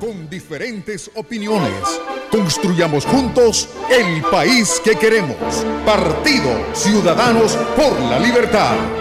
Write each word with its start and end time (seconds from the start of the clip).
con 0.00 0.28
diferentes 0.30 1.10
opiniones. 1.14 2.00
Construyamos 2.30 3.04
juntos 3.04 3.68
el 3.90 4.22
país 4.22 4.80
que 4.82 4.96
queremos. 4.96 5.36
Partido 5.84 6.50
Ciudadanos 6.74 7.54
por 7.76 8.00
la 8.00 8.18
Libertad. 8.18 8.99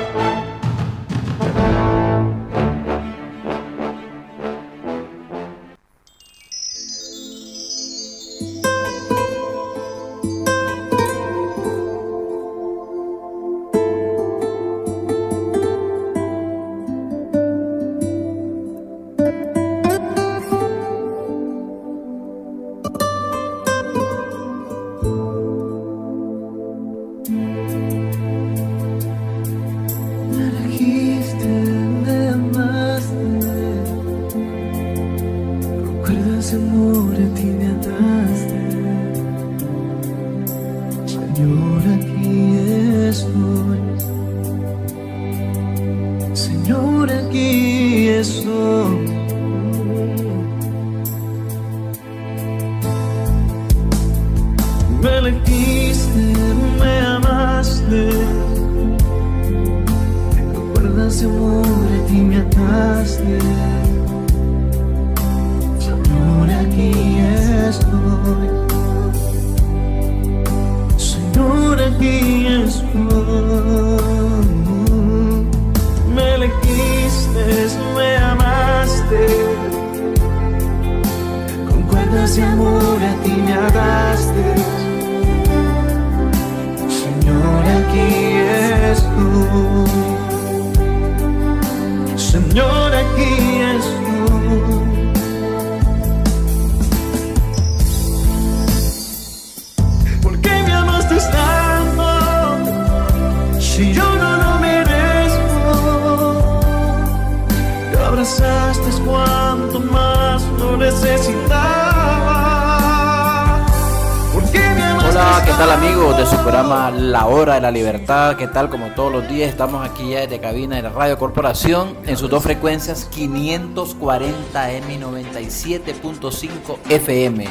¿Qué 118.38 118.48
tal? 118.48 118.70
Como 118.70 118.92
todos 118.92 119.12
los 119.12 119.28
días, 119.28 119.50
estamos 119.50 119.84
aquí 119.84 120.12
ya 120.12 120.20
desde 120.20 120.40
cabina 120.40 120.76
de 120.76 120.84
la 120.84 120.90
Radio 120.90 121.18
Corporación 121.18 121.98
en 122.06 122.18
sus 122.18 122.30
dos 122.30 122.44
frecuencias 122.44 123.10
540M 123.10 124.94
y 124.94 124.98
97.5 125.00 126.78
FM. 126.88 127.46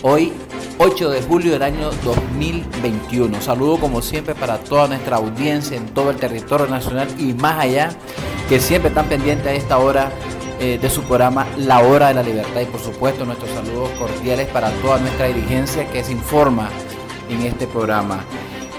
Hoy, 0.00 0.32
8 0.78 1.10
de 1.10 1.20
julio 1.20 1.52
del 1.52 1.62
año 1.62 1.90
2021. 2.04 3.42
Saludo 3.42 3.78
como 3.78 4.00
siempre 4.00 4.34
para 4.34 4.56
toda 4.56 4.88
nuestra 4.88 5.16
audiencia 5.16 5.76
en 5.76 5.84
todo 5.88 6.10
el 6.10 6.16
territorio 6.16 6.68
nacional 6.68 7.08
y 7.18 7.34
más 7.34 7.60
allá, 7.60 7.90
que 8.48 8.60
siempre 8.60 8.88
están 8.88 9.06
pendientes 9.10 9.46
a 9.46 9.52
esta 9.52 9.76
hora 9.76 10.10
eh, 10.58 10.78
de 10.80 10.88
su 10.88 11.02
programa 11.02 11.46
La 11.58 11.80
Hora 11.80 12.08
de 12.08 12.14
la 12.14 12.22
Libertad 12.22 12.62
y 12.62 12.66
por 12.66 12.80
supuesto 12.80 13.26
nuestros 13.26 13.50
saludos 13.50 13.90
cordiales 13.98 14.48
para 14.48 14.70
toda 14.80 14.98
nuestra 15.00 15.26
dirigencia 15.26 15.86
que 15.90 16.02
se 16.02 16.12
informa 16.12 16.70
en 17.28 17.42
este 17.42 17.66
programa. 17.66 18.24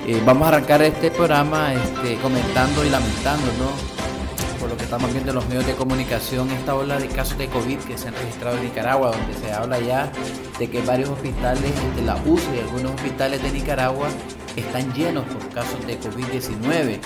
Eh, 0.06 0.22
vamos 0.25 0.46
a 0.46 0.50
arrancar 0.50 0.81
este 0.81 1.12
programa 1.12 1.74
este, 1.74 2.18
comentando 2.18 2.84
y 2.84 2.90
lamentando, 2.90 3.46
¿no? 3.58 4.59
Por 4.59 4.69
lo 4.69 4.75
que 4.75 4.84
estamos 4.84 5.09
viendo 5.14 5.31
en 5.31 5.36
los 5.36 5.47
medios 5.47 5.66
de 5.66 5.75
comunicación, 5.75 6.52
esta 6.52 6.75
ola 6.75 7.00
de 7.00 7.08
casos 7.08 7.38
de 7.38 7.47
COVID 7.47 7.80
que 7.80 7.97
se 7.97 8.09
han 8.09 8.13
registrado 8.13 8.58
en 8.58 8.66
Nicaragua, 8.66 9.12
donde 9.12 9.34
se 9.34 9.53
habla 9.53 9.80
ya 9.80 10.12
de 10.59 10.69
que 10.69 10.81
varios 10.81 11.09
hospitales 11.09 11.72
de 11.96 12.02
la 12.02 12.18
UCI 12.25 12.56
y 12.56 12.59
algunos 12.59 12.96
hospitales 12.96 13.42
de 13.44 13.52
Nicaragua 13.52 14.09
están 14.58 14.94
llenos 14.94 15.24
por 15.24 15.47
casos 15.53 15.88
de 15.88 15.97
COVID-19. 15.97 17.00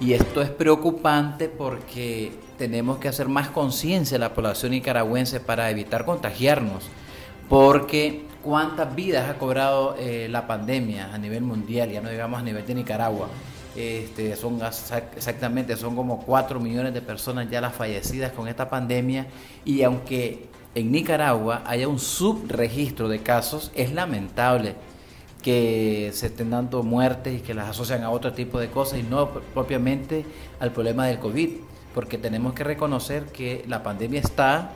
Y 0.00 0.14
esto 0.14 0.40
es 0.40 0.48
preocupante 0.48 1.50
porque 1.50 2.32
tenemos 2.56 2.98
que 3.00 3.08
hacer 3.08 3.28
más 3.28 3.50
conciencia 3.50 4.16
a 4.16 4.20
la 4.20 4.32
población 4.32 4.72
nicaragüense 4.72 5.40
para 5.40 5.68
evitar 5.68 6.06
contagiarnos. 6.06 6.84
Porque 7.50 8.29
cuántas 8.42 8.94
vidas 8.94 9.28
ha 9.28 9.38
cobrado 9.38 9.96
eh, 9.98 10.28
la 10.30 10.46
pandemia 10.46 11.12
a 11.12 11.18
nivel 11.18 11.42
mundial, 11.42 11.90
ya 11.90 12.00
no 12.00 12.10
digamos 12.10 12.40
a 12.40 12.42
nivel 12.42 12.66
de 12.66 12.74
Nicaragua. 12.74 13.28
Este, 13.76 14.34
son 14.34 14.60
exactamente, 15.16 15.76
son 15.76 15.94
como 15.94 16.20
4 16.24 16.58
millones 16.58 16.92
de 16.92 17.00
personas 17.02 17.48
ya 17.48 17.60
las 17.60 17.72
fallecidas 17.72 18.32
con 18.32 18.48
esta 18.48 18.68
pandemia 18.68 19.28
y 19.64 19.82
aunque 19.82 20.48
en 20.74 20.90
Nicaragua 20.90 21.62
haya 21.64 21.86
un 21.86 22.00
subregistro 22.00 23.08
de 23.08 23.20
casos, 23.20 23.70
es 23.74 23.92
lamentable 23.92 24.74
que 25.42 26.10
se 26.12 26.26
estén 26.26 26.50
dando 26.50 26.82
muertes 26.82 27.38
y 27.38 27.42
que 27.42 27.54
las 27.54 27.68
asocian 27.68 28.02
a 28.02 28.10
otro 28.10 28.32
tipo 28.32 28.60
de 28.60 28.68
cosas 28.70 28.98
y 28.98 29.02
no 29.02 29.30
propiamente 29.30 30.24
al 30.58 30.72
problema 30.72 31.06
del 31.06 31.18
COVID, 31.18 31.50
porque 31.94 32.18
tenemos 32.18 32.52
que 32.54 32.64
reconocer 32.64 33.24
que 33.26 33.64
la 33.66 33.82
pandemia 33.82 34.20
está, 34.20 34.72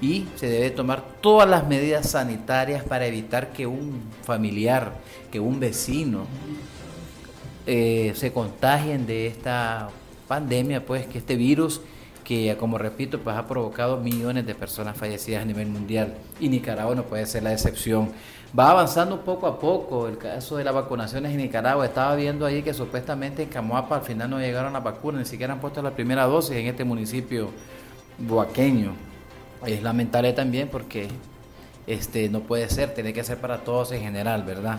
y 0.00 0.26
se 0.36 0.48
debe 0.48 0.70
tomar 0.70 1.02
todas 1.20 1.48
las 1.48 1.66
medidas 1.66 2.10
sanitarias 2.10 2.84
para 2.84 3.06
evitar 3.06 3.52
que 3.52 3.66
un 3.66 4.02
familiar, 4.22 4.92
que 5.30 5.40
un 5.40 5.58
vecino 5.58 6.26
eh, 7.66 8.12
se 8.14 8.32
contagien 8.32 9.06
de 9.06 9.26
esta 9.26 9.88
pandemia, 10.28 10.84
pues 10.84 11.06
que 11.06 11.18
este 11.18 11.36
virus 11.36 11.80
que 12.24 12.56
como 12.58 12.76
repito 12.76 13.20
pues 13.20 13.36
ha 13.36 13.46
provocado 13.46 13.98
millones 13.98 14.44
de 14.46 14.54
personas 14.54 14.96
fallecidas 14.96 15.42
a 15.42 15.44
nivel 15.44 15.68
mundial 15.68 16.14
y 16.40 16.48
Nicaragua 16.48 16.94
no 16.96 17.04
puede 17.04 17.24
ser 17.26 17.44
la 17.44 17.52
excepción. 17.52 18.10
Va 18.58 18.70
avanzando 18.70 19.20
poco 19.20 19.46
a 19.46 19.60
poco 19.60 20.08
el 20.08 20.18
caso 20.18 20.56
de 20.56 20.64
las 20.64 20.74
vacunaciones 20.74 21.30
en 21.32 21.38
Nicaragua. 21.38 21.84
Estaba 21.84 22.16
viendo 22.16 22.44
ahí 22.44 22.62
que 22.62 22.74
supuestamente 22.74 23.44
en 23.44 23.48
Camoapa 23.48 23.96
al 23.96 24.02
final 24.02 24.30
no 24.30 24.40
llegaron 24.40 24.72
las 24.72 24.82
vacunas, 24.82 25.20
ni 25.20 25.26
siquiera 25.26 25.52
han 25.52 25.60
puesto 25.60 25.82
la 25.82 25.92
primera 25.92 26.24
dosis 26.24 26.56
en 26.56 26.66
este 26.66 26.84
municipio 26.84 27.50
boaqueño 28.18 28.92
es 29.64 29.82
lamentable 29.82 30.32
también 30.32 30.68
porque 30.68 31.08
este 31.86 32.28
no 32.28 32.40
puede 32.40 32.68
ser, 32.68 32.94
tiene 32.94 33.12
que 33.12 33.24
ser 33.24 33.38
para 33.38 33.58
todos 33.58 33.92
en 33.92 34.02
general, 34.02 34.42
¿verdad? 34.42 34.78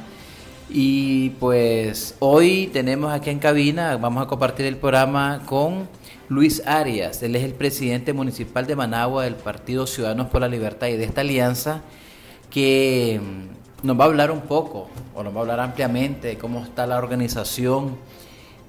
Y 0.69 1.29
pues 1.39 2.15
hoy 2.19 2.69
tenemos 2.73 3.13
aquí 3.13 3.29
en 3.29 3.39
cabina, 3.39 3.95
vamos 3.97 4.23
a 4.23 4.27
compartir 4.27 4.65
el 4.65 4.75
programa 4.75 5.41
con 5.45 5.87
Luis 6.27 6.61
Arias, 6.67 7.23
él 7.23 7.37
es 7.37 7.43
el 7.43 7.53
presidente 7.53 8.11
municipal 8.11 8.67
de 8.67 8.75
Managua 8.75 9.23
del 9.23 9.35
Partido 9.35 9.87
Ciudadanos 9.87 10.27
por 10.27 10.41
la 10.41 10.49
Libertad 10.49 10.87
y 10.87 10.97
de 10.97 11.05
esta 11.05 11.21
alianza 11.21 11.83
que 12.49 13.21
mm, 13.21 13.87
nos 13.87 13.97
va 13.97 14.03
a 14.03 14.07
hablar 14.07 14.31
un 14.31 14.41
poco, 14.41 14.89
o 15.15 15.23
nos 15.23 15.33
va 15.33 15.37
a 15.37 15.41
hablar 15.41 15.61
ampliamente 15.61 16.27
de 16.27 16.37
cómo 16.37 16.63
está 16.63 16.85
la 16.85 16.97
organización 16.97 17.95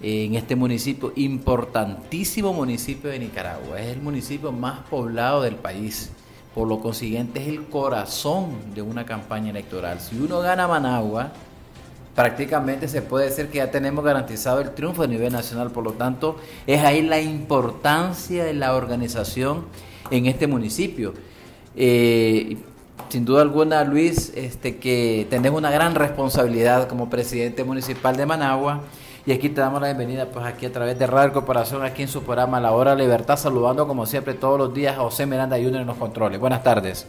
en 0.01 0.35
este 0.35 0.55
municipio, 0.55 1.13
importantísimo 1.17 2.53
municipio 2.53 3.11
de 3.11 3.19
Nicaragua. 3.19 3.81
Es 3.81 3.89
el 3.89 4.01
municipio 4.01 4.53
más 4.53 4.81
poblado 4.89 5.43
del 5.43 5.57
país. 5.57 6.11
Por 6.55 6.69
lo 6.69 6.81
consiguiente 6.81 7.41
es 7.41 7.49
el 7.49 7.67
corazón 7.67 8.51
de 8.75 8.83
una 8.83 9.05
campaña 9.05 9.51
electoral. 9.51 10.01
Si 10.01 10.17
uno 10.19 10.41
gana 10.41 10.69
Managua, 10.69 11.33
prácticamente 12.15 12.89
se 12.89 13.03
puede 13.03 13.27
decir 13.27 13.49
que 13.49 13.59
ya 13.59 13.71
tenemos 13.71 14.05
garantizado 14.05 14.61
el 14.61 14.71
triunfo 14.71 15.03
a 15.03 15.07
nivel 15.07 15.33
nacional. 15.33 15.71
Por 15.71 15.85
lo 15.85 15.93
tanto, 15.93 16.37
es 16.67 16.83
ahí 16.83 17.03
la 17.03 17.21
importancia 17.21 18.45
de 18.45 18.55
la 18.55 18.75
organización 18.75 19.67
en 20.11 20.27
este 20.27 20.47
municipio. 20.47 21.15
Eh, 21.77 22.57
sin 23.09 23.25
duda 23.25 23.43
alguna, 23.43 23.85
Luis, 23.85 24.33
este, 24.35 24.77
que 24.77 25.27
tenemos 25.31 25.59
una 25.59 25.71
gran 25.71 25.95
responsabilidad 25.95 26.89
como 26.89 27.09
presidente 27.09 27.65
municipal 27.65 28.17
de 28.17 28.27
Managua 28.27 28.83
y 29.29 29.33
aquí 29.33 29.51
te 29.51 29.61
damos 29.61 29.83
la 29.83 29.89
bienvenida, 29.89 30.25
pues 30.25 30.47
aquí 30.47 30.65
a 30.65 30.73
través 30.73 30.99
de 30.99 31.07
Radio 31.07 31.35
Corporación, 31.35 31.85
aquí 31.85 32.01
en 32.01 32.09
su 32.09 32.23
programa 32.23 32.61
La 32.61 32.73
Hora 32.73 32.95
Libertad, 32.95 33.37
saludando 33.37 33.87
como 33.87 34.07
siempre 34.07 34.33
todos 34.33 34.59
los 34.59 34.73
días 34.73 34.97
a 34.97 35.03
José 35.03 35.27
Miranda 35.27 35.57
Junior 35.57 35.83
en 35.83 35.87
los 35.87 35.99
controles. 35.99 36.41
Buenas 36.41 36.63
tardes. 36.63 37.07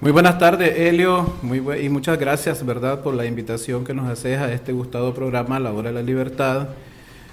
Muy 0.00 0.12
buenas 0.12 0.38
tardes, 0.38 0.78
Helio, 0.78 1.34
muy 1.42 1.58
y 1.80 1.88
muchas 1.88 2.16
gracias, 2.16 2.64
¿verdad?, 2.64 3.00
por 3.00 3.14
la 3.14 3.26
invitación 3.26 3.84
que 3.84 3.92
nos 3.92 4.08
haces 4.08 4.38
a 4.38 4.52
este 4.52 4.70
gustado 4.70 5.12
programa, 5.14 5.58
La 5.58 5.72
Hora 5.72 5.88
de 5.88 5.96
la 5.96 6.02
Libertad. 6.02 6.68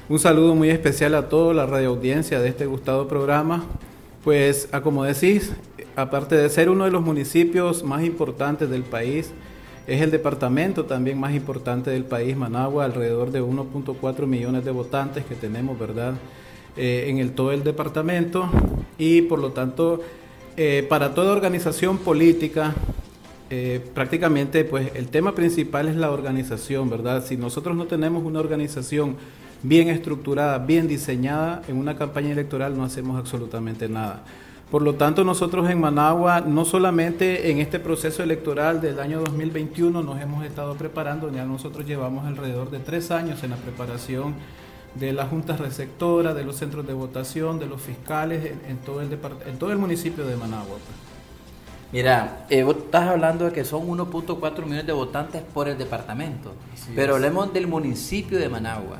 Un 0.10 0.18
saludo 0.18 0.56
muy 0.56 0.72
especial 0.72 1.14
a 1.14 1.30
toda 1.30 1.54
la 1.54 1.68
radioaudiencia 1.68 2.40
de 2.40 2.50
este 2.50 2.66
gustado 2.66 3.08
programa. 3.08 3.66
Pues, 4.24 4.70
a 4.72 4.82
como 4.82 5.04
decís, 5.04 5.54
aparte 5.96 6.36
de 6.36 6.50
ser 6.50 6.72
uno 6.72 6.86
de 6.86 6.90
los 6.90 7.04
municipios 7.04 7.84
más 7.84 8.04
importantes 8.04 8.72
del 8.72 8.82
país, 8.86 9.32
es 9.88 10.02
el 10.02 10.12
departamento 10.12 10.86
también 10.86 11.20
más 11.20 11.34
importante 11.34 11.92
del 11.92 12.06
país, 12.06 12.36
Managua, 12.36 12.86
alrededor 12.86 13.32
de 13.32 13.42
1.4 13.42 14.26
millones 14.26 14.66
de 14.66 14.72
votantes 14.72 15.26
que 15.26 15.36
tenemos, 15.36 15.78
¿verdad?, 15.78 16.16
eh, 16.78 17.06
en 17.08 17.20
el, 17.20 17.32
todo 17.32 17.54
el 17.54 17.64
departamento 17.64 18.50
y 18.98 19.22
por 19.22 19.40
lo 19.40 19.52
tanto 19.54 20.02
eh, 20.58 20.86
para 20.90 21.14
toda 21.14 21.32
organización 21.32 22.00
política, 22.00 22.74
eh, 23.50 23.80
prácticamente 23.94 24.66
pues 24.66 24.92
el 24.96 25.08
tema 25.08 25.36
principal 25.36 25.88
es 25.88 25.96
la 25.96 26.12
organización, 26.12 26.90
¿verdad? 26.90 27.24
Si 27.26 27.38
nosotros 27.38 27.78
no 27.78 27.86
tenemos 27.86 28.26
una 28.26 28.40
organización 28.40 29.16
bien 29.64 29.88
estructurada, 29.88 30.58
bien 30.58 30.88
diseñada, 30.88 31.62
en 31.68 31.78
una 31.78 31.98
campaña 31.98 32.32
electoral 32.32 32.76
no 32.76 32.84
hacemos 32.84 33.18
absolutamente 33.18 33.88
nada. 33.88 34.24
Por 34.76 34.82
lo 34.82 34.96
tanto, 34.96 35.24
nosotros 35.24 35.70
en 35.70 35.80
Managua, 35.80 36.42
no 36.42 36.66
solamente 36.66 37.50
en 37.50 37.60
este 37.60 37.80
proceso 37.80 38.24
electoral 38.24 38.82
del 38.82 39.00
año 39.00 39.22
2021 39.22 40.04
nos 40.04 40.22
hemos 40.22 40.44
estado 40.44 40.76
preparando, 40.76 41.32
ya 41.32 41.46
nosotros 41.46 41.86
llevamos 41.86 42.26
alrededor 42.26 42.70
de 42.70 42.80
tres 42.80 43.10
años 43.10 43.42
en 43.46 43.52
la 43.52 43.56
preparación 43.56 44.36
de 44.96 45.14
la 45.14 45.28
Junta 45.28 45.56
Receptora, 45.56 46.34
de 46.34 46.44
los 46.44 46.58
centros 46.58 46.86
de 46.86 46.92
votación, 46.92 47.58
de 47.58 47.68
los 47.68 47.82
fiscales 47.82 48.52
en, 48.68 48.76
todo, 48.80 49.00
el 49.00 49.18
en 49.48 49.58
todo 49.58 49.72
el 49.72 49.78
municipio 49.78 50.26
de 50.26 50.36
Managua. 50.36 50.66
Pues. 50.68 51.94
Mira, 51.94 52.46
eh, 52.50 52.64
vos 52.64 52.76
estás 52.76 53.08
hablando 53.08 53.46
de 53.46 53.54
que 53.54 53.64
son 53.64 53.88
1.4 53.88 54.62
millones 54.64 54.86
de 54.86 54.92
votantes 54.92 55.42
por 55.42 55.70
el 55.70 55.78
departamento, 55.78 56.52
pero 56.94 57.16
hablemos 57.16 57.54
del 57.54 57.68
municipio 57.68 58.38
de 58.38 58.50
Managua. 58.50 58.98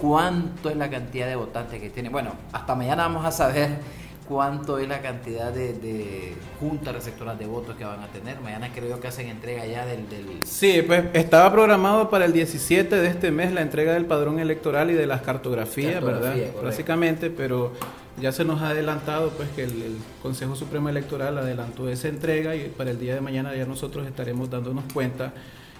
¿Cuánto 0.00 0.70
es 0.70 0.76
la 0.76 0.88
cantidad 0.88 1.26
de 1.26 1.34
votantes 1.34 1.80
que 1.80 1.90
tiene? 1.90 2.10
Bueno, 2.10 2.30
hasta 2.52 2.76
mañana 2.76 3.08
vamos 3.08 3.24
a 3.24 3.32
saber 3.32 4.05
cuánto 4.28 4.78
es 4.78 4.88
la 4.88 5.00
cantidad 5.00 5.52
de, 5.52 6.34
juntas 6.60 6.94
receptoras 6.94 7.38
de 7.38 7.46
votos 7.46 7.76
que 7.76 7.84
van 7.84 8.00
a 8.00 8.08
tener. 8.08 8.40
Mañana 8.40 8.70
creo 8.74 8.88
yo 8.90 9.00
que 9.00 9.08
hacen 9.08 9.28
entrega 9.28 9.66
ya 9.66 9.86
del, 9.86 10.06
Sí, 10.44 10.82
pues 10.86 11.04
estaba 11.12 11.50
programado 11.52 12.10
para 12.10 12.24
el 12.24 12.32
17 12.32 12.96
de 12.96 13.08
este 13.08 13.30
mes 13.30 13.52
la 13.52 13.62
entrega 13.62 13.92
del 13.92 14.06
padrón 14.06 14.38
electoral 14.38 14.90
y 14.90 14.94
de 14.94 15.06
las 15.06 15.22
cartografías, 15.22 16.02
¿verdad? 16.02 16.34
Básicamente, 16.62 17.30
pero 17.30 17.72
ya 18.20 18.32
se 18.32 18.44
nos 18.44 18.62
ha 18.62 18.70
adelantado 18.70 19.30
pues 19.30 19.48
que 19.50 19.64
el, 19.64 19.96
Consejo 20.22 20.56
Supremo 20.56 20.88
Electoral 20.88 21.38
adelantó 21.38 21.88
esa 21.88 22.08
entrega 22.08 22.56
y 22.56 22.68
para 22.68 22.90
el 22.90 22.98
día 22.98 23.14
de 23.14 23.20
mañana 23.20 23.54
ya 23.54 23.66
nosotros 23.66 24.06
estaremos 24.06 24.50
dándonos 24.50 24.84
cuenta 24.92 25.32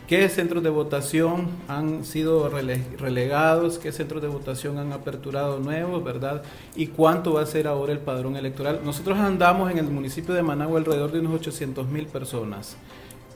qué 0.06 0.29
centros 0.29 0.62
de 0.62 0.70
votación 0.70 1.49
han 1.69 2.05
sido 2.05 2.49
relegados, 2.49 3.79
qué 3.79 3.93
centros 3.93 4.23
de 4.23 4.29
votación 4.29 4.79
han 4.79 4.93
aperturado 4.93 5.58
nuevos, 5.58 6.03
¿verdad? 6.05 6.43
Y 6.75 6.88
cuánto 6.88 7.35
va 7.35 7.43
a 7.43 7.47
ser 7.47 7.67
ahora 7.67 7.93
el 7.93 7.99
padrón 7.99 8.37
electoral. 8.37 8.81
Nosotros 8.85 9.19
andamos 9.19 9.70
en 9.70 9.79
el 9.79 9.87
municipio 9.87 10.35
de 10.35 10.43
Managua 10.43 10.79
alrededor 10.79 11.12
de 11.12 11.20
unos 11.20 11.35
800 11.35 11.88
mil 11.88 12.06
personas. 12.06 12.76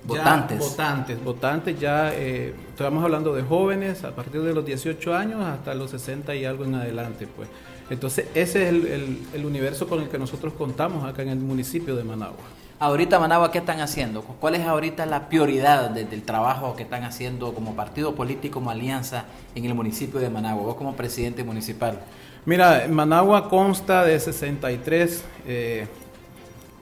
Votantes. 0.03 0.59
votantes, 0.59 1.23
votantes, 1.23 1.79
ya 1.79 2.15
eh, 2.15 2.55
estamos 2.71 3.05
hablando 3.05 3.35
de 3.35 3.43
jóvenes 3.43 4.03
a 4.03 4.15
partir 4.15 4.41
de 4.41 4.55
los 4.55 4.65
18 4.65 5.15
años 5.15 5.43
hasta 5.43 5.75
los 5.75 5.91
60 5.91 6.35
y 6.37 6.47
algo 6.47 6.65
en 6.65 6.77
adelante, 6.77 7.29
pues. 7.37 7.49
Entonces, 7.91 8.27
ese 8.35 8.63
es 8.63 8.73
el, 8.73 9.19
el 9.35 9.45
universo 9.45 9.87
con 9.87 10.01
el 10.01 10.09
que 10.09 10.19
nosotros 10.19 10.55
contamos 10.55 11.05
acá 11.05 11.23
en 11.23 11.29
el 11.29 11.39
municipio 11.39 11.97
de 11.97 12.05
Managua. 12.05 12.47
Ahorita 12.83 13.19
Managua, 13.19 13.53
¿qué 13.53 13.59
están 13.59 13.83
haciendo? 13.83 14.23
¿Cuál 14.23 14.55
es 14.55 14.67
ahorita 14.67 15.05
la 15.05 15.29
prioridad 15.29 15.91
del 15.91 16.23
trabajo 16.23 16.77
que 16.77 16.85
están 16.85 17.05
haciendo 17.05 17.53
como 17.53 17.77
partido 17.77 18.15
político, 18.15 18.55
como 18.55 18.71
alianza 18.71 19.27
en 19.55 19.67
el 19.67 19.75
municipio 19.75 20.19
de 20.19 20.31
Managua? 20.31 20.63
Vos 20.63 20.77
como 20.77 20.97
presidente 20.97 21.45
municipal. 21.45 22.01
Mira, 22.47 22.87
Managua 22.89 23.51
consta 23.51 24.03
de 24.07 24.19
63, 24.19 25.25
eh, 25.47 25.89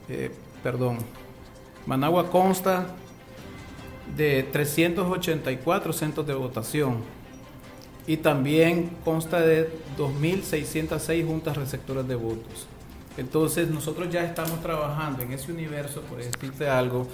eh, 0.08 0.30
perdón, 0.62 0.98
Managua 1.84 2.30
consta 2.30 2.86
de 4.16 4.44
384 4.52 5.92
centros 5.92 6.24
de 6.24 6.34
votación 6.34 6.98
y 8.06 8.18
también 8.18 8.90
consta 9.04 9.40
de 9.40 9.68
2.606 9.98 11.26
juntas 11.26 11.56
receptoras 11.56 12.06
de 12.06 12.14
votos. 12.14 12.68
Entonces 13.18 13.68
nosotros 13.68 14.08
ya 14.10 14.24
estamos 14.24 14.62
trabajando 14.62 15.22
en 15.24 15.32
ese 15.32 15.50
universo, 15.50 16.02
por 16.02 16.18
decirte 16.18 16.68
algo, 16.68 17.08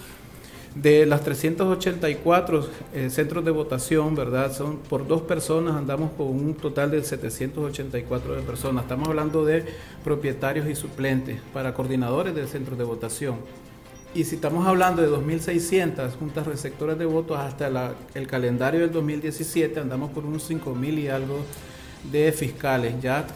de 0.75 1.07
las 1.07 1.23
384 1.23 2.69
eh, 2.93 3.09
centros 3.09 3.45
de 3.45 3.51
votación, 3.51 4.15
¿verdad? 4.15 4.53
Son 4.53 4.77
por 4.77 5.07
dos 5.07 5.23
personas, 5.23 5.77
andamos 5.77 6.11
con 6.13 6.27
un 6.27 6.55
total 6.55 6.91
de 6.91 7.03
784 7.03 8.35
de 8.35 8.43
personas. 8.43 8.85
Estamos 8.85 9.09
hablando 9.09 9.45
de 9.47 9.65
propietarios 10.03 10.69
y 10.69 10.75
suplentes 10.75 11.41
para 11.55 11.73
coordinadores 11.73 12.35
de 12.35 12.47
centros 12.47 12.77
de 12.77 12.85
votación. 12.85 13.37
Y 14.15 14.25
si 14.25 14.35
estamos 14.35 14.67
hablando 14.67 15.01
de 15.01 15.09
2.600 15.09 16.17
juntas 16.19 16.47
receptoras 16.47 16.99
de 16.99 17.07
votos 17.07 17.39
hasta 17.39 17.95
el 18.15 18.27
calendario 18.27 18.81
del 18.81 18.93
2017, 18.93 19.81
andamos 19.81 20.11
por 20.11 20.25
unos 20.27 20.49
5.000 20.49 20.99
y 20.99 21.09
algo 21.09 21.39
de 22.13 22.31
fiscales. 22.31 23.01
Ya 23.01 23.27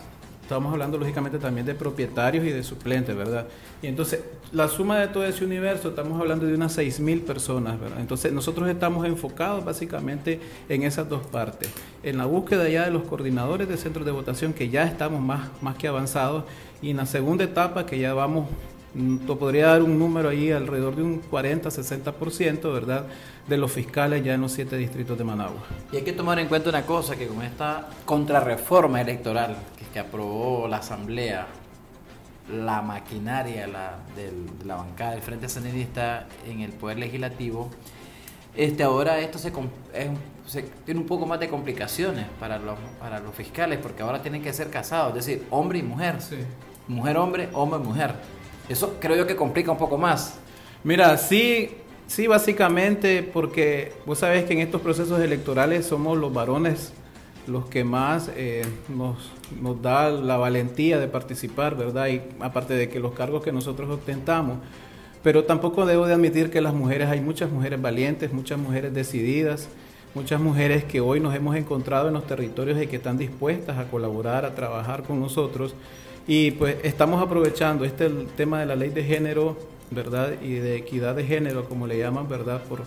Estamos 0.48 0.72
hablando 0.72 0.96
lógicamente 0.96 1.38
también 1.38 1.66
de 1.66 1.74
propietarios 1.74 2.42
y 2.46 2.48
de 2.48 2.62
suplentes, 2.62 3.14
¿verdad? 3.14 3.46
Y 3.82 3.86
entonces, 3.86 4.20
la 4.50 4.66
suma 4.66 4.98
de 4.98 5.08
todo 5.08 5.26
ese 5.26 5.44
universo, 5.44 5.90
estamos 5.90 6.18
hablando 6.18 6.46
de 6.46 6.54
unas 6.54 6.78
6.000 6.78 7.20
personas, 7.20 7.78
¿verdad? 7.78 8.00
Entonces, 8.00 8.32
nosotros 8.32 8.66
estamos 8.70 9.04
enfocados 9.04 9.62
básicamente 9.62 10.40
en 10.70 10.84
esas 10.84 11.06
dos 11.06 11.26
partes. 11.26 11.68
En 12.02 12.16
la 12.16 12.24
búsqueda 12.24 12.66
ya 12.66 12.86
de 12.86 12.90
los 12.90 13.02
coordinadores 13.02 13.68
de 13.68 13.76
centros 13.76 14.06
de 14.06 14.12
votación, 14.12 14.54
que 14.54 14.70
ya 14.70 14.84
estamos 14.84 15.20
más, 15.20 15.50
más 15.60 15.76
que 15.76 15.86
avanzados, 15.86 16.44
y 16.80 16.92
en 16.92 16.96
la 16.96 17.04
segunda 17.04 17.44
etapa, 17.44 17.84
que 17.84 17.98
ya 17.98 18.14
vamos 18.14 18.46
Mm, 18.94 19.18
podría 19.26 19.68
dar 19.68 19.82
un 19.82 19.98
número 19.98 20.30
ahí 20.30 20.50
alrededor 20.50 20.96
de 20.96 21.02
un 21.02 21.22
40-60%, 21.22 22.72
¿verdad?, 22.72 23.04
de 23.46 23.56
los 23.56 23.70
fiscales 23.70 24.24
ya 24.24 24.34
en 24.34 24.40
los 24.40 24.52
siete 24.52 24.76
distritos 24.76 25.16
de 25.16 25.24
Managua. 25.24 25.62
Y 25.92 25.96
hay 25.96 26.02
que 26.02 26.12
tomar 26.12 26.38
en 26.38 26.48
cuenta 26.48 26.70
una 26.70 26.84
cosa, 26.84 27.16
que 27.16 27.26
con 27.26 27.42
esta 27.42 27.88
contrarreforma 28.04 29.00
electoral 29.00 29.56
que, 29.93 29.99
aprobó 29.99 30.69
la 30.69 30.79
Asamblea, 30.79 31.46
la 32.50 32.82
maquinaria 32.82 33.67
de 34.17 34.32
la 34.64 34.76
bancada 34.76 35.12
del 35.12 35.23
Frente 35.23 35.49
Sandinista 35.49 36.26
en 36.46 36.61
el 36.61 36.73
Poder 36.73 36.99
Legislativo, 36.99 37.70
este, 38.58 38.83
ahora 38.83 39.21
esto 39.21 39.38
se, 39.38 39.52
tiene 40.85 41.00
un 41.00 41.07
poco 41.07 41.26
más 41.26 41.38
de 41.38 41.49
complicaciones 41.49 42.26
para 42.40 42.59
los, 42.59 42.76
para 42.99 43.21
los 43.21 43.33
fiscales, 43.33 43.78
porque 43.80 44.02
ahora 44.02 44.21
tienen 44.21 44.42
que 44.42 44.52
ser 44.52 44.68
casados, 44.68 45.16
es 45.16 45.26
decir, 45.26 45.47
hombre 45.50 45.78
y 45.78 45.83
mujer. 45.85 46.16
Mujer-hombre, 46.88 47.50
hombre-mujer. 47.52 48.14
Eso 48.68 48.97
creo 48.99 49.14
yo 49.14 49.26
que 49.28 49.37
complica 49.37 49.71
un 49.71 49.78
poco 49.78 49.97
más. 49.97 50.40
Mira, 50.83 51.16
sí, 51.18 51.71
sí, 52.09 52.26
básicamente 52.26 53.23
porque 53.23 53.92
vos 54.07 54.18
sabés 54.18 54.45
que 54.45 54.54
en 54.54 54.61
estos 54.61 54.80
procesos 54.80 55.21
electorales 55.21 55.87
somos 55.87 56.18
los 56.18 56.33
varones 56.33 56.92
los 57.49 57.67
que 57.67 57.85
más 57.85 58.31
eh, 58.37 58.64
nos, 58.88 59.17
nos 59.61 59.81
da 59.83 60.11
la 60.11 60.37
valentía 60.37 60.99
de 60.99 61.09
participar, 61.09 61.76
¿verdad? 61.76 62.09
Y 62.09 62.21
aparte 62.40 62.75
de 62.75 62.88
que 62.88 63.00
los 63.00 63.12
cargos 63.12 63.43
que 63.43 63.52
nosotros 63.52 63.88
ostentamos, 63.90 64.59
pero 65.23 65.45
tampoco 65.45 65.87
debo 65.87 66.07
de 66.07 66.14
admitir 66.14 66.50
que 66.50 66.61
las 66.61 66.75
mujeres, 66.75 67.09
hay 67.09 67.21
muchas 67.21 67.50
mujeres 67.50 67.81
valientes, 67.81 68.33
muchas 68.33 68.59
mujeres 68.59 68.95
decididas, 68.95 69.69
muchas 70.14 70.40
mujeres 70.40 70.85
que 70.85 71.00
hoy 71.00 71.21
nos 71.21 71.35
hemos 71.35 71.57
encontrado 71.57 72.09
en 72.09 72.14
los 72.14 72.26
territorios 72.26 72.81
y 72.81 72.87
que 72.87 72.97
están 72.97 73.19
dispuestas 73.19 73.78
a 73.78 73.85
colaborar, 73.90 74.45
a 74.45 74.55
trabajar 74.55 75.02
con 75.02 75.21
nosotros 75.21 75.75
y 76.28 76.50
pues 76.50 76.76
estamos 76.83 77.23
aprovechando 77.23 77.87
este 77.87 78.11
tema 78.37 78.61
de 78.61 78.67
la 78.67 78.76
ley 78.76 78.90
de 78.90 79.02
género, 79.02 79.57
¿verdad? 79.90 80.35
Y 80.43 80.57
de 80.57 80.76
equidad 80.76 81.14
de 81.14 81.25
género, 81.25 81.64
como 81.64 81.87
le 81.87 81.97
llaman, 81.97 82.28
¿verdad? 82.28 82.62
Por, 82.69 82.81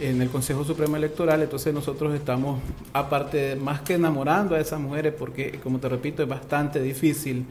en 0.00 0.20
el 0.22 0.28
Consejo 0.28 0.64
Supremo 0.64 0.96
Electoral, 0.96 1.42
entonces 1.42 1.72
nosotros 1.72 2.14
estamos, 2.14 2.60
aparte, 2.92 3.56
más 3.56 3.80
que 3.80 3.94
enamorando 3.94 4.54
a 4.54 4.60
esas 4.60 4.80
mujeres, 4.80 5.14
porque 5.18 5.58
como 5.62 5.78
te 5.78 5.88
repito, 5.88 6.22
es 6.22 6.28
bastante 6.28 6.80
difícil 6.80 7.46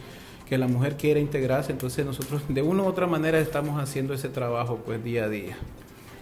que 0.48 0.58
la 0.58 0.68
mujer 0.68 0.96
quiera 0.96 1.20
integrarse, 1.20 1.72
entonces 1.72 2.06
nosotros 2.06 2.42
de 2.48 2.62
una 2.62 2.84
u 2.84 2.86
otra 2.86 3.08
manera 3.08 3.40
estamos 3.40 3.82
haciendo 3.82 4.14
ese 4.14 4.30
trabajo 4.30 4.80
pues 4.86 5.04
día 5.04 5.24
a 5.24 5.30
día. 5.30 5.58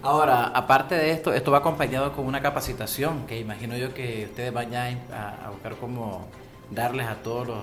Ahora, 0.02 0.46
aparte 0.46 0.94
de 0.94 1.12
esto, 1.12 1.32
esto 1.32 1.50
va 1.50 1.58
acompañado 1.58 2.12
con 2.12 2.26
una 2.26 2.42
capacitación 2.42 3.26
que 3.26 3.38
imagino 3.38 3.76
yo 3.76 3.94
que 3.94 4.26
ustedes 4.28 4.52
van 4.52 4.74
a, 4.74 5.46
a 5.46 5.50
buscar 5.50 5.76
cómo 5.76 6.28
darles 6.70 7.06
a 7.06 7.16
todos 7.16 7.46
los 7.46 7.58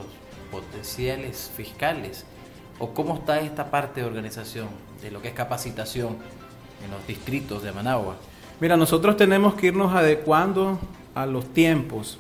potenciales 0.52 1.52
fiscales? 1.56 2.26
¿O 2.78 2.94
cómo 2.94 3.16
está 3.16 3.40
esta 3.40 3.72
parte 3.72 4.02
de 4.02 4.08
organización 4.08 4.68
de 5.02 5.12
lo 5.12 5.22
que 5.22 5.30
es 5.30 5.34
capacitación 5.34 6.18
en 6.84 6.92
los 6.92 7.06
distritos 7.08 7.64
de 7.64 7.72
Managua? 7.72 8.18
Mira, 8.62 8.78
nosotros 8.78 9.18
tenemos 9.18 9.56
que 9.56 9.68
irnos 9.68 9.92
adecuando 9.96 10.78
a 11.16 11.26
los 11.26 11.52
tiempos. 11.52 12.20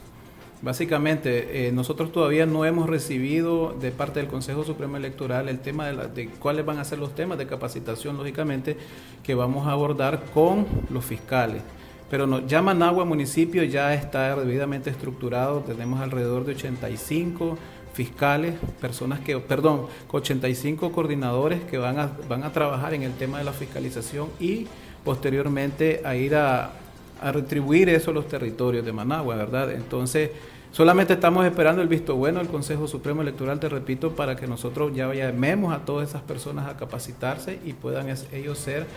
Básicamente, 0.63 1.67
eh, 1.67 1.71
nosotros 1.71 2.11
todavía 2.11 2.47
no 2.47 2.65
hemos 2.65 2.89
recibido 2.89 3.75
de 3.79 3.91
parte 3.91 4.21
del 4.21 4.27
Consejo 4.27 4.63
Supremo 4.63 4.97
Electoral 4.97 5.49
el 5.49 5.59
tema 5.59 5.85
de, 5.85 6.07
de, 6.07 6.29
cuáles 6.29 6.65
van 6.65 6.79
a 6.79 6.83
ser 6.83 6.97
los 6.97 7.13
temas 7.13 7.37
de 7.37 7.45
capacitación, 7.45 8.17
lógicamente, 8.17 8.75
que 9.21 9.35
vamos 9.35 9.67
a 9.67 9.73
abordar 9.73 10.23
con 10.33 10.65
los 10.89 11.05
fiscales. 11.05 11.61
Pero 12.09 12.47
ya 12.47 12.63
Managua 12.63 13.05
municipio 13.05 13.63
ya 13.63 13.93
está 13.93 14.35
debidamente 14.35 14.89
estructurado, 14.89 15.59
tenemos 15.59 16.01
alrededor 16.01 16.43
de 16.43 16.53
85 16.53 17.55
fiscales, 17.93 18.55
personas 18.79 19.19
que, 19.19 19.37
perdón, 19.37 19.85
85 20.09 20.91
coordinadores 20.91 21.61
que 21.65 21.77
van 21.77 21.99
a, 21.99 22.11
van 22.27 22.43
a 22.43 22.51
trabajar 22.51 22.95
en 22.95 23.03
el 23.03 23.13
tema 23.13 23.37
de 23.37 23.43
la 23.43 23.53
fiscalización 23.53 24.29
y 24.39 24.65
posteriormente 25.03 26.01
a 26.05 26.15
ir 26.15 26.35
a, 26.35 26.71
a 27.21 27.31
retribuir 27.31 27.89
eso 27.89 28.11
a 28.11 28.13
los 28.13 28.27
territorios 28.27 28.83
de 28.83 28.91
Managua, 28.91 29.35
¿verdad? 29.35 29.71
Entonces, 29.71 30.31
solamente 30.71 31.13
estamos 31.13 31.45
esperando 31.45 31.81
el 31.81 31.87
visto 31.87 32.15
bueno 32.15 32.39
del 32.39 32.47
Consejo 32.47 32.87
Supremo 32.87 33.21
Electoral, 33.21 33.59
te 33.59 33.69
repito, 33.69 34.15
para 34.15 34.35
que 34.35 34.47
nosotros 34.47 34.93
ya 34.95 35.13
llamemos 35.13 35.73
a 35.73 35.79
todas 35.79 36.09
esas 36.09 36.23
personas 36.23 36.67
a 36.67 36.77
capacitarse 36.77 37.59
y 37.63 37.73
puedan 37.73 38.07
ellos 38.31 38.57
ser 38.57 38.87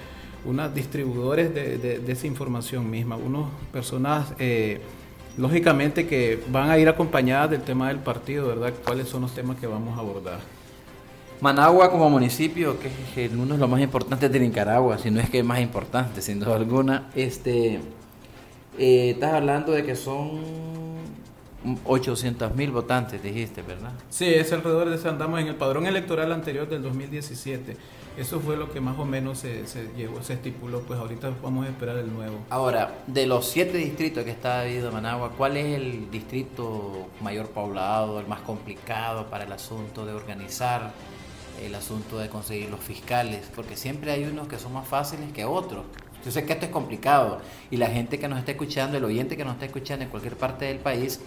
unos 0.47 0.75
distribuidores 0.75 1.55
de, 1.55 2.03
esa 2.07 2.27
información 2.27 2.91
misma, 2.91 3.17
unos 3.17 3.49
personas, 3.73 4.35
eh, 4.39 4.81
lógicamente, 5.37 6.07
que 6.07 6.43
van 6.49 6.71
a 6.71 6.79
ir 6.79 6.89
acompañadas 6.89 7.51
del 7.51 7.63
tema 7.63 7.89
del 7.89 7.99
partido, 7.99 8.49
¿verdad? 8.49 8.73
¿Cuáles 8.85 9.09
son 9.09 9.23
los 9.23 9.35
temas 9.35 9.59
que 9.59 9.67
vamos 9.67 9.97
a 9.97 10.01
abordar? 10.01 10.41
Managua 11.41 11.91
como 11.91 12.09
municipio, 12.11 12.77
que 12.79 13.25
es 13.25 13.33
uno 13.33 13.55
de 13.55 13.59
los 13.59 13.69
más 13.69 13.81
importantes 13.81 14.31
de 14.31 14.41
Nicaragua, 14.41 14.99
si 14.99 15.11
no 15.11 15.21
es 15.21 15.29
que 15.31 15.41
es 15.41 15.45
más 15.45 15.61
importante, 15.61 16.23
sin 16.23 16.41
duda 16.41 16.57
alguna, 16.57 17.11
este 17.15 17.81
eh, 18.79 19.11
estás 19.11 19.35
hablando 19.35 19.73
de 19.73 19.85
que 19.85 19.95
son 19.95 20.41
800 21.85 22.55
mil 22.55 22.71
votantes, 22.73 23.23
dijiste, 23.23 23.63
¿verdad? 23.63 23.93
Sí, 24.11 24.27
es 24.27 24.53
alrededor 24.53 24.91
de 24.91 24.97
eso. 24.97 25.09
Andamos 25.09 25.41
en 25.41 25.49
el 25.49 25.55
padrón 25.55 25.87
electoral 25.87 26.33
anterior 26.33 26.69
del 26.69 26.83
2017. 26.83 27.77
Eso 28.19 28.39
fue 28.39 28.57
lo 28.57 28.71
que 28.71 28.81
más 28.81 28.99
o 28.99 29.05
menos 29.05 29.39
se, 29.39 29.67
se 29.67 29.89
estipuló. 30.29 30.81
Pues 30.81 30.99
ahorita 30.99 31.33
vamos 31.43 31.67
a 31.67 31.69
esperar 31.69 31.97
el 31.97 32.13
nuevo. 32.13 32.39
Ahora, 32.51 32.95
de 33.07 33.27
los 33.27 33.47
siete 33.47 33.79
distritos 33.79 34.25
que 34.25 34.31
está 34.31 34.61
habido 34.61 34.93
Managua, 34.93 35.33
¿cuál 35.37 35.57
es 35.57 35.75
el 35.75 36.11
distrito 36.11 37.09
mayor 37.23 37.49
poblado, 37.49 38.21
el 38.21 38.27
más 38.27 38.41
complicado 38.41 39.27
para 39.27 39.45
el 39.45 39.53
asunto 39.53 40.05
de 40.05 40.13
organizar? 40.13 40.93
El 41.63 41.75
asunto 41.75 42.19
de 42.19 42.29
conseguir 42.29 42.71
los 42.71 42.81
fiscales, 42.81 43.51
porque 43.55 43.77
siempre 43.77 44.13
hay 44.13 44.25
unos 44.25 44.49
que 44.49 44.59
son 44.59 44.73
más 44.73 44.87
fáciles 44.87 45.33
que 45.33 45.45
otros. 45.45 45.85
Yo 46.25 46.31
sé 46.31 46.45
que 46.45 46.55
esto 46.55 46.67
es 46.67 46.73
complicado 46.73 47.41
y 47.71 47.77
la 47.77 47.89
gente 47.89 48.19
que 48.19 48.29
nos 48.29 48.39
está 48.39 48.53
escuchando, 48.53 48.97
el 48.97 49.05
oyente 49.05 49.37
que 49.37 49.45
nos 49.45 49.55
está 49.55 49.67
escuchando 49.67 50.05
en 50.05 50.11
cualquier 50.11 50.37
parte 50.37 50.65
del 50.65 50.79
país, 50.79 51.21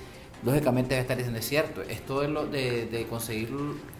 lógicamente 0.43 0.89
debe 0.89 1.01
estar 1.01 1.17
diciendo, 1.17 1.39
es 1.39 1.47
cierto, 1.47 1.81
esto 1.83 2.21
de, 2.21 2.27
lo, 2.27 2.45
de, 2.45 3.05
conseguir, 3.09 3.49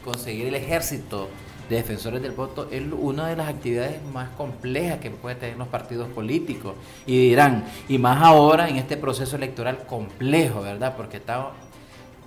conseguir 0.03 0.47
el 0.47 0.55
ejército 0.55 1.29
de 1.69 1.75
defensores 1.75 2.21
del 2.21 2.31
voto 2.31 2.69
es 2.71 2.81
una 2.91 3.27
de 3.27 3.35
las 3.35 3.49
actividades 3.49 4.01
más 4.13 4.29
complejas 4.29 4.99
que 4.99 5.11
pueden 5.11 5.37
tener 5.37 5.57
los 5.57 5.67
partidos 5.67 6.07
políticos. 6.09 6.75
Y 7.05 7.29
dirán, 7.29 7.65
y 7.87 7.97
más 7.97 8.23
ahora 8.23 8.69
en 8.69 8.77
este 8.77 8.97
proceso 8.97 9.35
electoral 9.35 9.85
complejo, 9.85 10.61
¿verdad? 10.61 10.95
Porque 10.95 11.17
está, 11.17 11.51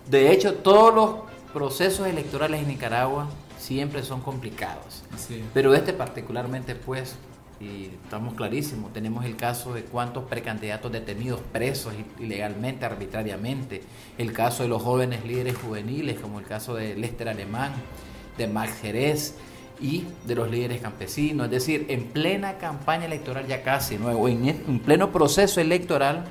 de 0.09 0.31
hecho, 0.31 0.55
todos 0.55 0.95
los 0.95 1.31
procesos 1.53 2.07
electorales 2.07 2.61
en 2.61 2.69
Nicaragua 2.69 3.29
siempre 3.71 4.03
son 4.03 4.21
complicados. 4.21 5.05
Pero 5.55 5.75
este 5.75 5.93
particularmente, 5.93 6.75
pues, 6.75 7.15
y 7.61 7.85
estamos 8.03 8.35
clarísimos, 8.35 8.93
tenemos 8.93 9.25
el 9.25 9.37
caso 9.37 9.73
de 9.73 9.85
cuántos 9.85 10.25
precandidatos 10.25 10.91
detenidos, 10.91 11.41
presos 11.53 11.95
ilegalmente, 12.19 12.85
arbitrariamente, 12.85 13.83
el 14.19 14.33
caso 14.33 14.65
de 14.65 14.71
los 14.71 14.83
jóvenes 14.83 15.25
líderes 15.25 15.57
juveniles, 15.57 16.19
como 16.19 16.41
el 16.41 16.47
caso 16.47 16.75
de 16.75 16.97
Lester 16.97 17.29
Alemán, 17.29 17.71
de 18.37 18.49
Max 18.49 18.73
Jerez 18.83 19.37
y 19.81 20.05
de 20.27 20.35
los 20.35 20.51
líderes 20.51 20.81
campesinos, 20.81 21.45
es 21.45 21.53
decir, 21.53 21.87
en 21.91 22.07
plena 22.07 22.59
campaña 22.59 23.05
electoral 23.05 23.47
ya 23.47 23.63
casi, 23.63 23.99
nuevo, 23.99 24.27
en, 24.27 24.49
en 24.49 24.81
pleno 24.81 25.13
proceso 25.13 25.61
electoral, 25.61 26.25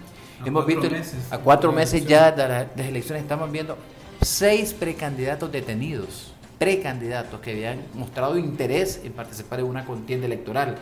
hemos 0.44 0.66
visto 0.66 0.90
a 1.32 1.38
cuatro 1.38 1.72
meses 1.72 2.06
ya 2.06 2.34
de 2.34 2.48
las 2.76 2.86
elecciones, 2.86 3.24
estamos 3.24 3.50
viendo 3.50 3.78
seis 4.22 4.74
precandidatos 4.74 5.50
detenidos, 5.54 6.34
precandidatos 6.60 7.40
que 7.40 7.52
habían 7.52 7.86
mostrado 7.96 8.38
interés 8.38 9.02
en 9.04 9.14
participar 9.14 9.62
en 9.62 9.66
una 9.66 9.86
contienda 9.86 10.28
electoral. 10.28 10.76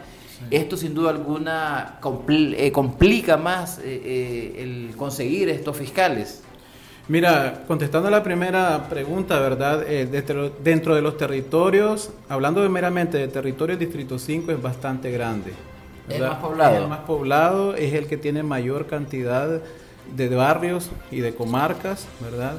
Esto 0.52 0.78
sin 0.78 0.94
duda 0.94 1.12
alguna 1.12 2.00
eh, 2.30 2.72
complica 2.72 3.38
más 3.38 3.80
eh, 3.80 3.84
eh, 3.86 4.64
el 4.64 4.96
conseguir 4.96 5.50
estos 5.50 5.78
fiscales. 5.78 6.44
Mira, 7.08 7.64
contestando 7.68 8.10
a 8.10 8.12
la 8.12 8.22
primera 8.22 8.88
pregunta, 8.90 9.40
¿verdad? 9.40 9.86
Dentro, 9.86 10.50
dentro, 10.50 10.94
de 10.94 11.02
los 11.02 11.16
territorios, 11.16 12.12
hablando 12.28 12.62
de 12.62 12.68
meramente 12.68 13.18
de 13.18 13.30
territorio, 13.30 13.78
Distrito 13.78 14.20
5 14.20 14.52
es 14.52 14.62
bastante 14.62 15.10
grande. 15.10 15.54
Es 16.10 16.20
más 16.20 16.36
poblado. 16.36 16.76
Es 16.76 16.82
el 16.82 16.88
más 16.90 17.00
poblado, 17.00 17.76
es 17.76 17.94
el 17.94 18.08
que 18.08 18.18
tiene 18.18 18.44
mayor 18.44 18.88
cantidad 18.88 19.62
de 20.16 20.30
barrios 20.30 20.90
y 21.10 21.22
de 21.22 21.34
comarcas, 21.34 22.08
¿verdad? 22.20 22.58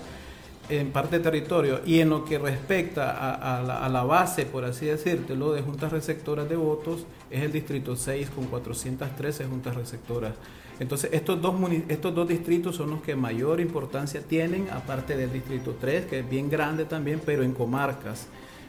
En 0.68 0.90
parte 0.90 1.18
de 1.18 1.24
territorio 1.24 1.80
y 1.84 2.00
en 2.00 2.10
lo 2.10 2.24
que 2.24 2.38
respecta 2.38 3.34
a, 3.34 3.88
la, 3.88 4.02
base, 4.02 4.46
por 4.46 4.64
así 4.64 4.86
decírtelo, 4.86 5.52
de 5.52 5.62
juntas 5.62 5.92
receptoras 5.92 6.48
de 6.48 6.56
votos, 6.56 7.06
es 7.30 7.42
el 7.42 7.52
distrito 7.52 7.96
6 7.96 8.30
con 8.30 8.46
413 8.46 9.46
juntas 9.46 9.74
receptoras. 9.74 10.34
Entonces, 10.80 11.10
estos 11.12 11.40
dos, 11.40 11.54
estos 11.88 12.14
dos 12.14 12.28
distritos 12.28 12.76
son 12.76 12.90
los 12.90 13.02
que 13.02 13.16
mayor 13.16 13.60
importancia 13.60 14.20
tienen, 14.20 14.68
aparte 14.70 15.16
del 15.16 15.32
distrito 15.32 15.76
3, 15.80 16.06
que 16.06 16.20
es 16.20 16.30
bien 16.30 16.48
grande 16.48 16.84
también, 16.84 17.20
pero 17.24 17.42
en 17.42 17.52
comarcas. 17.52 18.26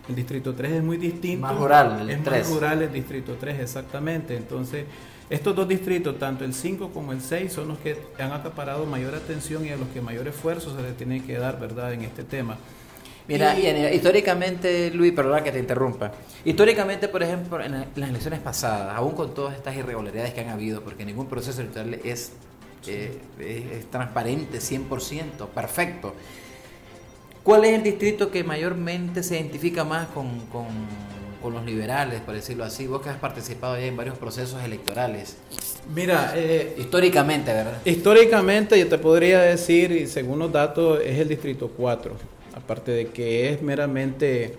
El 0.08 0.16
distrito 0.16 0.56
3 0.56 0.72
es 0.72 0.84
muy 0.84 0.98
distinto. 0.98 1.46
Más 1.46 1.56
rural, 1.56 2.02
el 2.02 2.10
es 2.10 2.26
más 2.26 2.50
rural 2.50 2.82
el 2.82 2.92
distrito 2.92 3.36
3, 3.40 3.60
exactamente. 3.60 4.36
Entonces, 4.36 4.86
estos 5.30 5.56
dos 5.56 5.68
distritos, 5.68 6.18
tanto 6.18 6.44
el 6.44 6.54
5 6.54 6.90
como 6.92 7.14
el 7.14 7.22
6, 7.22 7.54
son 7.54 7.68
los 7.68 7.78
que 7.78 7.98
han 8.18 8.32
acaparado 8.32 8.86
mayor 8.88 9.14
atención 9.14 9.64
y 9.66 9.70
a 9.70 9.78
los 9.78 9.88
que 9.90 10.02
mayor 10.02 10.28
esfuerzo 10.28 10.76
se 10.76 10.82
les 10.82 10.98
tiene 10.98 11.24
que 11.24 11.38
dar, 11.38 11.60
¿verdad?, 11.60 11.94
en 11.94 12.02
este 12.02 12.24
tema. 12.24 12.58
Mira, 13.28 13.56
históricamente, 13.94 14.90
Luis, 14.90 15.14
perdona 15.14 15.44
que 15.44 15.52
te 15.52 15.60
interrumpa. 15.60 16.12
Históricamente, 16.44 17.08
por 17.08 17.22
ejemplo, 17.22 17.64
en 17.64 17.86
las 17.96 18.10
elecciones 18.10 18.40
pasadas, 18.40 18.96
aún 18.96 19.12
con 19.12 19.36
todas 19.36 19.56
estas 19.56 19.76
irregularidades 19.78 20.34
que 20.34 20.42
han 20.42 20.50
habido, 20.50 20.82
porque 20.84 21.06
ningún 21.06 21.28
proceso 21.28 21.62
electoral 21.62 21.94
es, 22.04 22.32
eh, 22.88 23.20
es, 23.40 23.92
transparente 23.92 24.58
100%, 24.58 25.48
perfecto. 25.50 26.16
¿Cuál 27.44 27.66
es 27.66 27.76
el 27.76 27.84
distrito 27.84 28.32
que 28.32 28.44
mayormente 28.44 29.22
se 29.22 29.36
identifica 29.36 29.84
más 29.84 30.08
con 30.08 30.40
con 30.48 30.66
los 31.48 31.66
liberales, 31.66 32.22
por 32.22 32.36
decirlo 32.36 32.64
así. 32.64 32.88
Vos 32.88 33.02
que 33.02 33.10
has 33.10 33.18
participado 33.18 33.78
ya 33.78 33.86
en 33.86 33.96
varios 33.96 34.18
procesos 34.18 34.64
electorales. 34.64 35.38
Mira, 35.94 36.34
eh, 36.36 36.76
históricamente, 36.78 37.54
¿verdad? 37.54 37.82
Históricamente 37.86 38.78
yo 38.78 38.88
te 38.88 38.98
podría 38.98 39.40
decir, 39.42 39.92
y 39.92 40.08
según 40.08 40.40
los 40.40 40.52
datos, 40.52 41.00
es 41.04 41.18
el 41.18 41.28
Distrito 41.28 41.72
4. 41.76 42.14
Aparte 42.56 42.92
de 42.92 43.08
que 43.08 43.52
es 43.52 43.62
meramente 43.62 44.56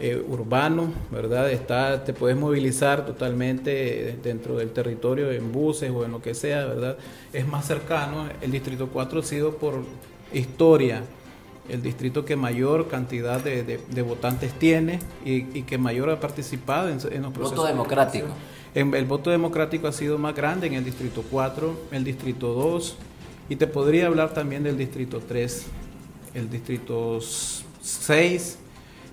eh, 0.00 0.22
urbano, 0.28 0.92
¿verdad? 1.10 1.50
Está, 1.50 2.04
te 2.04 2.12
puedes 2.12 2.36
movilizar 2.36 3.04
totalmente 3.04 4.16
dentro 4.22 4.56
del 4.56 4.70
territorio 4.70 5.32
en 5.32 5.50
buses 5.50 5.90
o 5.90 6.04
en 6.04 6.12
lo 6.12 6.22
que 6.22 6.34
sea, 6.34 6.66
¿verdad? 6.66 6.96
Es 7.32 7.46
más 7.48 7.66
cercano. 7.66 8.28
El 8.40 8.52
Distrito 8.52 8.90
4 8.92 9.20
ha 9.20 9.22
sido 9.24 9.56
por 9.56 9.82
historia 10.32 11.02
el 11.68 11.82
distrito 11.82 12.24
que 12.24 12.36
mayor 12.36 12.88
cantidad 12.88 13.40
de, 13.42 14.02
votantes 14.02 14.52
tiene 14.54 14.98
y, 15.24 15.62
que 15.62 15.78
mayor 15.78 16.10
ha 16.10 16.20
participado 16.20 16.88
en, 16.88 16.94
los 16.94 17.32
procesos. 17.32 17.56
Voto 17.56 17.66
democrático. 17.66 18.26
el 18.74 19.04
voto 19.04 19.30
democrático 19.30 19.86
ha 19.86 19.92
sido 19.92 20.18
más 20.18 20.34
grande 20.34 20.66
en 20.66 20.74
el 20.74 20.84
distrito 20.84 21.22
4, 21.30 21.74
el 21.92 22.04
distrito 22.04 22.52
2 22.54 22.96
y 23.48 23.56
te 23.56 23.66
podría 23.66 24.06
hablar 24.06 24.34
también 24.34 24.62
del 24.62 24.76
distrito 24.76 25.20
3, 25.26 25.66
el 26.34 26.50
distrito 26.50 27.18
6 27.20 28.58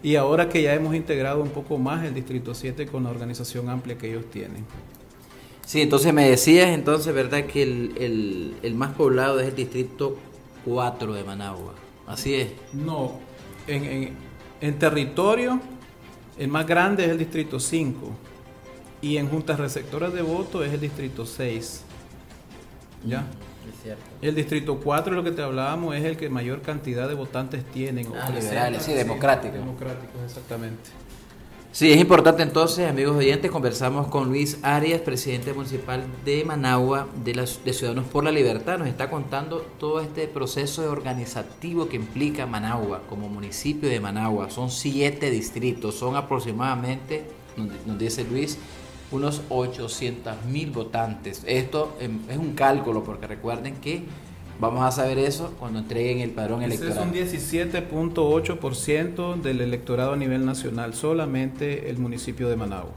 y 0.03 0.15
ahora 0.15 0.49
que 0.49 0.61
ya 0.61 0.73
hemos 0.73 0.95
integrado 0.95 1.41
un 1.41 1.49
poco 1.49 1.77
más 1.77 2.05
el 2.05 2.13
distrito 2.13 2.53
7 2.53 2.85
con 2.85 3.03
la 3.03 3.09
organización 3.09 3.69
amplia 3.69 3.97
que 3.97 4.09
ellos 4.09 4.25
tienen. 4.31 4.65
Sí, 5.65 5.81
entonces 5.81 6.13
me 6.13 6.29
decías 6.29 6.67
entonces, 6.69 7.11
¿verdad? 7.13 7.45
Que 7.45 7.63
el, 7.63 8.55
el 8.61 8.75
más 8.75 8.93
poblado 8.93 9.39
es 9.39 9.47
el 9.47 9.55
distrito 9.55 10.15
4 10.63 11.13
de 11.13 11.23
Managua. 11.23 11.73
Así 12.07 12.35
es. 12.35 12.49
No, 12.73 13.19
en, 13.67 14.79
territorio, 14.79 15.59
el 16.37 16.47
más 16.47 16.65
grande 16.67 17.05
es 17.05 17.11
el 17.11 17.17
distrito 17.17 17.59
5 17.59 18.11
y 19.01 19.17
en 19.17 19.29
juntas 19.29 19.59
receptoras 19.59 20.13
de 20.13 20.21
voto 20.21 20.63
es 20.63 20.73
el 20.73 20.81
distrito 20.81 21.25
6. 21.25 21.83
¿Ya? 23.05 23.25
Es 23.69 23.81
cierto. 23.81 24.03
El 24.21 24.35
distrito 24.35 24.79
4, 24.79 25.15
lo 25.15 25.23
que 25.23 25.31
te 25.31 25.41
hablábamos, 25.41 25.95
es 25.95 26.03
el 26.03 26.17
que 26.17 26.29
mayor 26.29 26.61
cantidad 26.61 27.07
de 27.07 27.15
votantes 27.15 27.63
tienen. 27.65 28.07
Ah, 28.15 28.29
liberales, 28.29 28.83
sí, 28.83 28.93
democráticos. 28.93 29.59
Democráticos, 29.59 30.21
exactamente. 30.23 30.89
Sí, 31.75 31.91
es 31.91 31.99
importante 31.99 32.41
entonces, 32.41 32.87
amigos 32.89 33.17
oyentes, 33.17 33.51
conversamos 33.51 34.07
con 34.07 34.29
Luis 34.29 34.59
Arias, 34.61 35.01
presidente 35.01 35.51
municipal 35.51 36.05
de 36.23 36.45
Managua, 36.45 37.05
de, 37.21 37.73
Ciudadanos 37.73 38.05
por 38.05 38.23
la 38.23 38.31
Libertad. 38.31 38.77
Nos 38.77 38.87
está 38.87 39.09
contando 39.09 39.57
todo 39.77 39.99
este 39.99 40.29
proceso 40.29 40.89
organizativo 40.89 41.89
que 41.89 41.97
implica 41.97 42.45
Managua 42.45 43.01
como 43.09 43.27
municipio 43.27 43.89
de 43.89 43.99
Managua. 43.99 44.49
Son 44.51 44.71
siete 44.71 45.29
distritos, 45.29 45.95
son 45.95 46.15
aproximadamente, 46.15 47.25
nos 47.85 47.99
dice 47.99 48.23
Luis, 48.23 48.57
unos 49.11 49.41
800 49.49 50.45
mil 50.45 50.71
votantes. 50.71 51.43
Esto 51.45 51.97
em, 51.99 52.21
es 52.29 52.37
un 52.37 52.53
cálculo, 52.53 53.03
porque 53.03 53.27
recuerden 53.27 53.75
que 53.81 54.01
Vamos 54.59 54.85
a 54.85 54.91
saber 54.91 55.17
eso 55.17 55.53
cuando 55.59 55.79
entreguen 55.79 56.19
el 56.19 56.29
padrón 56.31 56.61
electoral. 56.63 56.93
Es 56.93 56.99
un 56.99 57.13
17.8% 57.13 59.41
del 59.41 59.59
electorado 59.61 60.13
a 60.13 60.15
nivel 60.15 60.45
nacional, 60.45 60.93
solamente 60.93 61.89
el 61.89 61.97
municipio 61.97 62.47
de 62.47 62.55
Managua. 62.55 62.93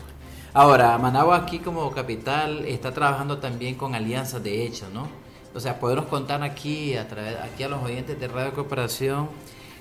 Ahora, 0.55 0.97
Managua 0.99 1.37
aquí 1.37 1.59
como 1.59 1.91
capital 1.91 2.65
está 2.67 2.93
trabajando 2.93 3.39
también 3.39 3.75
con 3.75 3.95
alianzas 3.95 4.43
de 4.43 4.65
hecho, 4.65 4.87
¿no? 4.95 5.09
O 5.55 5.61
sea, 5.61 5.79
podemos 5.81 6.07
contar 6.07 6.43
aquí 6.43 6.95
a 6.95 7.09
través 7.09 7.37
aquí 7.39 7.65
a 7.65 7.69
los 7.69 7.83
oyentes 7.83 8.21
de 8.21 8.29
Radio 8.29 8.53
Cooperación 8.53 9.29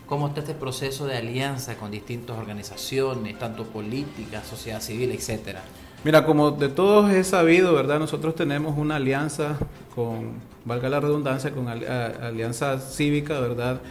cómo 0.08 0.30
está 0.30 0.40
este 0.40 0.56
proceso 0.56 1.06
de 1.06 1.18
alianza 1.18 1.76
con 1.76 1.92
distintas 1.92 2.38
organizaciones, 2.38 3.38
tanto 3.38 3.66
políticas, 3.66 4.48
sociedad 4.48 4.82
civil, 4.82 5.12
etcétera. 5.12 5.62
Mira, 6.04 6.26
como 6.26 6.52
de 6.52 6.70
todos 6.70 7.12
he 7.12 7.24
sabido, 7.24 7.74
¿verdad? 7.74 8.00
Nosotros 8.00 8.36
tenemos 8.36 8.78
una 8.78 8.98
alianza 8.98 9.58
con, 9.96 10.34
valga 10.64 10.90
la 10.90 11.00
redundancia, 11.00 11.52
con 11.52 11.68
Alianza 11.68 12.80
Cívica, 12.80 13.40
¿verdad? 13.40 13.82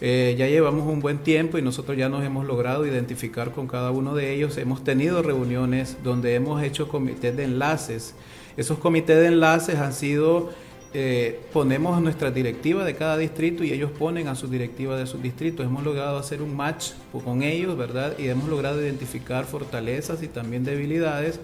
Eh, 0.00 0.34
ya 0.38 0.46
llevamos 0.46 0.88
un 0.88 1.00
buen 1.00 1.18
tiempo 1.18 1.58
y 1.58 1.62
nosotros 1.62 1.98
ya 1.98 2.08
nos 2.08 2.24
hemos 2.24 2.46
logrado 2.46 2.86
identificar 2.86 3.52
con 3.52 3.66
cada 3.66 3.90
uno 3.90 4.14
de 4.14 4.32
ellos. 4.32 4.56
Hemos 4.56 4.82
tenido 4.82 5.22
reuniones 5.22 5.98
donde 6.02 6.34
hemos 6.34 6.62
hecho 6.62 6.88
comités 6.88 7.36
de 7.36 7.44
enlaces. 7.44 8.14
Esos 8.56 8.78
comités 8.78 9.18
de 9.18 9.26
enlaces 9.26 9.76
han 9.76 9.92
sido 9.92 10.50
eh, 10.92 11.40
ponemos 11.52 11.96
a 11.96 12.00
nuestra 12.00 12.32
directiva 12.32 12.84
de 12.84 12.96
cada 12.96 13.16
distrito 13.16 13.62
y 13.62 13.72
ellos 13.72 13.92
ponen 13.92 14.26
a 14.26 14.34
su 14.34 14.48
directiva 14.48 14.96
de 14.96 15.06
su 15.06 15.18
distrito. 15.18 15.62
Hemos 15.62 15.84
logrado 15.84 16.18
hacer 16.18 16.42
un 16.42 16.56
match 16.56 16.90
con 17.24 17.42
ellos, 17.42 17.76
¿verdad? 17.76 18.18
Y 18.18 18.28
hemos 18.28 18.48
logrado 18.48 18.80
identificar 18.80 19.44
fortalezas 19.44 20.22
y 20.22 20.28
también 20.28 20.64
debilidades. 20.64 21.38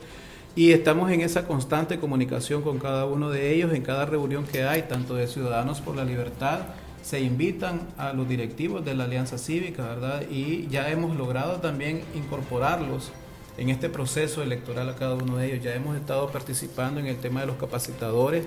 Y 0.57 0.73
estamos 0.73 1.13
en 1.13 1.21
esa 1.21 1.47
constante 1.47 2.01
comunicación 2.01 2.63
con 2.63 2.79
cada 2.79 3.07
uno 3.07 3.31
de 3.31 3.55
ellos, 3.55 3.73
en 3.73 3.83
cada 3.83 4.07
reunión 4.07 4.45
que 4.45 4.65
hay, 4.65 4.83
tanto 4.83 5.15
de 5.15 5.29
Ciudadanos 5.29 5.81
por 5.81 5.95
la 5.95 6.05
Libertad, 6.05 6.61
se 7.03 7.21
invitan 7.21 7.83
a 7.99 8.13
los 8.13 8.29
directivos 8.29 8.85
de 8.85 8.95
la 8.95 9.05
Alianza 9.05 9.39
Cívica, 9.39 9.85
¿verdad? 9.85 10.23
Y 10.29 10.67
ya 10.69 10.91
hemos 10.91 11.17
logrado 11.17 11.61
también 11.61 12.03
incorporarlos 12.17 13.13
en 13.59 13.69
este 13.69 13.89
proceso 13.89 14.43
electoral 14.43 14.89
a 14.89 14.97
cada 14.97 15.15
uno 15.15 15.37
de 15.37 15.47
ellos. 15.47 15.65
Ya 15.65 15.75
hemos 15.75 15.97
estado 15.97 16.31
participando 16.31 16.99
en 16.99 17.07
el 17.07 17.17
tema 17.17 17.43
de 17.43 17.47
los 17.47 17.57
capacitadores 17.57 18.47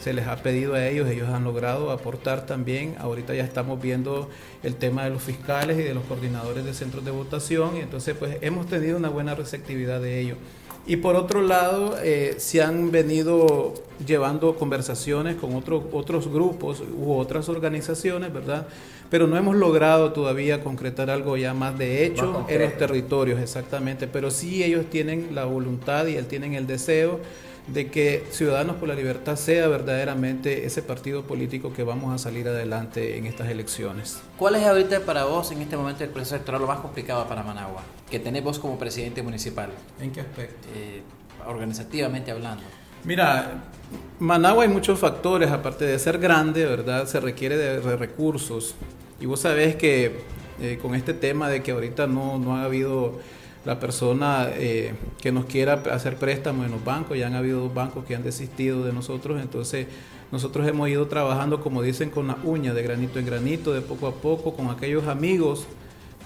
se 0.00 0.12
les 0.12 0.26
ha 0.26 0.36
pedido 0.36 0.74
a 0.74 0.86
ellos, 0.86 1.08
ellos 1.08 1.28
han 1.28 1.44
logrado 1.44 1.90
aportar 1.90 2.46
también. 2.46 2.96
Ahorita 2.98 3.34
ya 3.34 3.44
estamos 3.44 3.80
viendo 3.80 4.28
el 4.62 4.74
tema 4.76 5.04
de 5.04 5.10
los 5.10 5.22
fiscales 5.22 5.78
y 5.78 5.82
de 5.82 5.94
los 5.94 6.04
coordinadores 6.04 6.64
de 6.64 6.74
centros 6.74 7.04
de 7.04 7.10
votación 7.10 7.76
y 7.76 7.80
entonces 7.80 8.16
pues 8.18 8.38
hemos 8.40 8.66
tenido 8.66 8.96
una 8.96 9.10
buena 9.10 9.34
receptividad 9.34 10.00
de 10.00 10.20
ellos. 10.20 10.38
Y 10.86 10.96
por 10.96 11.14
otro 11.14 11.42
lado, 11.42 11.96
eh, 12.02 12.36
se 12.38 12.62
han 12.62 12.90
venido 12.90 13.74
llevando 14.04 14.56
conversaciones 14.56 15.36
con 15.36 15.54
otros 15.54 15.84
otros 15.92 16.28
grupos 16.28 16.82
u 16.98 17.12
otras 17.12 17.48
organizaciones, 17.50 18.32
¿verdad? 18.32 18.66
Pero 19.10 19.26
no 19.26 19.36
hemos 19.36 19.56
logrado 19.56 20.12
todavía 20.12 20.64
concretar 20.64 21.10
algo 21.10 21.36
ya 21.36 21.52
más 21.52 21.76
de 21.76 22.06
hecho 22.06 22.46
en 22.48 22.62
los 22.62 22.76
territorios, 22.78 23.40
exactamente. 23.40 24.08
Pero 24.08 24.30
sí 24.30 24.64
ellos 24.64 24.86
tienen 24.88 25.34
la 25.34 25.44
voluntad 25.44 26.06
y 26.06 26.16
él 26.16 26.26
tienen 26.26 26.54
el 26.54 26.66
deseo 26.66 27.20
de 27.66 27.90
que 27.90 28.26
Ciudadanos 28.30 28.76
por 28.76 28.88
la 28.88 28.94
Libertad 28.94 29.36
sea 29.36 29.68
verdaderamente 29.68 30.66
ese 30.66 30.82
partido 30.82 31.22
político 31.24 31.72
que 31.72 31.82
vamos 31.82 32.14
a 32.14 32.18
salir 32.18 32.48
adelante 32.48 33.16
en 33.16 33.26
estas 33.26 33.48
elecciones. 33.48 34.20
¿Cuál 34.36 34.56
es 34.56 34.66
ahorita 34.66 35.00
para 35.00 35.24
vos 35.24 35.52
en 35.52 35.62
este 35.62 35.76
momento 35.76 36.04
el 36.04 36.10
proceso 36.10 36.36
electoral 36.36 36.62
lo 36.62 36.66
más 36.66 36.80
complicado 36.80 37.26
para 37.28 37.42
Managua? 37.42 37.82
Que 38.10 38.18
tenés 38.18 38.42
vos 38.42 38.58
como 38.58 38.78
presidente 38.78 39.22
municipal. 39.22 39.70
¿En 40.00 40.10
qué 40.10 40.20
aspecto? 40.20 40.68
Eh, 40.74 41.02
organizativamente 41.46 42.30
hablando. 42.30 42.64
Mira, 43.04 43.62
Managua 44.18 44.64
hay 44.64 44.68
muchos 44.68 44.98
factores, 44.98 45.50
aparte 45.50 45.86
de 45.86 45.98
ser 45.98 46.18
grande, 46.18 46.66
¿verdad? 46.66 47.06
Se 47.06 47.20
requiere 47.20 47.56
de, 47.56 47.96
recursos. 47.96 48.74
Y 49.20 49.26
vos 49.26 49.40
sabés 49.40 49.76
que 49.76 50.20
eh, 50.60 50.78
con 50.80 50.94
este 50.94 51.14
tema 51.14 51.48
de 51.48 51.62
que 51.62 51.70
ahorita 51.70 52.06
no, 52.06 52.38
no 52.38 52.56
ha 52.56 52.64
habido 52.64 53.20
la 53.64 53.78
persona 53.78 54.48
eh, 54.54 54.94
que 55.20 55.32
nos 55.32 55.44
quiera 55.44 55.82
hacer 55.92 56.16
préstamos 56.16 56.66
en 56.66 56.72
los 56.72 56.84
bancos, 56.84 57.18
ya 57.18 57.26
han 57.26 57.34
habido 57.34 57.60
dos 57.60 57.74
bancos 57.74 58.04
que 58.04 58.14
han 58.14 58.22
desistido 58.22 58.84
de 58.84 58.92
nosotros, 58.92 59.40
entonces 59.40 59.86
nosotros 60.32 60.66
hemos 60.68 60.88
ido 60.88 61.06
trabajando, 61.08 61.60
como 61.60 61.82
dicen, 61.82 62.10
con 62.10 62.28
la 62.28 62.38
uña, 62.44 62.72
de 62.72 62.82
granito 62.82 63.18
en 63.18 63.26
granito, 63.26 63.72
de 63.72 63.80
poco 63.80 64.06
a 64.06 64.14
poco, 64.14 64.54
con 64.54 64.70
aquellos 64.70 65.08
amigos 65.08 65.66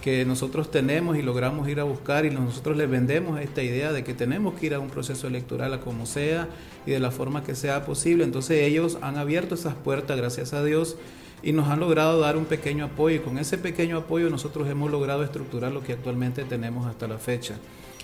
que 0.03 0.27
nosotros 0.27 0.71
tenemos 0.71 1.17
y 1.17 1.23
logramos 1.23 1.67
ir 1.67 1.81
a 1.81 1.85
buscar 1.85 2.27
y 2.27 2.31
nosotros 2.31 2.77
les 2.77 2.91
vendemos 2.91 3.41
esta 3.41 3.63
idea 3.63 3.91
de 3.91 4.05
que 4.05 4.13
tenemos 4.13 4.53
que 4.53 4.67
ir 4.67 4.75
a 4.75 4.79
un 4.79 4.91
proceso 4.91 5.27
electoral 5.27 5.73
a 5.73 5.81
como 5.81 6.05
sea 6.05 6.47
y 6.85 6.91
de 6.91 7.01
la 7.01 7.11
forma 7.11 7.43
que 7.43 7.55
sea 7.55 7.87
posible. 7.87 8.23
Entonces 8.25 8.61
ellos 8.61 8.99
han 9.01 9.17
abierto 9.17 9.55
esas 9.55 9.73
puertas, 9.73 10.19
gracias 10.19 10.53
a 10.53 10.63
Dios, 10.63 10.99
y 11.45 11.53
nos 11.53 11.69
han 11.69 11.79
logrado 11.79 12.19
dar 12.19 12.39
un 12.39 12.47
pequeño 12.47 12.87
apoyo 12.87 13.17
y 13.17 13.19
con 13.19 13.37
ese 13.39 13.59
pequeño 13.59 13.99
apoyo 13.99 14.31
nosotros 14.31 14.67
hemos 14.69 14.91
logrado 14.91 15.23
estructurar 15.23 15.73
lo 15.73 15.83
que 15.83 15.93
actualmente 15.93 16.43
tenemos 16.45 16.87
hasta 16.87 17.07
la 17.07 17.19
fecha. 17.19 17.57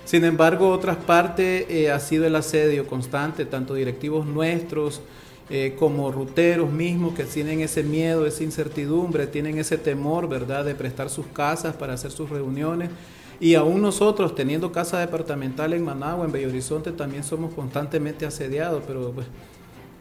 Sin 0.05 0.25
embargo, 0.25 0.69
otras 0.69 0.99
partes 0.99 1.65
eh, 1.71 1.91
ha 1.91 1.99
sido 2.01 2.27
el 2.27 2.37
asedio 2.37 2.87
constante, 2.87 3.47
tanto 3.47 3.75
directivos 3.75 4.27
nuestros 4.27 5.01
eh, 5.49 5.75
como 5.79 6.13
ruteros 6.13 6.71
mismos 6.71 7.15
que 7.15 7.25
tienen 7.25 7.61
ese 7.61 7.83
miedo, 7.83 8.27
esa 8.27 8.45
incertidumbre, 8.45 9.27
tienen 9.27 9.59
ese 9.59 9.79
temor, 9.79 10.29
¿verdad?, 10.29 10.65
de 10.65 10.75
prestar 10.75 11.09
sus 11.09 11.27
casas 11.27 11.75
para 11.75 11.95
hacer 11.95 12.11
sus 12.11 12.29
reuniones. 12.29 12.91
Y 13.41 13.55
aún 13.55 13.81
nosotros, 13.81 14.35
teniendo 14.35 14.71
casa 14.71 14.99
departamental 14.99 15.73
en 15.73 15.83
Managua, 15.83 16.27
en 16.27 16.33
Bello 16.33 16.49
Horizonte, 16.49 16.93
también 16.93 17.25
somos 17.25 17.55
constantemente 17.55 18.27
asediados, 18.27 18.83
pero 18.87 19.13
pues 19.13 19.27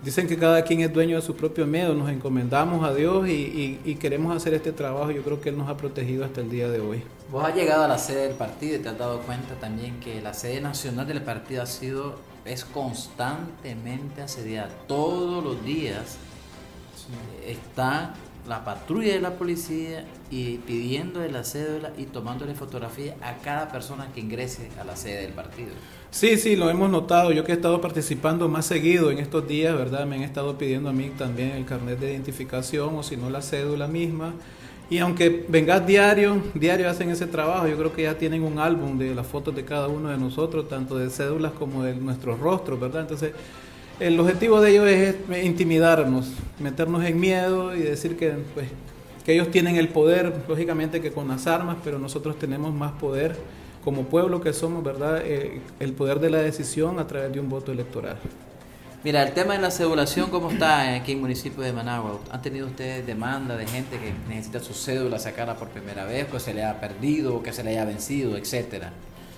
Dicen 0.03 0.29
que 0.29 0.37
cada 0.37 0.63
quien 0.63 0.79
es 0.79 0.93
dueño 0.93 1.17
de 1.17 1.21
su 1.21 1.35
propio 1.35 1.67
miedo, 1.67 1.93
nos 1.93 2.09
encomendamos 2.09 2.87
a 2.87 2.93
Dios 2.93 3.27
y, 3.27 3.97
queremos 3.99 4.33
hacer 4.33 4.53
este 4.53 4.71
trabajo. 4.71 5.11
Yo 5.11 5.23
creo 5.23 5.41
que 5.41 5.49
Él 5.49 5.57
nos 5.57 5.67
ha 5.67 5.75
protegido 5.75 6.23
hasta 6.23 6.39
el 6.39 6.49
día 6.49 6.69
de 6.69 6.79
hoy. 6.79 7.03
Vos 7.29 7.43
has 7.43 7.53
llegado 7.53 7.83
a 7.83 7.87
la 7.89 7.97
sede 7.97 8.27
del 8.27 8.37
partido 8.37 8.77
y 8.77 8.79
te 8.79 8.87
has 8.87 8.97
dado 8.97 9.19
cuenta 9.19 9.55
también 9.55 9.99
que 9.99 10.21
la 10.21 10.33
sede 10.33 10.61
nacional 10.61 11.05
del 11.05 11.21
partido 11.21 11.63
ha 11.63 11.65
sido, 11.65 12.15
es 12.45 12.63
constantemente 12.63 14.21
asediada. 14.21 14.69
Todos 14.87 15.43
los 15.43 15.65
días 15.65 16.17
está 17.45 18.13
la 18.47 18.63
patrulla 18.63 19.13
de 19.13 19.19
la 19.19 19.31
policía 19.31 20.05
y 20.31 20.59
pidiendo 20.59 21.19
la 21.27 21.43
cédula 21.43 21.91
y 21.97 22.05
tomándole 22.05 22.55
fotografía 22.55 23.15
a 23.21 23.35
cada 23.43 23.69
persona 23.69 24.09
que 24.13 24.21
ingrese 24.21 24.69
a 24.79 24.85
la 24.85 24.95
sede 24.95 25.23
del 25.23 25.33
partido. 25.33 25.73
Sí, 26.11 26.37
sí, 26.37 26.55
lo 26.55 26.69
hemos 26.69 26.89
notado. 26.89 27.31
Yo 27.31 27.43
que 27.43 27.51
he 27.51 27.55
estado 27.55 27.81
participando 27.81 28.49
más 28.49 28.65
seguido 28.65 29.11
en 29.11 29.19
estos 29.19 29.47
días, 29.47 29.75
¿verdad? 29.77 30.07
Me 30.07 30.15
han 30.15 30.23
estado 30.23 30.57
pidiendo 30.57 30.89
a 30.89 30.93
mí 30.93 31.11
también 31.17 31.51
el 31.51 31.65
carnet 31.65 31.99
de 31.99 32.11
identificación 32.11 32.95
o 32.95 33.03
si 33.03 33.15
no 33.15 33.29
la 33.29 33.41
cédula 33.41 33.87
misma. 33.87 34.33
Y 34.89 34.97
aunque 34.97 35.45
vengas 35.47 35.85
diario, 35.85 36.41
diario 36.55 36.89
hacen 36.89 37.11
ese 37.11 37.27
trabajo, 37.27 37.67
yo 37.67 37.77
creo 37.77 37.93
que 37.93 38.03
ya 38.03 38.17
tienen 38.17 38.41
un 38.41 38.57
álbum 38.57 38.97
de 38.97 39.13
las 39.13 39.27
fotos 39.27 39.55
de 39.55 39.63
cada 39.63 39.87
uno 39.87 40.09
de 40.09 40.17
nosotros, 40.17 40.67
tanto 40.67 40.97
de 40.97 41.11
cédulas 41.11 41.51
como 41.51 41.83
de 41.83 41.93
nuestros 41.93 42.39
rostros, 42.39 42.79
¿verdad? 42.79 43.01
Entonces, 43.01 43.33
el 43.99 44.19
objetivo 44.19 44.61
de 44.61 44.71
ellos 44.71 44.87
es 44.87 45.45
intimidarnos, 45.45 46.31
meternos 46.59 47.05
en 47.05 47.19
miedo 47.19 47.75
y 47.75 47.81
decir 47.81 48.17
que, 48.17 48.31
pues, 48.55 48.67
que 49.23 49.33
ellos 49.33 49.51
tienen 49.51 49.75
el 49.75 49.89
poder, 49.89 50.33
lógicamente 50.47 51.01
que 51.01 51.11
con 51.11 51.27
las 51.27 51.45
armas, 51.45 51.77
pero 51.83 51.99
nosotros 51.99 52.39
tenemos 52.39 52.73
más 52.73 52.93
poder 52.93 53.35
como 53.83 54.03
pueblo 54.03 54.41
que 54.41 54.53
somos, 54.53 54.83
¿verdad? 54.83 55.21
Eh, 55.23 55.61
el 55.79 55.93
poder 55.93 56.19
de 56.19 56.29
la 56.29 56.39
decisión 56.39 56.99
a 56.99 57.07
través 57.07 57.31
de 57.31 57.39
un 57.39 57.49
voto 57.49 57.71
electoral. 57.71 58.17
Mira, 59.01 59.23
el 59.23 59.31
tema 59.31 59.53
de 59.53 59.61
la 59.61 59.71
cedulación, 59.71 60.29
¿cómo 60.29 60.51
está 60.51 60.95
aquí 60.95 61.13
en 61.13 61.19
el 61.19 61.21
municipio 61.21 61.63
de 61.63 61.71
Managua? 61.71 62.19
¿Han 62.31 62.41
tenido 62.41 62.67
ustedes 62.67 63.07
demanda 63.07 63.55
de 63.55 63.65
gente 63.65 63.97
que 63.97 64.13
necesita 64.27 64.59
su 64.59 64.73
cédula 64.73 65.17
sacarla 65.19 65.55
por 65.55 65.69
primera 65.69 66.03
vez, 66.03 66.27
que 66.27 66.39
se 66.39 66.53
le 66.53 66.65
ha 66.65 66.81
perdido, 66.81 67.41
que 67.41 67.53
se 67.53 67.63
le 67.63 67.71
haya 67.71 67.85
vencido, 67.85 68.35
etcétera? 68.35 68.91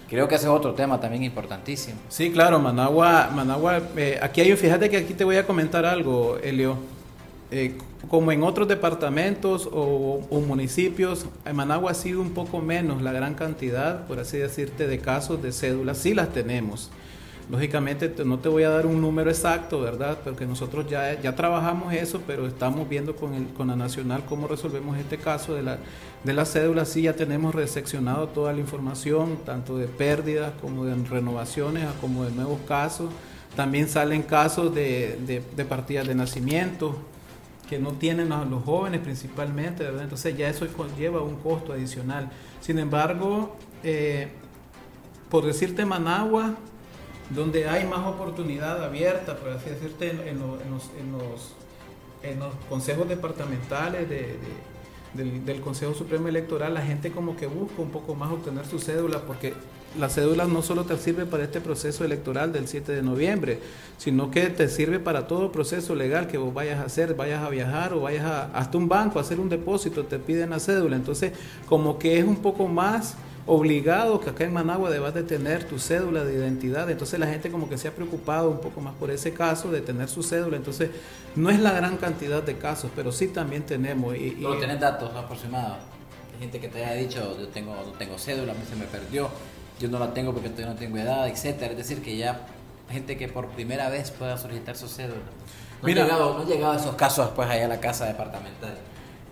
Creo 0.09 0.27
que 0.27 0.35
ese 0.35 0.45
es 0.45 0.51
otro 0.51 0.73
tema 0.73 0.99
también 0.99 1.23
importantísimo. 1.23 1.97
Sí, 2.09 2.31
claro, 2.31 2.59
Managua, 2.59 3.29
Managua, 3.33 3.81
eh, 3.95 4.19
aquí 4.21 4.41
hay, 4.41 4.55
fíjate 4.57 4.89
que 4.89 4.97
aquí 4.97 5.13
te 5.13 5.23
voy 5.23 5.37
a 5.37 5.45
comentar 5.45 5.85
algo, 5.85 6.37
Elio. 6.41 6.77
Eh, 7.53 7.77
como 8.09 8.31
en 8.31 8.43
otros 8.43 8.69
departamentos 8.69 9.69
o, 9.71 10.21
municipios, 10.47 11.25
en 11.45 11.55
Managua 11.55 11.91
ha 11.91 11.93
sido 11.93 12.21
un 12.21 12.31
poco 12.31 12.61
menos 12.61 13.01
la 13.01 13.11
gran 13.11 13.35
cantidad, 13.35 14.07
por 14.07 14.19
así 14.19 14.37
decirte, 14.37 14.87
de 14.87 14.99
casos 14.99 15.43
de 15.43 15.51
cédulas. 15.51 15.97
Sí 15.97 16.13
las 16.13 16.29
tenemos. 16.29 16.89
Lógicamente 17.49 18.09
no 18.23 18.39
te 18.39 18.47
voy 18.47 18.63
a 18.63 18.69
dar 18.69 18.85
un 18.85 19.01
número 19.01 19.29
exacto, 19.29 19.81
¿verdad? 19.81 20.19
Porque 20.23 20.45
nosotros 20.45 20.89
ya, 20.89 21.35
trabajamos 21.35 21.93
eso, 21.93 22.21
pero 22.25 22.47
estamos 22.47 22.87
viendo 22.87 23.17
con, 23.17 23.67
la 23.67 23.75
Nacional 23.75 24.23
cómo 24.27 24.47
resolvemos 24.47 24.97
este 24.97 25.17
caso 25.17 25.53
de 25.53 25.63
la, 25.63 25.77
de 26.23 26.33
la 26.33 26.45
cédula. 26.45 26.85
Sí, 26.85 27.01
ya 27.01 27.13
tenemos 27.17 27.53
reseccionado 27.53 28.29
toda 28.29 28.53
la 28.53 28.59
información, 28.59 29.37
tanto 29.45 29.77
de 29.77 29.87
pérdidas 29.87 30.53
como 30.61 30.85
de 30.85 30.95
renovaciones, 31.09 31.85
como 31.99 32.23
de 32.23 32.31
nuevos 32.31 32.59
casos. 32.65 33.09
También 33.57 33.89
salen 33.89 34.21
casos 34.21 34.73
de 34.73 35.65
partidas 35.67 36.07
de 36.07 36.15
nacimiento, 36.15 36.95
que 37.71 37.79
no 37.79 37.93
tienen 37.93 38.27
los 38.27 38.65
jóvenes 38.65 38.99
principalmente. 38.99 39.87
Entonces 39.87 40.35
ya 40.37 40.49
eso 40.49 40.67
conlleva 40.75 41.21
un 41.21 41.37
costo 41.37 41.71
adicional. 41.71 42.29
Sin 42.59 42.77
embargo, 42.79 43.55
eh, 43.81 44.27
por 45.29 45.45
decirte 45.45 45.85
Managua, 45.85 46.55
donde 47.29 47.69
hay 47.69 47.87
más 47.87 48.05
oportunidad 48.05 48.83
abierta, 48.83 49.37
por 49.37 49.51
así 49.51 49.69
decirte, 49.69 50.09
en, 50.09 50.37
los, 52.37 52.59
consejos 52.67 53.07
departamentales 53.07 54.09
de, 54.09 54.35
del, 55.13 55.45
del, 55.45 55.61
Consejo 55.61 55.93
Supremo 55.93 56.27
Electoral, 56.27 56.73
la 56.73 56.81
gente 56.81 57.09
como 57.13 57.37
que 57.37 57.47
busca 57.47 57.81
un 57.81 57.91
poco 57.91 58.15
más 58.15 58.33
obtener 58.33 58.65
su 58.65 58.79
cédula, 58.79 59.21
porque 59.21 59.53
la 59.99 60.09
cédula 60.09 60.45
no 60.45 60.61
solo 60.61 60.85
te 60.85 60.97
sirve 60.97 61.25
para 61.25 61.43
este 61.43 61.61
proceso 61.61 62.05
electoral 62.05 62.53
del 62.53 62.67
7 62.67 62.91
de 62.91 63.01
noviembre, 63.01 63.59
sino 63.97 64.31
que 64.31 64.47
te 64.47 64.67
sirve 64.69 64.99
para 64.99 65.27
todo 65.27 65.51
proceso 65.51 65.95
legal 65.95 66.27
que 66.27 66.37
vos 66.37 66.53
vayas 66.53 66.79
a 66.79 66.83
hacer, 66.83 67.13
vayas 67.15 67.43
a 67.43 67.49
viajar 67.49 67.93
o 67.93 68.01
vayas 68.01 68.25
a, 68.25 68.45
hasta 68.57 68.77
un 68.77 68.87
banco 68.87 69.19
a 69.19 69.21
hacer 69.21 69.39
un 69.39 69.49
depósito, 69.49 70.05
te 70.05 70.19
piden 70.19 70.51
la 70.51 70.59
cédula. 70.59 70.95
Entonces, 70.95 71.33
como 71.67 71.99
que 71.99 72.17
es 72.17 72.23
un 72.23 72.37
poco 72.37 72.67
más 72.67 73.15
obligado 73.45 74.19
que 74.19 74.29
acá 74.29 74.43
en 74.43 74.53
Managua 74.53 74.89
debas 74.89 75.13
de 75.13 75.23
tener 75.23 75.63
tu 75.65 75.79
cédula 75.79 76.23
de 76.23 76.33
identidad. 76.33 76.89
Entonces 76.89 77.19
la 77.19 77.27
gente 77.27 77.49
como 77.49 77.67
que 77.69 77.77
se 77.77 77.87
ha 77.87 77.91
preocupado 77.91 78.49
un 78.49 78.59
poco 78.59 78.81
más 78.81 78.93
por 78.95 79.11
ese 79.11 79.33
caso 79.33 79.71
de 79.71 79.81
tener 79.81 80.07
su 80.07 80.23
cédula. 80.23 80.57
Entonces 80.57 80.89
no 81.35 81.49
es 81.49 81.59
la 81.59 81.71
gran 81.71 81.97
cantidad 81.97 82.43
de 82.43 82.57
casos, 82.57 82.91
pero 82.95 83.11
sí 83.11 83.27
también 83.27 83.63
tenemos. 83.63 84.15
Y, 84.15 84.37
y 84.39 84.59
tenés 84.59 84.79
datos 84.79 85.13
aproximados. 85.15 85.77
Hay 86.33 86.39
gente 86.39 86.59
que 86.59 86.67
te 86.67 86.83
haya 86.83 87.01
dicho, 87.01 87.37
yo 87.39 87.47
tengo, 87.49 87.75
tengo 87.97 88.17
cédula, 88.17 88.53
a 88.53 88.55
mí 88.55 88.61
se 88.67 88.75
me 88.75 88.85
perdió 88.85 89.29
yo 89.81 89.89
no 89.89 89.99
la 89.99 90.13
tengo 90.13 90.33
porque 90.33 90.49
todavía 90.49 90.73
no 90.73 90.79
tengo 90.79 90.97
edad, 90.97 91.27
etcétera. 91.27 91.71
Es 91.71 91.77
decir, 91.77 92.01
que 92.01 92.15
ya 92.15 92.41
gente 92.89 93.17
que 93.17 93.27
por 93.27 93.47
primera 93.47 93.89
vez 93.89 94.11
pueda 94.11 94.37
solicitar 94.37 94.77
su 94.77 94.87
cédula. 94.87 95.21
No 95.81 95.87
Mira, 95.87 96.03
llegado, 96.03 96.37
no 96.37 96.45
llegado 96.45 96.75
esos 96.75 96.95
casos 96.95 97.25
después 97.25 97.49
allá 97.49 97.65
a 97.65 97.69
la 97.69 97.79
casa 97.79 98.05
departamental. 98.05 98.77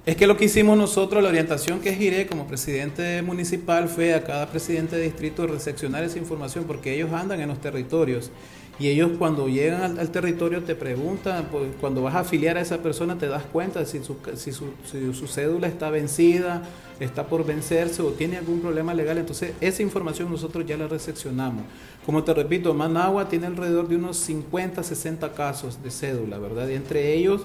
Es 0.05 0.15
que 0.15 0.25
lo 0.25 0.37
que 0.37 0.45
hicimos 0.45 0.77
nosotros, 0.77 1.21
la 1.21 1.29
orientación 1.29 1.81
que 1.81 1.93
giré 1.93 2.25
como 2.25 2.47
presidente 2.47 3.21
municipal 3.21 3.87
fue 3.87 4.15
a 4.15 4.23
cada 4.23 4.47
presidente 4.47 4.95
de 4.95 5.03
distrito 5.03 5.45
recepcionar 5.45 6.03
esa 6.03 6.17
información 6.17 6.63
porque 6.65 6.95
ellos 6.95 7.11
andan 7.13 7.39
en 7.41 7.49
los 7.49 7.61
territorios 7.61 8.31
y 8.79 8.87
ellos 8.87 9.11
cuando 9.19 9.49
llegan 9.49 9.99
al, 9.99 10.09
territorio 10.09 10.63
te 10.63 10.73
preguntan, 10.73 11.49
pues, 11.51 11.67
cuando 11.81 12.01
vas 12.01 12.15
a 12.15 12.19
afiliar 12.19 12.57
a 12.57 12.61
esa 12.61 12.77
persona 12.77 13.17
te 13.17 13.27
das 13.27 13.43
cuenta 13.43 13.85
si 13.85 14.01
su, 14.01 14.15
si 14.35 14.53
su, 14.53 14.67
si 14.89 15.13
su 15.13 15.27
cédula 15.27 15.67
está 15.67 15.89
vencida, 15.89 16.63
está 16.99 17.27
por 17.27 17.45
vencerse 17.45 18.01
o 18.01 18.11
tiene 18.11 18.37
algún 18.37 18.61
problema 18.61 18.93
legal. 18.93 19.17
Entonces 19.17 19.53
esa 19.59 19.83
información 19.83 20.31
nosotros 20.31 20.65
ya 20.65 20.77
la 20.77 20.87
recepcionamos. 20.87 21.65
Como 22.05 22.23
te 22.23 22.33
repito, 22.33 22.73
Managua 22.73 23.27
tiene 23.27 23.47
alrededor 23.47 23.87
de 23.89 23.97
unos 23.97 24.17
50, 24.17 24.81
60 24.81 25.33
casos 25.33 25.83
de 25.83 25.91
cédula, 25.91 26.37
¿verdad? 26.37 26.69
Y 26.69 26.75
entre 26.75 27.13
ellos 27.13 27.41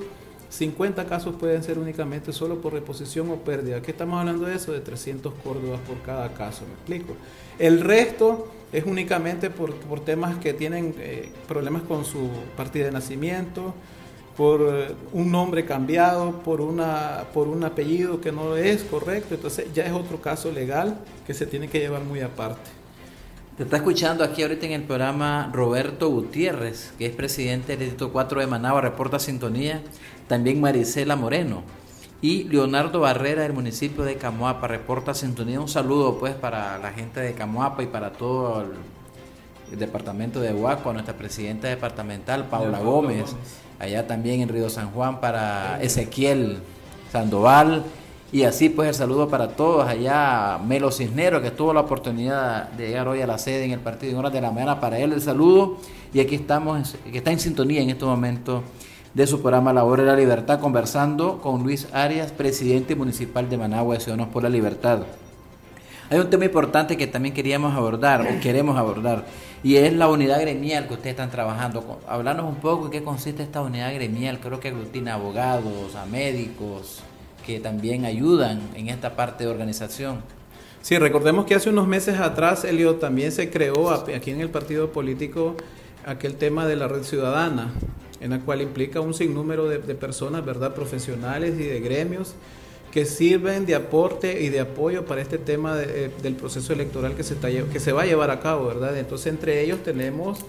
50 0.55 1.05
casos 1.07 1.35
pueden 1.35 1.65
ser 1.65 1.81
únicamente 1.81 2.33
solo 2.33 2.61
por 2.61 2.75
reposición 2.75 3.29
o 3.31 3.37
pérdida. 3.39 3.83
¿Qué 3.83 3.91
estamos 3.91 4.21
hablando 4.21 4.47
de 4.47 4.55
eso? 4.55 4.73
De 4.73 4.81
300 4.81 5.35
córdobas 5.43 5.81
por 5.81 6.01
cada 6.03 6.33
caso, 6.33 6.63
¿me 6.65 6.75
explico? 6.75 7.17
El 7.59 7.81
resto 7.81 8.49
es 8.73 8.85
únicamente 8.87 9.51
por, 9.51 9.75
por 9.75 10.01
temas 10.01 10.39
que 10.39 10.55
tienen 10.55 10.95
eh, 10.99 11.29
problemas 11.49 11.83
con 11.83 12.05
su 12.05 12.29
partida 12.57 12.85
de 12.85 12.93
nacimiento, 12.93 13.75
por 14.37 14.61
eh, 14.63 14.95
un 15.13 15.33
nombre 15.33 15.65
cambiado, 15.65 16.41
por, 16.43 16.61
una, 16.61 17.25
por 17.35 17.49
un 17.49 17.65
apellido 17.65 18.21
que 18.21 18.31
no 18.31 18.57
es 18.57 18.85
correcto. 18.85 19.35
Entonces 19.35 19.67
ya 19.75 19.85
es 19.85 19.93
otro 19.93 20.21
caso 20.21 20.53
legal 20.53 20.99
que 21.27 21.35
se 21.35 21.47
tiene 21.47 21.69
que 21.69 21.81
llevar 21.81 22.05
muy 22.05 22.21
aparte. 22.21 22.84
Te 23.57 23.63
está 23.63 23.77
escuchando 23.77 24.25
aquí 24.25 24.43
ahorita 24.43 24.67
en 24.67 24.73
el 24.73 24.83
programa 24.83 25.49
Roberto 25.53 26.09
Gutiérrez, 26.09 26.93
que 26.99 27.07
es 27.07 27.15
presidente 27.15 27.69
del 27.69 27.91
Distrito 27.91 28.11
4 28.11 28.41
de 28.41 28.49
Managua, 28.49 28.81
reporta 28.81 29.21
sintonía. 29.21 29.81
También 30.27 30.61
Marisela 30.61 31.15
Moreno 31.15 31.63
y 32.21 32.43
Leonardo 32.45 32.99
Barrera 32.99 33.43
del 33.43 33.53
municipio 33.53 34.03
de 34.03 34.17
Camoapa 34.17 34.67
reporta 34.67 35.15
sintonía. 35.15 35.61
Un 35.61 35.69
saludo 35.69 36.19
pues 36.19 36.35
para 36.35 36.79
la 36.79 36.91
gente 36.91 37.21
de 37.21 37.35
Camoapa 37.35 37.85
y 37.85 37.87
para 37.87 38.11
todo 38.11 38.63
el, 38.63 39.79
departamento 39.79 40.41
de 40.41 40.53
Huaco, 40.53 40.93
nuestra 40.93 41.15
presidenta 41.15 41.69
departamental 41.69 42.49
Paula 42.49 42.81
Gómez. 42.81 43.37
allá 43.79 44.09
también 44.09 44.41
en 44.41 44.49
Río 44.49 44.69
San 44.69 44.91
Juan 44.91 45.21
para 45.21 45.81
Ezequiel 45.81 46.59
Sandoval 47.13 47.85
y 48.35 48.43
así 48.43 48.69
pues 48.69 48.89
el 48.89 48.95
saludo 48.97 49.29
para 49.29 49.51
todos 49.51 49.87
allá 49.87 50.59
Melo 50.59 50.91
Cisnero 50.91 51.41
que 51.41 51.53
tuvo 51.53 51.73
la 51.73 51.83
oportunidad 51.83 52.69
de 52.71 52.89
llegar 52.89 53.07
hoy 53.07 53.21
a 53.21 53.29
la 53.29 53.39
sede 53.39 53.65
en 53.65 53.71
el 53.71 53.79
partido 53.79 54.11
en 54.11 54.19
horas 54.19 54.33
de 54.33 54.41
la 54.41 54.51
mañana 54.51 54.81
para 54.81 54.99
él 54.99 55.13
el 55.13 55.21
saludo 55.21 55.79
y 56.13 56.19
aquí 56.19 56.35
estamos 56.35 56.97
que 57.13 57.19
está 57.19 57.31
en 57.31 57.39
sintonía 57.39 57.81
en 57.81 57.91
este 57.91 58.05
momento 58.05 58.65
de 59.15 59.29
su 59.29 59.41
programa 59.41 59.73
La 59.73 59.85
Hora 59.85 60.03
de 60.03 60.09
la 60.09 60.17
Libertad, 60.17 60.59
conversando 60.59 61.41
con 61.41 61.63
Luis 61.63 61.87
Arias, 61.93 62.33
presidente 62.33 62.97
municipal 62.97 63.49
de 63.49 63.57
Managua 63.57 63.95
de 63.95 64.01
Ciudadanos 64.01 64.33
por 64.33 64.43
la 64.43 64.49
Libertad. 64.49 65.05
Hay 66.11 66.19
un 66.19 66.29
tema 66.29 66.47
importante 66.47 66.97
que 66.97 67.07
también 67.07 67.33
queríamos 67.33 67.73
abordar 67.77 68.23
o 68.23 68.41
queremos 68.41 68.77
abordar 68.77 69.27
y 69.63 69.77
es 69.77 69.93
la 69.93 70.09
unidad 70.09 70.41
gremial 70.41 70.89
que 70.89 70.95
ustedes 70.95 71.13
están 71.13 71.31
trabajando. 71.31 72.01
Hablarnos 72.09 72.47
un 72.47 72.57
poco 72.57 72.87
en 72.87 72.91
qué 72.91 73.05
consiste 73.05 73.45
esta 73.45 73.63
unidad 73.63 73.95
gremial. 73.95 74.41
Creo 74.41 74.59
que 74.59 74.69
aglutina 74.69 75.15
abogados, 75.15 75.95
a 75.95 76.05
médicos 76.07 77.05
que 77.45 77.61
también 77.61 78.05
ayudan 78.05 78.61
en 78.75 78.89
esta 78.89 79.17
parte 79.17 79.45
de 79.45 79.51
organización. 79.51 80.23
Sí, 80.83 80.99
recordemos 80.99 81.47
que 81.47 81.55
hace 81.55 81.71
unos 81.71 81.87
meses 81.87 82.19
atrás, 82.19 82.65
Elio, 82.65 82.97
también 82.97 83.33
se 83.33 83.51
creó 83.51 83.91
aquí 83.91 84.31
en 84.31 84.41
el 84.41 84.51
partido 84.51 84.93
político 84.93 85.57
aquel 86.05 86.35
tema 86.35 86.67
de 86.67 86.77
la 86.77 86.89
red 86.89 87.03
ciudadana, 87.03 87.73
en 88.21 88.31
la 88.31 88.41
cual 88.41 88.61
implica 88.61 89.01
un 89.01 89.15
sinnúmero 89.15 89.69
de, 89.69 89.79
personas, 89.95 90.45
¿verdad?, 90.45 90.75
profesionales 90.75 91.55
y 91.59 91.65
de 91.65 91.81
gremios 91.81 92.35
que 92.93 93.07
sirven 93.07 93.67
de 93.67 93.75
aporte 93.75 94.43
y 94.43 94.51
de 94.51 94.61
apoyo 94.61 95.05
para 95.05 95.21
este 95.21 95.37
tema 95.37 95.81
eh, 95.81 96.11
del 96.23 96.35
proceso 96.35 96.73
electoral 96.73 97.15
que 97.17 97.25
se, 97.25 97.35
está, 97.35 97.49
que 97.49 97.81
se 97.81 97.93
va 97.93 98.03
a 98.03 98.07
llevar 98.07 98.31
a 98.31 98.39
cabo, 98.39 98.67
¿verdad? 98.67 98.97
Entonces, 98.97 99.29
entre 99.29 99.63
ellos 99.63 99.83
tenemos 99.83 100.41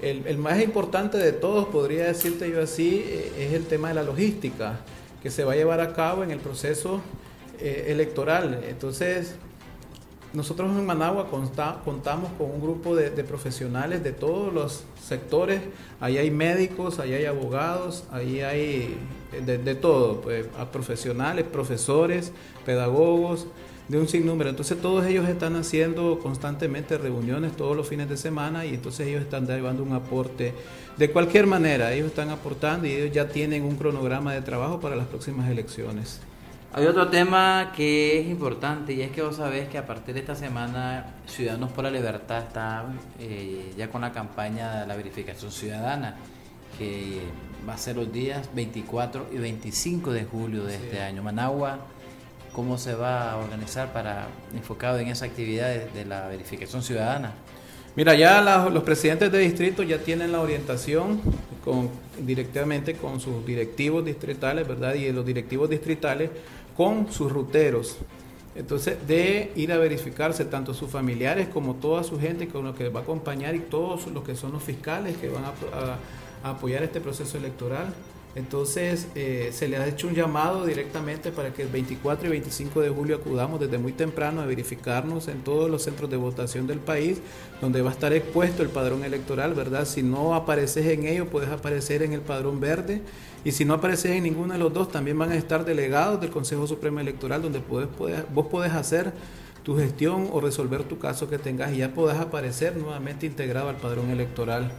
el, 0.00 0.38
más 0.38 0.62
importante 0.62 1.18
de 1.18 1.32
todos, 1.32 1.66
podría 1.66 2.04
decirte 2.04 2.50
yo 2.50 2.62
así, 2.62 3.04
eh, 3.06 3.32
es 3.48 3.52
el 3.52 3.66
tema 3.66 3.88
de 3.88 3.94
la 3.94 4.02
logística 4.02 4.80
que 5.22 5.30
se 5.30 5.44
va 5.44 5.52
a 5.52 5.56
llevar 5.56 5.80
a 5.80 5.92
cabo 5.92 6.22
en 6.24 6.30
el 6.30 6.38
proceso 6.38 7.00
eh, 7.58 7.86
electoral. 7.88 8.64
Entonces, 8.68 9.34
nosotros 10.32 10.70
en 10.70 10.86
Managua 10.86 11.28
contamos 11.84 12.30
con 12.38 12.50
un 12.50 12.60
grupo 12.60 12.94
de, 12.94 13.10
profesionales 13.24 14.04
de 14.04 14.12
todos 14.12 14.52
los 14.52 14.84
sectores. 15.02 15.60
Ahí 15.98 16.18
hay 16.18 16.30
médicos, 16.30 17.00
ahí 17.00 17.14
hay 17.14 17.24
abogados, 17.24 18.04
ahí 18.12 18.40
hay 18.40 18.96
de, 19.44 19.74
todo, 19.74 20.20
pues, 20.20 20.46
profesionales, 20.72 21.44
profesores, 21.50 22.32
pedagogos, 22.64 23.46
de 23.90 23.98
un 23.98 24.08
sinnúmero. 24.08 24.50
Entonces 24.50 24.80
todos 24.80 25.04
ellos 25.06 25.28
están 25.28 25.56
haciendo 25.56 26.20
constantemente 26.20 26.96
reuniones 26.96 27.56
todos 27.56 27.76
los 27.76 27.88
fines 27.88 28.08
de 28.08 28.16
semana 28.16 28.64
y 28.64 28.74
entonces 28.74 29.08
ellos 29.08 29.22
están 29.22 29.46
llevando 29.46 29.82
un 29.82 29.92
aporte 29.92 30.54
de 30.96 31.10
cualquier 31.10 31.48
manera. 31.48 31.92
Ellos 31.92 32.06
están 32.06 32.30
aportando 32.30 32.86
y 32.86 32.92
ellos 32.92 33.12
ya 33.12 33.28
tienen 33.28 33.64
un 33.64 33.74
cronograma 33.74 34.32
de 34.32 34.42
trabajo 34.42 34.78
para 34.78 34.94
las 34.94 35.08
próximas 35.08 35.50
elecciones. 35.50 36.20
Hay 36.72 36.86
otro 36.86 37.08
tema 37.08 37.72
que 37.74 38.20
es 38.20 38.28
importante 38.28 38.92
y 38.92 39.02
es 39.02 39.10
que 39.10 39.22
vos 39.22 39.36
sabés 39.36 39.68
que 39.68 39.76
a 39.76 39.86
partir 39.86 40.14
de 40.14 40.20
esta 40.20 40.36
semana 40.36 41.14
Ciudadanos 41.26 41.72
por 41.72 41.82
la 41.82 41.90
Libertad 41.90 42.44
está 42.44 42.84
eh, 43.18 43.74
ya 43.76 43.90
con 43.90 44.02
la 44.02 44.12
campaña 44.12 44.82
de 44.82 44.86
la 44.86 44.94
verificación 44.94 45.50
ciudadana, 45.50 46.14
que 46.78 47.22
va 47.68 47.74
a 47.74 47.78
ser 47.78 47.96
los 47.96 48.12
días 48.12 48.50
24 48.54 49.30
y 49.32 49.38
25 49.38 50.12
de 50.12 50.24
julio 50.26 50.62
de 50.62 50.76
este 50.76 51.00
año. 51.00 51.24
Managua, 51.24 51.80
¿cómo 52.52 52.78
se 52.78 52.94
va 52.94 53.32
a 53.32 53.36
organizar 53.36 53.92
para 53.92 54.28
enfocado 54.54 54.98
en 54.98 55.08
esa 55.08 55.24
actividad 55.24 55.68
de, 55.68 56.04
la 56.04 56.28
verificación 56.28 56.82
ciudadana? 56.82 57.32
Mira, 57.96 58.14
ya 58.14 58.40
los 58.70 58.82
presidentes 58.84 59.32
de 59.32 59.38
distrito 59.38 59.82
ya 59.82 59.98
tienen 59.98 60.32
la 60.32 60.40
orientación 60.40 61.20
directamente 62.18 62.94
con 62.94 63.20
sus 63.20 63.44
directivos 63.44 64.04
distritales, 64.04 64.66
¿verdad? 64.66 64.94
Y 64.94 65.10
los 65.12 65.26
directivos 65.26 65.68
distritales 65.68 66.30
con 66.76 67.12
sus 67.12 67.30
ruteros. 67.30 67.98
Entonces, 68.54 68.96
de 69.06 69.52
ir 69.54 69.72
a 69.72 69.78
verificarse 69.78 70.44
tanto 70.44 70.74
sus 70.74 70.90
familiares 70.90 71.48
como 71.48 71.74
toda 71.74 72.02
su 72.02 72.18
gente 72.18 72.48
con 72.48 72.64
lo 72.64 72.74
que 72.74 72.88
va 72.88 73.00
a 73.00 73.02
acompañar 73.04 73.54
y 73.54 73.60
todos 73.60 74.06
los 74.08 74.24
que 74.24 74.34
son 74.34 74.52
los 74.52 74.62
fiscales 74.62 75.16
que 75.16 75.28
van 75.28 75.44
a, 75.44 75.98
apoyar 76.42 76.82
este 76.82 77.00
proceso 77.00 77.36
electoral, 77.36 77.92
Entonces 78.36 79.08
eh, 79.16 79.50
se 79.52 79.68
le 79.68 79.76
ha 79.76 79.86
hecho 79.88 80.06
un 80.06 80.14
llamado 80.14 80.64
directamente 80.64 81.32
para 81.32 81.52
que 81.52 81.62
el 81.62 81.68
24 81.68 82.28
y 82.28 82.30
25 82.30 82.80
de 82.80 82.88
julio 82.88 83.16
acudamos 83.16 83.58
desde 83.58 83.78
muy 83.78 83.92
temprano 83.92 84.40
a 84.40 84.46
verificarnos 84.46 85.26
en 85.26 85.42
todos 85.42 85.68
los 85.68 85.82
centros 85.82 86.08
de 86.10 86.16
votación 86.16 86.68
del 86.68 86.78
país, 86.78 87.18
donde 87.60 87.82
va 87.82 87.90
a 87.90 87.92
estar 87.92 88.12
expuesto 88.12 88.62
el 88.62 88.68
padrón 88.68 89.02
electoral, 89.02 89.54
¿verdad? 89.54 89.84
Si 89.84 90.04
no 90.04 90.34
apareces 90.34 90.86
en 90.86 91.06
ello, 91.06 91.26
puedes 91.26 91.50
aparecer 91.50 92.02
en 92.02 92.12
el 92.12 92.20
padrón 92.20 92.60
verde. 92.60 93.02
Y 93.44 93.52
si 93.52 93.64
no 93.64 93.74
apareces 93.74 94.12
en 94.12 94.22
ninguno 94.22 94.52
de 94.52 94.60
los 94.60 94.72
dos, 94.72 94.92
también 94.92 95.18
van 95.18 95.32
a 95.32 95.36
estar 95.36 95.64
delegados 95.64 96.20
del 96.20 96.30
Consejo 96.30 96.66
Supremo 96.66 97.00
Electoral, 97.00 97.42
donde 97.42 97.60
puedes, 97.60 97.88
vos 98.32 98.46
podés 98.46 98.72
hacer 98.72 99.12
tu 99.64 99.76
gestión 99.76 100.28
o 100.30 100.40
resolver 100.40 100.84
tu 100.84 100.98
caso 100.98 101.28
que 101.28 101.38
tengas 101.38 101.72
y 101.72 101.78
ya 101.78 101.92
podés 101.92 102.18
aparecer 102.18 102.76
nuevamente 102.76 103.26
integrado 103.26 103.68
al 103.68 103.76
padrón 103.76 104.10
electoral. 104.10 104.70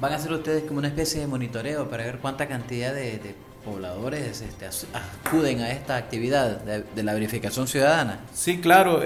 ¿Van 0.00 0.12
a 0.12 0.16
hacer 0.16 0.32
ustedes 0.32 0.64
como 0.64 0.78
una 0.78 0.88
especie 0.88 1.20
de 1.20 1.26
monitoreo 1.26 1.88
para 1.88 2.04
ver 2.04 2.18
cuánta 2.18 2.46
cantidad 2.46 2.92
de, 2.92 3.34
pobladores 3.64 4.42
este, 4.42 4.66
acuden 5.24 5.60
a 5.60 5.72
esta 5.72 5.96
actividad 5.96 6.60
de, 6.60 7.02
la 7.02 7.14
verificación 7.14 7.66
ciudadana? 7.66 8.20
Sí, 8.32 8.60
claro. 8.60 9.00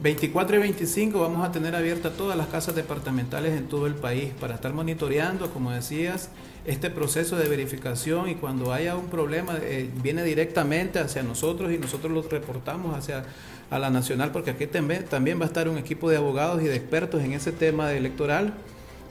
24 0.00 0.56
eh, 0.56 0.58
y 0.58 0.62
25 0.62 1.20
vamos 1.20 1.46
a 1.46 1.52
tener 1.52 1.74
abiertas 1.74 2.14
todas 2.16 2.36
las 2.38 2.46
casas 2.46 2.74
departamentales 2.74 3.58
en 3.58 3.68
todo 3.68 3.86
el 3.86 3.94
país 3.94 4.32
para 4.40 4.54
estar 4.54 4.72
monitoreando, 4.72 5.50
como 5.50 5.72
decías, 5.72 6.30
este 6.64 6.88
proceso 6.88 7.36
de 7.36 7.48
verificación 7.48 8.30
y 8.30 8.36
cuando 8.36 8.72
haya 8.72 8.96
un 8.96 9.08
problema 9.08 9.58
eh, 9.60 9.90
viene 10.02 10.22
directamente 10.22 11.00
hacia 11.00 11.22
nosotros 11.22 11.72
y 11.72 11.78
nosotros 11.78 12.12
lo 12.12 12.22
reportamos 12.22 12.96
hacia 12.96 13.24
a 13.70 13.78
la 13.78 13.90
nacional 13.90 14.32
porque 14.32 14.52
aquí 14.52 14.66
también, 14.66 15.04
también 15.04 15.38
va 15.38 15.44
a 15.44 15.48
estar 15.48 15.68
un 15.68 15.76
equipo 15.76 16.08
de 16.08 16.16
abogados 16.16 16.62
y 16.62 16.66
de 16.66 16.76
expertos 16.76 17.22
en 17.22 17.32
ese 17.32 17.52
tema 17.52 17.92
electoral 17.92 18.54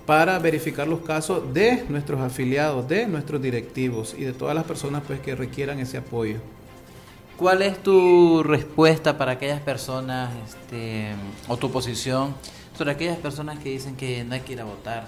para 0.07 0.39
verificar 0.39 0.87
los 0.87 1.01
casos 1.01 1.53
de 1.53 1.83
nuestros 1.89 2.21
afiliados, 2.21 2.87
de 2.87 3.05
nuestros 3.07 3.41
directivos 3.41 4.15
y 4.17 4.23
de 4.23 4.31
todas 4.31 4.55
las 4.55 4.63
personas 4.63 5.03
pues 5.05 5.19
que 5.19 5.35
requieran 5.35 5.79
ese 5.79 5.97
apoyo. 5.97 6.39
¿Cuál 7.35 7.61
es 7.61 7.83
tu 7.83 8.41
respuesta 8.41 9.17
para 9.17 9.33
aquellas 9.33 9.59
personas 9.59 10.31
este, 10.47 11.09
o 11.49 11.57
tu 11.57 11.69
posición 11.69 12.33
sobre 12.77 12.91
aquellas 12.91 13.17
personas 13.17 13.59
que 13.59 13.69
dicen 13.69 13.97
que 13.97 14.23
no 14.23 14.35
hay 14.35 14.39
que 14.39 14.53
ir 14.53 14.61
a 14.61 14.63
votar, 14.63 15.07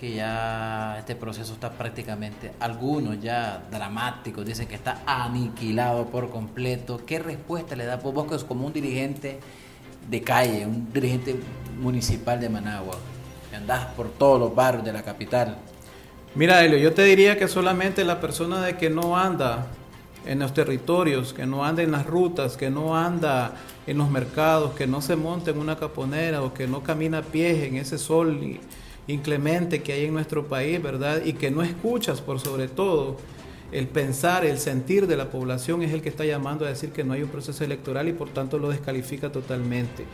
que 0.00 0.14
ya 0.14 0.96
este 0.98 1.14
proceso 1.14 1.52
está 1.52 1.70
prácticamente, 1.70 2.50
algunos 2.58 3.22
ya 3.22 3.62
dramáticos, 3.70 4.44
dicen 4.44 4.66
que 4.66 4.74
está 4.74 5.00
aniquilado 5.06 6.06
por 6.06 6.28
completo? 6.28 7.00
¿Qué 7.06 7.20
respuesta 7.20 7.76
le 7.76 7.84
da 7.84 7.96
vos 7.96 8.42
como 8.42 8.66
un 8.66 8.72
dirigente 8.72 9.38
de 10.10 10.22
calle, 10.22 10.66
un 10.66 10.92
dirigente 10.92 11.36
municipal 11.80 12.40
de 12.40 12.48
Managua? 12.48 12.96
Andás 13.56 13.86
por 13.94 14.08
todos 14.08 14.38
los 14.38 14.54
barrios 14.54 14.84
de 14.84 14.92
la 14.92 15.02
capital. 15.02 15.58
Mira, 16.34 16.64
Elio, 16.64 16.78
yo 16.78 16.92
te 16.92 17.02
diría 17.02 17.38
que 17.38 17.48
solamente 17.48 18.04
la 18.04 18.20
persona 18.20 18.62
de 18.62 18.76
que 18.76 18.90
no 18.90 19.16
anda 19.16 19.66
en 20.26 20.38
los 20.38 20.54
territorios, 20.54 21.32
que 21.32 21.46
no 21.46 21.64
anda 21.64 21.82
en 21.82 21.90
las 21.90 22.06
rutas, 22.06 22.56
que 22.56 22.70
no 22.70 22.96
anda 22.96 23.54
en 23.86 23.98
los 23.98 24.10
mercados, 24.10 24.72
que 24.74 24.86
no 24.86 25.02
se 25.02 25.16
monta 25.16 25.50
en 25.50 25.58
una 25.58 25.76
caponera 25.76 26.42
o 26.42 26.54
que 26.54 26.66
no 26.66 26.82
camina 26.82 27.18
a 27.18 27.22
pies 27.22 27.64
en 27.64 27.76
ese 27.76 27.98
sol 27.98 28.60
inclemente 29.06 29.82
que 29.82 29.92
hay 29.92 30.04
en 30.04 30.14
nuestro 30.14 30.46
país, 30.46 30.80
¿verdad? 30.82 31.22
Y 31.24 31.32
que 31.32 31.50
no 31.50 31.62
escuchas 31.62 32.20
por 32.20 32.38
sobre 32.38 32.68
todo 32.68 33.16
el 33.72 33.86
pensar, 33.86 34.44
el 34.44 34.58
sentir 34.58 35.06
de 35.06 35.16
la 35.16 35.30
población 35.30 35.82
es 35.82 35.92
el 35.92 36.02
que 36.02 36.08
está 36.08 36.24
llamando 36.24 36.64
a 36.64 36.68
decir 36.68 36.90
que 36.90 37.04
no 37.04 37.12
hay 37.12 37.22
un 37.22 37.28
proceso 37.28 37.64
electoral 37.64 38.08
y 38.08 38.12
por 38.12 38.28
tanto 38.30 38.58
lo 38.58 38.68
descalifica 38.70 39.30
totalmente. 39.30 40.04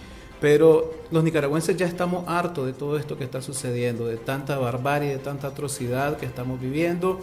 Pero 0.41 0.95
los 1.11 1.25
nicaragüenses 1.25 1.77
ya 1.77 1.87
estamos 1.87 2.25
hartos 2.29 2.67
de 2.67 2.73
todo 2.73 2.99
esto 2.99 3.17
que 3.17 3.25
está 3.25 3.41
sucediendo, 3.41 4.07
de 4.07 4.17
tanta 4.17 4.59
barbarie, 4.59 5.11
de 5.11 5.19
tanta 5.19 5.49
atrocidad 5.49 6.19
que 6.19 6.27
estamos 6.27 6.61
viviendo. 6.61 7.21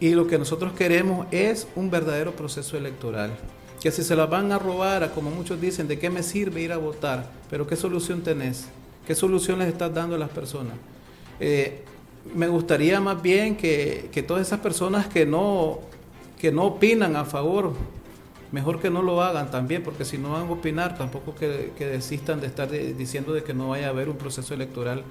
Y 0.00 0.10
lo 0.10 0.26
que 0.26 0.38
nosotros 0.38 0.72
queremos 0.72 1.26
es 1.30 1.68
un 1.76 1.90
verdadero 1.90 2.32
proceso 2.32 2.76
electoral. 2.76 3.30
Que 3.80 3.92
si 3.92 4.02
se 4.02 4.16
la 4.16 4.26
van 4.26 4.50
a 4.50 4.58
robar, 4.58 5.12
como 5.12 5.30
muchos 5.30 5.60
dicen, 5.60 5.86
¿de 5.86 5.98
qué 5.98 6.10
me 6.10 6.22
sirve 6.22 6.60
ir 6.60 6.72
a 6.72 6.78
votar? 6.78 7.30
Pero 7.48 7.66
¿qué 7.66 7.76
solución 7.76 8.22
tenés? 8.22 8.66
¿Qué 9.06 9.14
solución 9.14 9.60
les 9.60 9.68
estás 9.68 9.94
dando 9.94 10.16
a 10.16 10.18
las 10.18 10.30
personas? 10.30 10.74
Eh, 11.38 11.84
me 12.34 12.48
gustaría 12.48 13.00
más 13.00 13.22
bien 13.22 13.56
que, 13.56 14.08
que, 14.12 14.22
todas 14.22 14.46
esas 14.46 14.60
personas 14.60 15.06
que 15.06 15.24
no, 15.24 15.78
que 16.38 16.50
no 16.50 16.64
opinan 16.64 17.16
a 17.16 17.24
favor 17.24 17.72
mejor 18.52 18.80
que 18.80 18.90
no 18.90 19.02
lo 19.02 19.22
hagan 19.22 19.50
también, 19.50 19.82
porque 19.82 20.04
si 20.04 20.18
no 20.18 20.32
van 20.32 20.46
a 20.46 20.50
opinar, 20.50 20.96
tampoco 20.96 21.34
que, 21.34 21.72
que 21.76 21.86
desistan 21.86 22.40
de 22.40 22.46
estar 22.46 22.70
diciendo 22.70 23.32
de 23.32 23.42
que 23.42 23.54
no 23.54 23.68
vaya 23.68 23.86
a 23.86 23.90
haber 23.90 24.08
un 24.08 24.16
proceso 24.16 24.54
electoral 24.54 25.04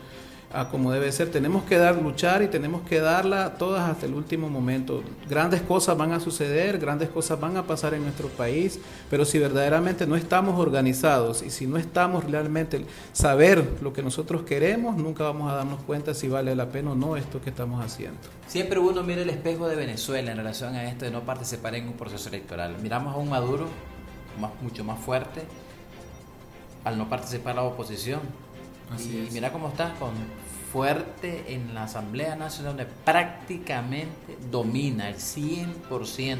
a 0.53 0.69
como 0.69 0.91
debe 0.91 1.11
ser. 1.11 1.29
Tenemos 1.29 1.63
que 1.63 1.77
dar 1.77 2.01
luchar 2.01 2.41
y 2.41 2.47
tenemos 2.47 2.81
que 2.87 2.99
darla 2.99 3.55
todas 3.55 3.89
hasta 3.89 4.05
el 4.05 4.13
último 4.13 4.49
momento. 4.49 5.03
Grandes 5.29 5.61
cosas 5.61 5.97
van 5.97 6.13
a 6.13 6.19
suceder, 6.19 6.77
grandes 6.77 7.09
cosas 7.09 7.39
van 7.39 7.57
a 7.57 7.63
pasar 7.63 7.93
en 7.93 8.03
nuestro 8.03 8.29
país, 8.29 8.79
pero 9.09 9.25
si 9.25 9.39
verdaderamente 9.39 10.07
no 10.07 10.15
estamos 10.15 10.59
organizados 10.59 11.41
y 11.41 11.49
si 11.49 11.67
no 11.67 11.77
estamos 11.77 12.23
realmente 12.23 12.85
saber 13.11 13.77
lo 13.81 13.93
que 13.93 14.01
nosotros 14.01 14.43
queremos, 14.43 14.95
nunca 14.95 15.23
vamos 15.23 15.51
a 15.51 15.55
darnos 15.55 15.81
cuenta 15.83 16.13
si 16.13 16.27
vale 16.27 16.55
la 16.55 16.69
pena 16.69 16.91
o 16.91 16.95
no 16.95 17.17
esto 17.17 17.41
que 17.41 17.49
estamos 17.49 17.83
haciendo. 17.83 18.19
Siempre 18.47 18.79
uno 18.79 19.03
mira 19.03 19.21
el 19.21 19.29
espejo 19.29 19.67
de 19.67 19.75
Venezuela 19.75 20.31
en 20.31 20.37
relación 20.37 20.75
a 20.75 20.89
esto 20.89 21.05
de 21.05 21.11
no 21.11 21.21
participar 21.21 21.75
en 21.75 21.87
un 21.87 21.93
proceso 21.93 22.29
electoral. 22.29 22.77
Miramos 22.81 23.13
a 23.13 23.17
un 23.17 23.29
Maduro 23.29 23.67
más, 24.39 24.51
mucho 24.61 24.83
más 24.83 24.99
fuerte 24.99 25.41
al 26.85 26.97
no 26.97 27.09
participar 27.09 27.55
la 27.55 27.63
oposición 27.63 28.21
y 28.95 29.29
mira 29.33 29.51
cómo 29.51 29.69
está 29.69 29.93
con 29.95 30.11
fuerte 30.71 31.45
en 31.47 31.73
la 31.73 31.83
Asamblea 31.83 32.35
Nacional 32.35 32.77
donde 32.77 32.91
prácticamente 33.05 34.37
domina 34.51 35.09
el 35.09 35.15
100%. 35.15 36.37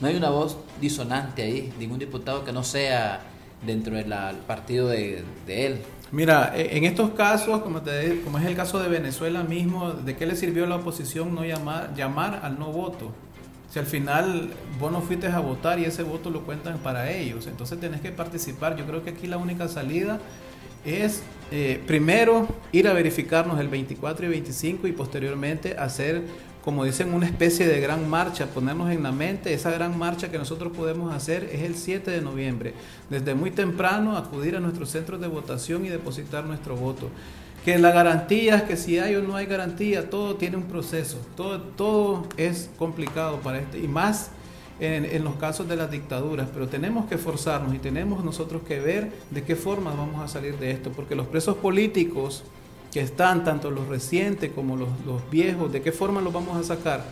No 0.00 0.08
hay 0.08 0.16
una 0.16 0.30
voz 0.30 0.58
disonante 0.80 1.42
ahí, 1.42 1.72
ningún 1.78 1.98
diputado 1.98 2.44
que 2.44 2.52
no 2.52 2.64
sea 2.64 3.20
dentro 3.64 3.96
del 3.96 4.12
partido 4.46 4.88
de, 4.88 5.24
él. 5.46 5.82
Mira, 6.12 6.52
e, 6.56 6.78
en 6.78 6.84
estos 6.84 7.10
casos, 7.10 7.60
como, 7.60 7.82
te, 7.82 8.22
como 8.22 8.38
es 8.38 8.46
el 8.46 8.56
caso 8.56 8.78
de 8.78 8.88
Venezuela 8.88 9.42
mismo, 9.42 9.92
¿de 9.92 10.16
qué 10.16 10.26
le 10.26 10.36
sirvió 10.36 10.64
a 10.64 10.66
la 10.66 10.76
oposición 10.76 11.34
no 11.34 11.44
llamar, 11.44 11.94
llamar 11.94 12.40
al 12.42 12.58
no 12.58 12.72
voto? 12.72 13.12
Si 13.70 13.78
al 13.78 13.86
final 13.86 14.50
vos 14.80 14.90
no 14.90 15.00
fuiste 15.00 15.28
a 15.28 15.38
votar 15.38 15.78
y 15.78 15.84
ese 15.84 16.02
voto 16.02 16.30
lo 16.30 16.44
cuentan 16.44 16.78
para 16.78 17.10
ellos, 17.10 17.46
entonces 17.46 17.78
tenés 17.78 18.00
que 18.00 18.10
participar. 18.10 18.76
Yo 18.76 18.86
creo 18.86 19.04
que 19.04 19.10
aquí 19.10 19.26
la 19.26 19.36
única 19.36 19.68
salida 19.68 20.18
es 20.84 21.22
eh, 21.52 21.82
primero 21.86 22.46
ir 22.70 22.86
a 22.86 22.92
verificarnos 22.92 23.58
el 23.58 23.68
24 23.68 24.26
y 24.26 24.28
25 24.28 24.86
y 24.86 24.92
posteriormente 24.92 25.76
hacer, 25.76 26.22
como 26.64 26.84
dicen, 26.84 27.12
una 27.12 27.26
especie 27.26 27.66
de 27.66 27.80
gran 27.80 28.08
marcha, 28.08 28.46
ponernos 28.46 28.90
en 28.90 29.02
la 29.02 29.10
mente, 29.10 29.52
esa 29.52 29.72
gran 29.72 29.98
marcha 29.98 30.30
que 30.30 30.38
nosotros 30.38 30.72
podemos 30.76 31.12
hacer 31.12 31.50
es 31.52 31.62
el 31.62 31.74
7 31.74 32.10
de 32.10 32.20
noviembre, 32.20 32.74
desde 33.08 33.34
muy 33.34 33.50
temprano 33.50 34.16
acudir 34.16 34.54
a 34.54 34.60
nuestros 34.60 34.90
centros 34.90 35.20
de 35.20 35.26
votación 35.26 35.84
y 35.84 35.88
depositar 35.88 36.44
nuestro 36.44 36.76
voto. 36.76 37.08
Que 37.64 37.78
la 37.78 37.90
garantía 37.90 38.56
es 38.56 38.62
que 38.62 38.76
si 38.76 38.98
hay 38.98 39.16
o 39.16 39.22
no 39.22 39.36
hay 39.36 39.46
garantía, 39.46 40.08
todo 40.08 40.36
tiene 40.36 40.56
un 40.56 40.62
proceso, 40.62 41.18
todo, 41.36 41.60
todo 41.60 42.26
es 42.36 42.70
complicado 42.78 43.40
para 43.40 43.58
este, 43.58 43.80
y 43.80 43.88
más 43.88 44.30
en, 44.80 45.24
los 45.24 45.34
casos 45.36 45.68
de 45.68 45.76
las 45.76 45.90
dictaduras, 45.90 46.48
pero 46.52 46.68
tenemos 46.68 47.06
que 47.06 47.18
forzarnos 47.18 47.74
y 47.74 47.78
tenemos 47.78 48.24
nosotros 48.24 48.62
que 48.62 48.80
ver 48.80 49.12
de 49.30 49.44
qué 49.44 49.54
forma 49.54 49.92
vamos 49.92 50.22
a 50.22 50.28
salir 50.28 50.58
de 50.58 50.70
esto, 50.70 50.90
porque 50.90 51.14
los 51.14 51.26
presos 51.26 51.56
políticos 51.56 52.42
que 52.92 53.00
están, 53.00 53.44
tanto 53.44 53.70
los 53.70 53.88
recientes 53.88 54.50
como 54.52 54.76
los, 54.76 54.88
viejos, 55.30 55.70
¿de 55.70 55.82
qué 55.82 55.92
forma 55.92 56.20
los 56.20 56.32
vamos 56.32 56.56
a 56.56 56.62
sacar? 56.62 57.04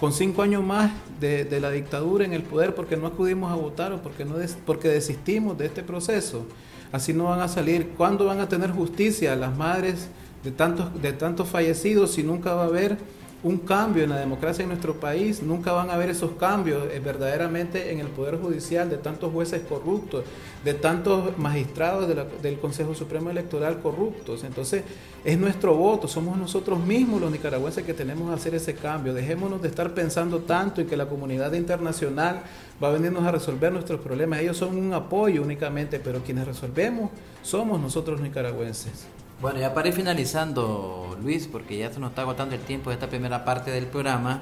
Con 0.00 0.12
cinco 0.12 0.42
años 0.42 0.64
más 0.64 0.90
de, 1.20 1.60
la 1.60 1.70
dictadura 1.70 2.24
en 2.24 2.32
el 2.32 2.42
poder 2.42 2.74
porque 2.74 2.96
no 2.96 3.06
acudimos 3.06 3.52
a 3.52 3.54
votar 3.54 3.92
o 3.92 4.02
porque, 4.02 4.24
no 4.24 4.34
porque 4.66 4.88
desistimos 4.88 5.56
de 5.58 5.66
este 5.66 5.82
proceso. 5.84 6.44
Así 6.90 7.12
no 7.12 7.24
van 7.24 7.40
a 7.40 7.46
salir. 7.46 7.90
¿Cuándo 7.96 8.24
van 8.24 8.40
a 8.40 8.48
tener 8.48 8.72
justicia 8.72 9.36
las 9.36 9.56
madres 9.56 10.08
de 10.42 10.50
tantos, 10.50 11.00
de 11.00 11.12
tantos 11.12 11.48
fallecidos 11.48 12.14
si 12.14 12.24
nunca 12.24 12.54
va 12.54 12.64
a 12.64 12.66
haber 12.66 12.98
un 13.44 13.58
cambio 13.58 14.04
en 14.04 14.10
la 14.10 14.18
democracia 14.18 14.62
en 14.62 14.68
nuestro 14.68 15.00
país, 15.00 15.42
nunca 15.42 15.72
van 15.72 15.90
a 15.90 15.94
haber 15.94 16.10
esos 16.10 16.32
cambios 16.32 16.84
eh, 16.92 17.00
verdaderamente 17.00 17.90
en 17.90 17.98
el 17.98 18.06
Poder 18.06 18.38
Judicial 18.38 18.88
de 18.88 18.98
tantos 18.98 19.32
jueces 19.32 19.62
corruptos, 19.68 20.24
de 20.64 20.74
tantos 20.74 21.36
magistrados 21.38 22.08
del 22.40 22.58
Consejo 22.60 22.94
Supremo 22.94 23.30
Electoral 23.30 23.80
corruptos. 23.80 24.44
Entonces, 24.44 24.84
es 25.24 25.38
nuestro 25.38 25.74
voto, 25.74 26.06
somos 26.06 26.38
nosotros 26.38 26.84
mismos 26.84 27.20
los 27.20 27.32
nicaragüenses 27.32 27.84
que 27.84 27.94
tenemos 27.94 28.28
que 28.28 28.34
hacer 28.34 28.54
ese 28.54 28.74
cambio. 28.74 29.12
Dejémonos 29.12 29.60
de 29.60 29.68
estar 29.68 29.92
pensando 29.92 30.40
tanto 30.40 30.80
en 30.80 30.86
que 30.86 30.96
la 30.96 31.06
comunidad 31.06 31.52
internacional 31.54 32.42
va 32.82 32.88
a 32.88 32.92
venirnos 32.92 33.24
a 33.24 33.32
resolver 33.32 33.72
nuestros 33.72 34.00
problemas. 34.00 34.40
Ellos 34.40 34.56
son 34.56 34.76
un 34.76 34.94
apoyo 34.94 35.42
únicamente, 35.42 35.98
pero 35.98 36.20
quienes 36.20 36.46
resolvemos 36.46 37.10
somos 37.42 37.80
nosotros 37.80 38.20
nicaragüenses. 38.20 39.06
Bueno, 39.42 39.58
ya 39.58 39.74
para 39.74 39.88
ir 39.88 39.94
finalizando, 39.94 41.18
Luis, 41.20 41.48
porque 41.50 41.76
ya 41.76 41.92
se 41.92 41.98
nos 41.98 42.10
está 42.10 42.22
agotando 42.22 42.54
el 42.54 42.60
tiempo 42.60 42.90
de 42.90 42.94
esta 42.94 43.08
primera 43.08 43.44
parte 43.44 43.72
del 43.72 43.86
programa. 43.86 44.40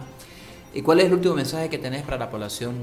¿Y 0.75 0.83
cuál 0.83 1.01
es 1.01 1.07
el 1.07 1.15
último 1.15 1.35
mensaje 1.35 1.71
que 1.71 1.79
tenés 1.79 2.03
para 2.03 2.19
la 2.19 2.31
población 2.31 2.75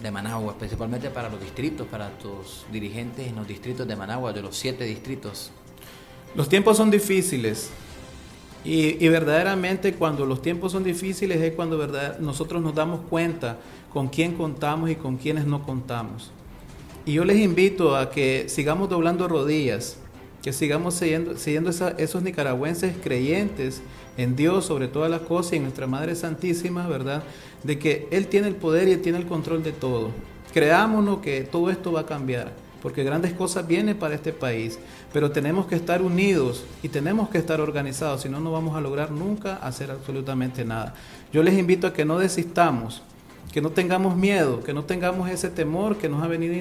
de 0.00 0.08
Managua, 0.12 0.54
principalmente 0.56 1.10
para 1.10 1.28
los 1.28 1.40
distritos, 1.40 1.88
para 1.88 2.10
tus 2.10 2.64
dirigentes 2.70 3.26
en 3.26 3.34
los 3.34 3.48
distritos 3.48 3.88
de 3.88 3.96
Managua, 3.96 4.32
de 4.32 4.40
los 4.40 4.56
siete 4.56 4.84
distritos? 4.84 5.50
Los 6.36 6.48
tiempos 6.48 6.76
son 6.76 6.92
difíciles, 6.92 7.70
Y, 8.64 9.08
verdaderamente 9.08 9.94
cuando 9.94 10.26
los 10.26 10.40
tiempos 10.42 10.70
son 10.70 10.84
difíciles 10.84 11.42
es 11.42 11.54
cuando 11.54 11.76
verdad, 11.76 12.20
nosotros 12.20 12.62
nos 12.62 12.76
damos 12.76 13.00
cuenta 13.10 13.58
con 13.92 14.06
quién 14.06 14.36
contamos 14.36 14.90
y 14.90 14.94
con 14.94 15.16
quiénes 15.16 15.44
no 15.44 15.64
contamos. 15.64 16.30
Y 17.04 17.14
yo 17.14 17.24
les 17.24 17.38
invito 17.38 17.96
a 17.96 18.12
que 18.12 18.44
sigamos 18.48 18.88
doblando 18.88 19.26
rodillas, 19.26 19.98
que 20.44 20.52
sigamos 20.52 20.92
siguiendo, 20.92 21.70
esos 21.96 22.22
nicaragüenses 22.22 22.94
creyentes 23.02 23.80
en 24.18 24.36
Dios 24.36 24.66
sobre 24.66 24.88
todas 24.88 25.10
las 25.10 25.22
cosas 25.22 25.54
y 25.54 25.56
en 25.56 25.62
nuestra 25.62 25.86
Madre 25.86 26.14
Santísima, 26.14 26.86
¿verdad? 26.86 27.22
De 27.62 27.78
que 27.78 28.06
Él 28.10 28.26
tiene 28.26 28.48
el 28.48 28.54
poder 28.54 28.86
y 28.88 28.92
Él 28.92 29.00
tiene 29.00 29.16
el 29.16 29.26
control 29.26 29.62
de 29.62 29.72
todo. 29.72 30.10
Creámonos 30.52 31.20
que 31.20 31.44
todo 31.44 31.70
esto 31.70 31.92
va 31.92 32.00
a 32.00 32.06
cambiar, 32.06 32.52
porque 32.82 33.02
grandes 33.04 33.32
cosas 33.32 33.66
vienen 33.66 33.96
para 33.96 34.16
este 34.16 34.34
país, 34.34 34.78
pero 35.14 35.30
tenemos 35.30 35.64
que 35.64 35.76
estar 35.76 36.02
unidos 36.02 36.66
y 36.82 36.90
tenemos 36.90 37.30
que 37.30 37.38
estar 37.38 37.62
organizados, 37.62 38.20
si 38.20 38.28
no, 38.28 38.38
no 38.38 38.52
vamos 38.52 38.76
a 38.76 38.82
lograr 38.82 39.12
nunca 39.12 39.56
hacer 39.56 39.90
absolutamente 39.90 40.62
nada. 40.62 40.92
Yo 41.32 41.42
les 41.42 41.58
invito 41.58 41.86
a 41.86 41.94
que 41.94 42.04
no 42.04 42.18
desistamos, 42.18 43.00
que 43.50 43.62
no 43.62 43.70
tengamos 43.70 44.14
miedo, 44.14 44.62
que 44.62 44.74
no 44.74 44.84
tengamos 44.84 45.30
ese 45.30 45.48
temor 45.48 45.96
que 45.96 46.08
nos 46.10 46.22
ha 46.22 46.26
venido 46.26 46.54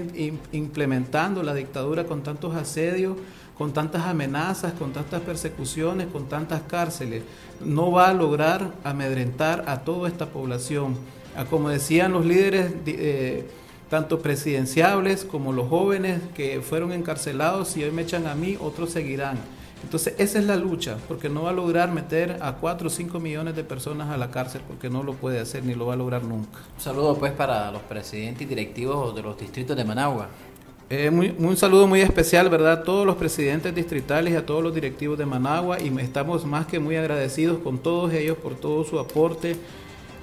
implementando 0.53 1.43
la 1.43 1.53
dictadura 1.53 2.05
con 2.05 2.23
tantos 2.23 2.55
asedios, 2.55 3.17
con 3.57 3.73
tantas 3.73 4.03
amenazas, 4.03 4.73
con 4.73 4.93
tantas 4.93 5.21
persecuciones, 5.21 6.07
con 6.07 6.27
tantas 6.27 6.61
cárceles. 6.63 7.23
No 7.63 7.91
va 7.91 8.09
a 8.09 8.13
lograr 8.13 8.71
amedrentar 8.83 9.65
a 9.67 9.81
toda 9.81 10.09
esta 10.09 10.27
población. 10.27 10.97
como 11.49 11.69
decían 11.69 12.13
los 12.13 12.25
líderes, 12.25 12.71
eh, 12.85 13.47
tanto 13.89 14.19
presidenciables 14.19 15.25
como 15.25 15.51
los 15.51 15.67
jóvenes 15.67 16.21
que 16.35 16.61
fueron 16.61 16.91
encarcelados, 16.91 17.75
y 17.77 17.83
hoy 17.83 17.91
me 17.91 18.03
echan 18.03 18.27
a 18.27 18.35
mí, 18.35 18.57
otros 18.59 18.91
seguirán. 18.91 19.37
Entonces 19.83 20.15
esa 20.17 20.39
es 20.39 20.45
la 20.45 20.55
lucha, 20.55 20.97
porque 21.07 21.29
no 21.29 21.43
va 21.43 21.49
a 21.49 21.53
lograr 21.53 21.91
meter 21.91 22.37
a 22.41 22.53
4 22.53 22.87
o 22.87 22.89
5 22.89 23.19
millones 23.19 23.55
de 23.55 23.63
personas 23.63 24.09
a 24.09 24.17
la 24.17 24.31
cárcel, 24.31 24.61
porque 24.67 24.89
no 24.89 25.03
lo 25.03 25.13
puede 25.13 25.39
hacer 25.39 25.63
ni 25.65 25.75
lo 25.75 25.87
va 25.87 25.93
a 25.93 25.97
lograr 25.97 26.23
nunca. 26.23 26.59
Un 26.75 26.81
saludo 26.81 27.17
pues 27.17 27.33
para 27.33 27.69
los 27.71 27.81
presidentes 27.81 28.43
y 28.43 28.45
directivos 28.45 29.13
de 29.13 29.21
los 29.21 29.37
distritos 29.37 29.75
de 29.75 29.83
Managua. 29.83 30.27
Eh, 30.89 31.09
un 31.09 31.57
saludo 31.57 31.87
muy 31.87 32.01
especial, 32.01 32.49
¿verdad? 32.49 32.73
A 32.73 32.83
todos 32.83 33.05
los 33.05 33.15
presidentes 33.15 33.73
distritales 33.73 34.33
y 34.33 34.35
a 34.35 34.45
todos 34.45 34.61
los 34.61 34.75
directivos 34.75 35.17
de 35.17 35.25
Managua 35.25 35.79
y 35.79 35.87
estamos 35.99 36.45
más 36.45 36.67
que 36.67 36.79
muy 36.79 36.97
agradecidos 36.97 37.59
con 37.59 37.79
todos 37.79 38.13
ellos 38.13 38.37
por 38.37 38.55
todo 38.55 38.83
su 38.83 38.99
aporte 38.99 39.55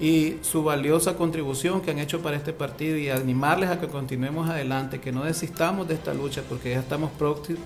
y 0.00 0.36
su 0.42 0.62
valiosa 0.62 1.16
contribución 1.16 1.80
que 1.80 1.90
han 1.90 1.98
hecho 1.98 2.20
para 2.20 2.36
este 2.36 2.52
partido 2.52 2.96
y 2.98 3.08
animarles 3.08 3.70
a 3.70 3.80
que 3.80 3.88
continuemos 3.88 4.48
adelante, 4.48 5.00
que 5.00 5.12
no 5.12 5.24
desistamos 5.24 5.88
de 5.88 5.94
esta 5.94 6.14
lucha 6.14 6.42
porque 6.48 6.70
ya 6.70 6.80
estamos 6.80 7.10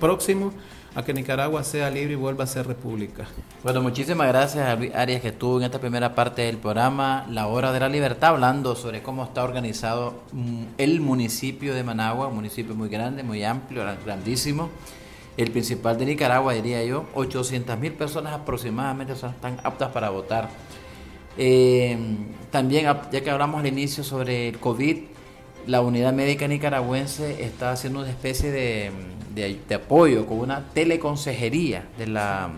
próximos 0.01 0.55
a 0.95 1.05
que 1.05 1.13
Nicaragua 1.13 1.65
sea 1.65 1.91
libre 1.91 2.13
y 2.13 2.17
vuelva 2.17 2.45
a 2.45 2.47
ser 2.47 2.67
república. 2.67 3.27
Bueno, 3.63 3.83
muchísimas 3.83 4.29
gracias 4.29 4.79
Luis 4.79 4.95
Arias 4.95 5.21
que 5.21 5.29
estuvo 5.29 5.59
en 5.59 5.65
esta 5.65 5.81
primera 5.81 6.15
parte 6.15 6.43
del 6.43 6.59
programa 6.59 7.27
La 7.31 7.49
Hora 7.49 7.73
de 7.73 7.81
la 7.81 7.89
Libertad 7.89 8.31
hablando 8.31 8.77
sobre 8.77 9.03
cómo 9.03 9.25
está 9.25 9.43
organizado 9.43 10.23
mm, 10.33 10.65
el 10.79 11.01
municipio 11.01 11.75
de 11.75 11.83
Managua, 11.83 12.29
un 12.29 12.37
municipio 12.37 12.75
muy 12.75 12.89
grande, 12.89 13.23
muy 13.23 13.43
amplio, 13.45 13.83
grandísimo. 14.05 14.71
El 15.37 15.51
principal 15.51 15.99
de 15.99 16.07
Nicaragua, 16.07 16.53
diría 16.55 16.85
yo, 16.85 17.07
800 17.15 17.77
mil 17.79 17.93
personas 17.93 18.33
aproximadamente 18.35 19.15
están 19.15 19.59
aptas 19.65 19.91
para 19.91 20.11
votar. 20.11 20.49
Eh, 21.37 21.99
también, 22.53 22.85
ya 23.11 23.21
que 23.21 23.31
hablamos 23.31 23.59
al 23.59 23.67
inicio 23.67 24.05
sobre 24.05 24.51
el 24.51 24.61
COVID, 24.61 24.99
la 25.67 25.81
unidad 25.81 26.13
médica 26.13 26.49
nicaragüense 26.49 27.45
está 27.45 27.73
haciendo 27.73 28.01
una 28.01 28.11
especie 28.11 28.51
de 28.51 28.93
de, 29.35 29.75
apoyo, 29.75 30.27
con 30.27 30.39
una 30.39 30.69
teleconsejería 30.73 31.89
de 31.99 32.07
la, 32.07 32.51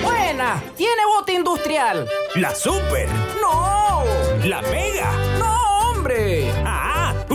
Buena, 0.03 0.63
tiene 0.77 1.07
bote 1.17 1.33
industrial. 1.33 2.07
La 2.35 2.55
super. 2.55 3.09
No. 3.41 4.05
La 4.45 4.61
mega. 4.61 5.11
No, 5.39 5.91
hombre. 5.91 6.53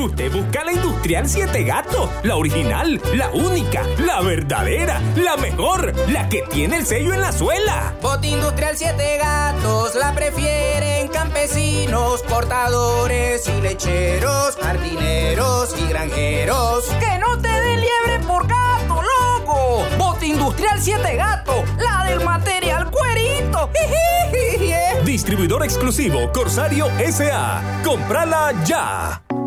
Usted 0.04 0.34
busca 0.34 0.66
la 0.66 0.74
Industrial 0.74 1.30
7 1.30 1.64
Gato, 1.64 2.12
la 2.24 2.36
original, 2.36 3.02
la 3.14 3.30
única, 3.30 3.84
la 4.00 4.20
verdadera, 4.20 5.00
la 5.16 5.38
mejor, 5.38 5.94
la 6.10 6.28
que 6.28 6.42
tiene 6.42 6.76
el 6.76 6.86
sello 6.86 7.14
en 7.14 7.22
la 7.22 7.32
suela. 7.32 7.94
Bote 8.02 8.28
Industrial 8.28 8.76
7 8.76 9.18
Gatos 9.18 9.96
la 9.96 10.14
prefieren 10.14 11.08
campesinos, 11.08 12.22
cortadores 12.24 13.48
y 13.48 13.62
lecheros, 13.62 14.58
jardineros 14.58 15.74
y 15.80 15.88
granjeros. 15.88 16.84
¡Que 17.00 17.18
no 17.20 17.40
te 17.40 17.48
den 17.48 17.80
liebre 17.80 18.28
por 18.28 18.46
gato, 18.46 19.02
loco! 19.02 19.86
Bote 19.98 20.28
Industrial 20.28 20.80
7 20.82 21.16
Gato, 21.16 21.64
la 21.80 22.04
del 22.10 22.20
material 22.26 22.92
cuerito. 22.92 23.70
Distribuidor 25.06 25.64
exclusivo 25.64 26.30
Corsario 26.34 26.88
SA. 27.10 27.62
¡Cómprala 27.86 28.52
ya! 28.66 29.24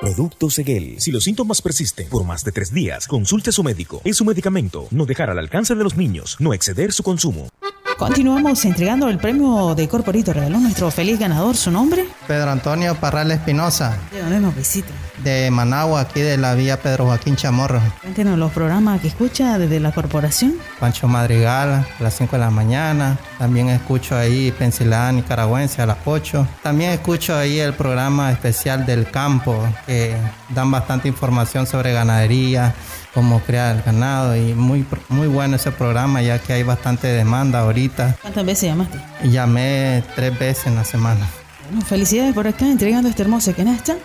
Producto 0.00 0.48
Seguel. 0.48 1.00
Si 1.00 1.10
los 1.10 1.24
síntomas 1.24 1.60
persisten 1.60 2.08
por 2.08 2.24
más 2.24 2.44
de 2.44 2.52
tres 2.52 2.72
días, 2.72 3.08
consulte 3.08 3.50
a 3.50 3.52
su 3.52 3.64
médico. 3.64 4.00
Es 4.04 4.16
su 4.16 4.24
medicamento. 4.24 4.86
No 4.92 5.06
dejar 5.06 5.28
al 5.28 5.38
alcance 5.38 5.74
de 5.74 5.82
los 5.82 5.96
niños. 5.96 6.36
No 6.38 6.54
exceder 6.54 6.92
su 6.92 7.02
consumo. 7.02 7.48
Continuamos 7.98 8.64
entregando 8.64 9.08
el 9.08 9.18
premio 9.18 9.74
de 9.74 9.88
Corporito. 9.88 10.32
Regaló 10.32 10.60
nuestro 10.60 10.92
feliz 10.92 11.18
ganador. 11.18 11.56
¿Su 11.56 11.72
nombre? 11.72 12.06
Pedro 12.28 12.50
Antonio 12.50 12.94
Parral 12.94 13.32
Espinosa. 13.32 13.98
¿De 14.12 14.20
dónde 14.20 14.38
nos 14.38 14.54
visita? 14.54 14.92
De 15.24 15.50
Managua, 15.50 16.00
aquí 16.02 16.20
de 16.20 16.36
la 16.36 16.54
vía 16.54 16.80
Pedro 16.80 17.06
Joaquín 17.06 17.36
Chamorro. 17.36 17.80
Cuéntenos 18.02 18.38
los 18.38 18.52
programas 18.52 19.00
que 19.00 19.08
escucha 19.08 19.58
desde 19.58 19.80
la 19.80 19.92
corporación. 19.92 20.54
Pancho 20.78 21.08
Madrigal, 21.08 21.86
a 21.98 22.02
las 22.02 22.14
5 22.14 22.36
de 22.36 22.40
la 22.40 22.50
mañana. 22.50 23.18
También 23.38 23.68
escucho 23.68 24.16
ahí 24.16 24.52
Pensilvania 24.52 25.22
Nicaragüense 25.22 25.82
a 25.82 25.86
las 25.86 25.98
8. 26.04 26.46
También 26.62 26.92
escucho 26.92 27.36
ahí 27.36 27.58
el 27.58 27.74
programa 27.74 28.30
especial 28.30 28.86
del 28.86 29.10
campo, 29.10 29.56
que 29.86 30.16
dan 30.54 30.70
bastante 30.70 31.08
información 31.08 31.66
sobre 31.66 31.92
ganadería, 31.92 32.74
cómo 33.14 33.40
crear 33.40 33.76
el 33.76 33.82
ganado 33.82 34.36
y 34.36 34.54
muy, 34.54 34.86
muy 35.08 35.26
bueno 35.26 35.56
ese 35.56 35.72
programa 35.72 36.22
ya 36.22 36.38
que 36.38 36.52
hay 36.52 36.62
bastante 36.62 37.08
demanda 37.08 37.60
ahorita. 37.60 38.16
¿Cuántas 38.22 38.46
veces 38.46 38.70
llamaste? 38.70 39.00
Llamé 39.24 40.04
tres 40.14 40.38
veces 40.38 40.66
en 40.68 40.76
la 40.76 40.84
semana. 40.84 41.26
Bueno, 41.68 41.84
felicidades 41.84 42.34
por 42.34 42.46
acá 42.46 42.66
entregando 42.66 43.08
este 43.08 43.22
hermoso 43.22 43.52
canasta 43.54 43.96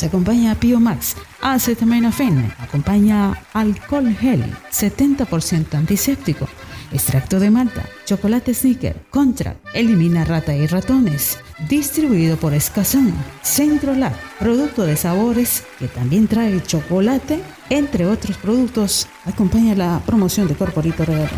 Se 0.00 0.06
acompaña 0.06 0.54
Piomax, 0.54 1.14
acetaminofén, 1.42 2.50
acompaña 2.58 3.36
alcohol 3.52 4.16
gel, 4.16 4.42
70% 4.72 5.74
antiséptico, 5.74 6.48
extracto 6.90 7.38
de 7.38 7.50
malta, 7.50 7.84
chocolate 8.06 8.54
sneaker, 8.54 9.04
contra, 9.10 9.56
elimina 9.74 10.24
rata 10.24 10.56
y 10.56 10.66
ratones. 10.66 11.38
Distribuido 11.68 12.38
por 12.38 12.54
Escazón, 12.54 13.12
Centro 13.42 13.94
Lab, 13.94 14.14
producto 14.38 14.86
de 14.86 14.96
sabores 14.96 15.64
que 15.78 15.88
también 15.88 16.28
trae 16.28 16.62
chocolate, 16.62 17.42
entre 17.68 18.06
otros 18.06 18.38
productos. 18.38 19.06
Acompaña 19.26 19.74
la 19.74 20.00
promoción 20.06 20.48
de 20.48 20.54
Corporito 20.54 21.04
Regalo. 21.04 21.36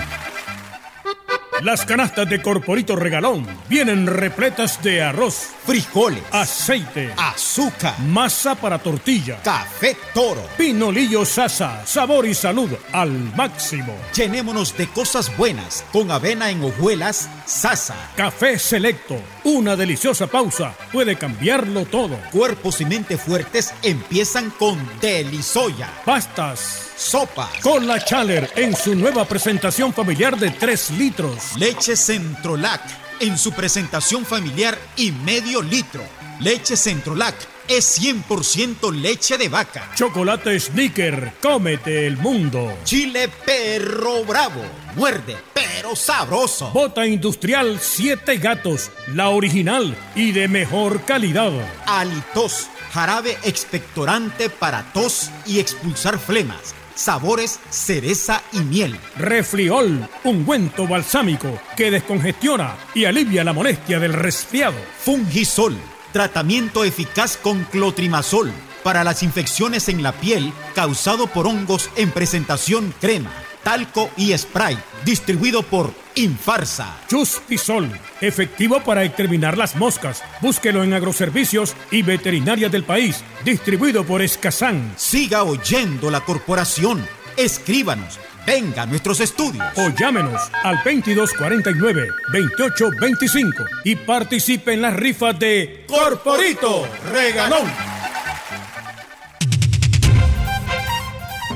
Las 1.62 1.84
canastas 1.84 2.28
de 2.28 2.42
Corporito 2.42 2.96
Regalón 2.96 3.46
vienen 3.68 4.08
repletas 4.08 4.82
de 4.82 5.00
arroz, 5.00 5.50
frijoles, 5.64 6.24
aceite, 6.32 7.14
azúcar, 7.16 7.96
masa 8.00 8.56
para 8.56 8.80
tortilla, 8.80 9.40
café 9.44 9.96
toro, 10.12 10.42
pinolillo 10.58 11.24
sasa, 11.24 11.86
sabor 11.86 12.26
y 12.26 12.34
salud 12.34 12.68
al 12.90 13.12
máximo. 13.36 13.96
Llenémonos 14.12 14.76
de 14.76 14.88
cosas 14.88 15.36
buenas 15.36 15.84
con 15.92 16.10
avena 16.10 16.50
en 16.50 16.64
hojuelas 16.64 17.28
sasa. 17.46 17.94
Café 18.16 18.58
selecto, 18.58 19.16
una 19.44 19.76
deliciosa 19.76 20.26
pausa 20.26 20.74
puede 20.90 21.14
cambiarlo 21.14 21.84
todo. 21.84 22.18
Cuerpos 22.32 22.80
y 22.80 22.86
mente 22.86 23.16
fuertes 23.16 23.72
empiezan 23.84 24.50
con 24.50 24.80
Delisoya. 25.00 25.88
Pastas 26.04 26.92
sopa. 27.02 27.50
Con 27.62 27.86
la 27.86 28.02
Chaler 28.02 28.50
en 28.56 28.76
su 28.76 28.94
nueva 28.94 29.24
presentación 29.24 29.92
familiar 29.92 30.36
de 30.38 30.50
3 30.50 30.90
litros. 30.92 31.51
Leche 31.56 31.96
Centrolac 31.96 32.80
en 33.20 33.36
su 33.36 33.52
presentación 33.52 34.24
familiar 34.24 34.78
y 34.96 35.12
medio 35.12 35.60
litro. 35.60 36.02
Leche 36.40 36.76
Centrolac 36.76 37.34
es 37.68 38.00
100% 38.00 38.90
leche 38.92 39.36
de 39.36 39.48
vaca. 39.48 39.90
Chocolate 39.94 40.58
Sneaker, 40.58 41.34
cómete 41.42 42.06
el 42.06 42.16
mundo. 42.16 42.76
Chile 42.84 43.28
Perro 43.44 44.24
Bravo, 44.24 44.62
muerde, 44.96 45.36
pero 45.52 45.94
sabroso. 45.94 46.70
Bota 46.70 47.06
industrial 47.06 47.78
7 47.80 48.38
gatos, 48.38 48.90
la 49.08 49.28
original 49.28 49.94
y 50.14 50.32
de 50.32 50.48
mejor 50.48 51.04
calidad. 51.04 51.52
Alitos, 51.86 52.68
jarabe 52.92 53.38
expectorante 53.44 54.48
para 54.48 54.90
tos 54.92 55.30
y 55.46 55.60
expulsar 55.60 56.18
flemas 56.18 56.74
sabores 57.02 57.58
cereza 57.68 58.42
y 58.52 58.60
miel. 58.60 58.96
Refriol, 59.16 60.08
ungüento 60.22 60.86
balsámico 60.86 61.58
que 61.76 61.90
descongestiona 61.90 62.76
y 62.94 63.06
alivia 63.06 63.42
la 63.42 63.52
molestia 63.52 63.98
del 63.98 64.12
resfriado. 64.12 64.76
Fungisol, 65.00 65.76
tratamiento 66.12 66.84
eficaz 66.84 67.36
con 67.36 67.64
clotrimazol 67.64 68.52
para 68.84 69.02
las 69.02 69.24
infecciones 69.24 69.88
en 69.88 70.02
la 70.02 70.12
piel 70.12 70.52
causado 70.74 71.26
por 71.26 71.46
hongos 71.46 71.90
en 71.96 72.12
presentación 72.12 72.94
crema 73.00 73.32
talco 73.62 74.10
y 74.16 74.36
spray, 74.36 74.76
distribuido 75.04 75.62
por 75.62 75.94
Infarsa. 76.14 76.98
Chuspisol, 77.08 77.88
efectivo 78.20 78.82
para 78.82 79.04
exterminar 79.04 79.56
las 79.56 79.76
moscas. 79.76 80.22
Búsquelo 80.40 80.84
en 80.84 80.92
agroservicios 80.92 81.74
y 81.90 82.02
veterinarias 82.02 82.70
del 82.70 82.84
país, 82.84 83.24
distribuido 83.44 84.04
por 84.04 84.20
Escazán. 84.22 84.92
Siga 84.96 85.44
oyendo 85.44 86.10
la 86.10 86.20
corporación. 86.20 87.02
Escríbanos. 87.36 88.18
Venga 88.46 88.82
a 88.82 88.86
nuestros 88.86 89.20
estudios. 89.20 89.64
O 89.76 89.88
llámenos 89.90 90.40
al 90.64 90.78
2249-2825 90.78 93.64
y 93.84 93.94
participe 93.96 94.72
en 94.74 94.82
las 94.82 94.94
rifas 94.94 95.38
de 95.38 95.84
Corporito 95.86 96.88
Regalón. 97.12 97.70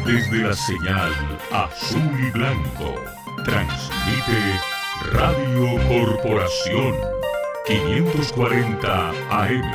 Desde 0.07 0.39
la 0.39 0.55
señal 0.55 1.36
azul 1.51 2.21
y 2.21 2.31
blanco, 2.31 2.95
transmite 3.45 4.61
Radio 5.13 5.77
Corporación 5.89 6.95
540 7.67 9.11
AM 9.31 9.73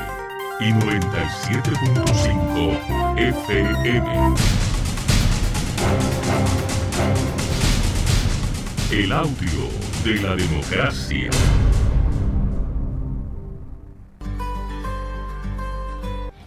y 0.60 0.72
97.5 0.74 3.18
FM. 3.18 4.36
El 8.92 9.12
audio 9.12 9.70
de 10.04 10.22
la 10.22 10.36
democracia. 10.36 11.32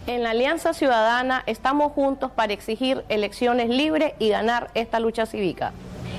En 0.07 0.21
la 0.21 0.31
Alianza 0.31 0.75
Ciudadana 0.75 1.41
estamos 1.47 1.91
juntos 1.91 2.29
para 2.29 2.53
exigir 2.53 3.03
elecciones 3.09 3.69
libres 3.69 4.13
y 4.19 4.29
ganar 4.29 4.69
esta 4.75 4.99
lucha 4.99 5.25
cívica. 5.25 5.73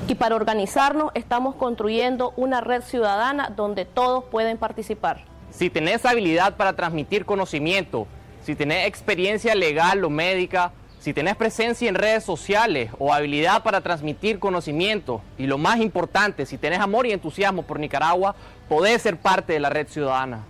Y 0.08 0.16
para 0.16 0.34
organizarnos 0.34 1.12
estamos 1.14 1.54
construyendo 1.54 2.32
una 2.36 2.60
red 2.60 2.82
ciudadana 2.82 3.52
donde 3.54 3.84
todos 3.84 4.24
pueden 4.24 4.58
participar. 4.58 5.22
Si 5.52 5.70
tenés 5.70 6.04
habilidad 6.04 6.56
para 6.56 6.72
transmitir 6.72 7.24
conocimiento, 7.24 8.08
si 8.42 8.56
tenés 8.56 8.88
experiencia 8.88 9.54
legal 9.54 10.04
o 10.04 10.10
médica, 10.10 10.72
si 10.98 11.14
tenés 11.14 11.36
presencia 11.36 11.88
en 11.88 11.94
redes 11.94 12.24
sociales 12.24 12.90
o 12.98 13.14
habilidad 13.14 13.62
para 13.62 13.82
transmitir 13.82 14.40
conocimiento, 14.40 15.22
y 15.38 15.46
lo 15.46 15.58
más 15.58 15.78
importante, 15.78 16.44
si 16.44 16.58
tenés 16.58 16.80
amor 16.80 17.06
y 17.06 17.12
entusiasmo 17.12 17.62
por 17.62 17.78
Nicaragua, 17.78 18.34
podés 18.68 19.02
ser 19.02 19.16
parte 19.16 19.52
de 19.52 19.60
la 19.60 19.70
red 19.70 19.86
ciudadana. 19.86 20.44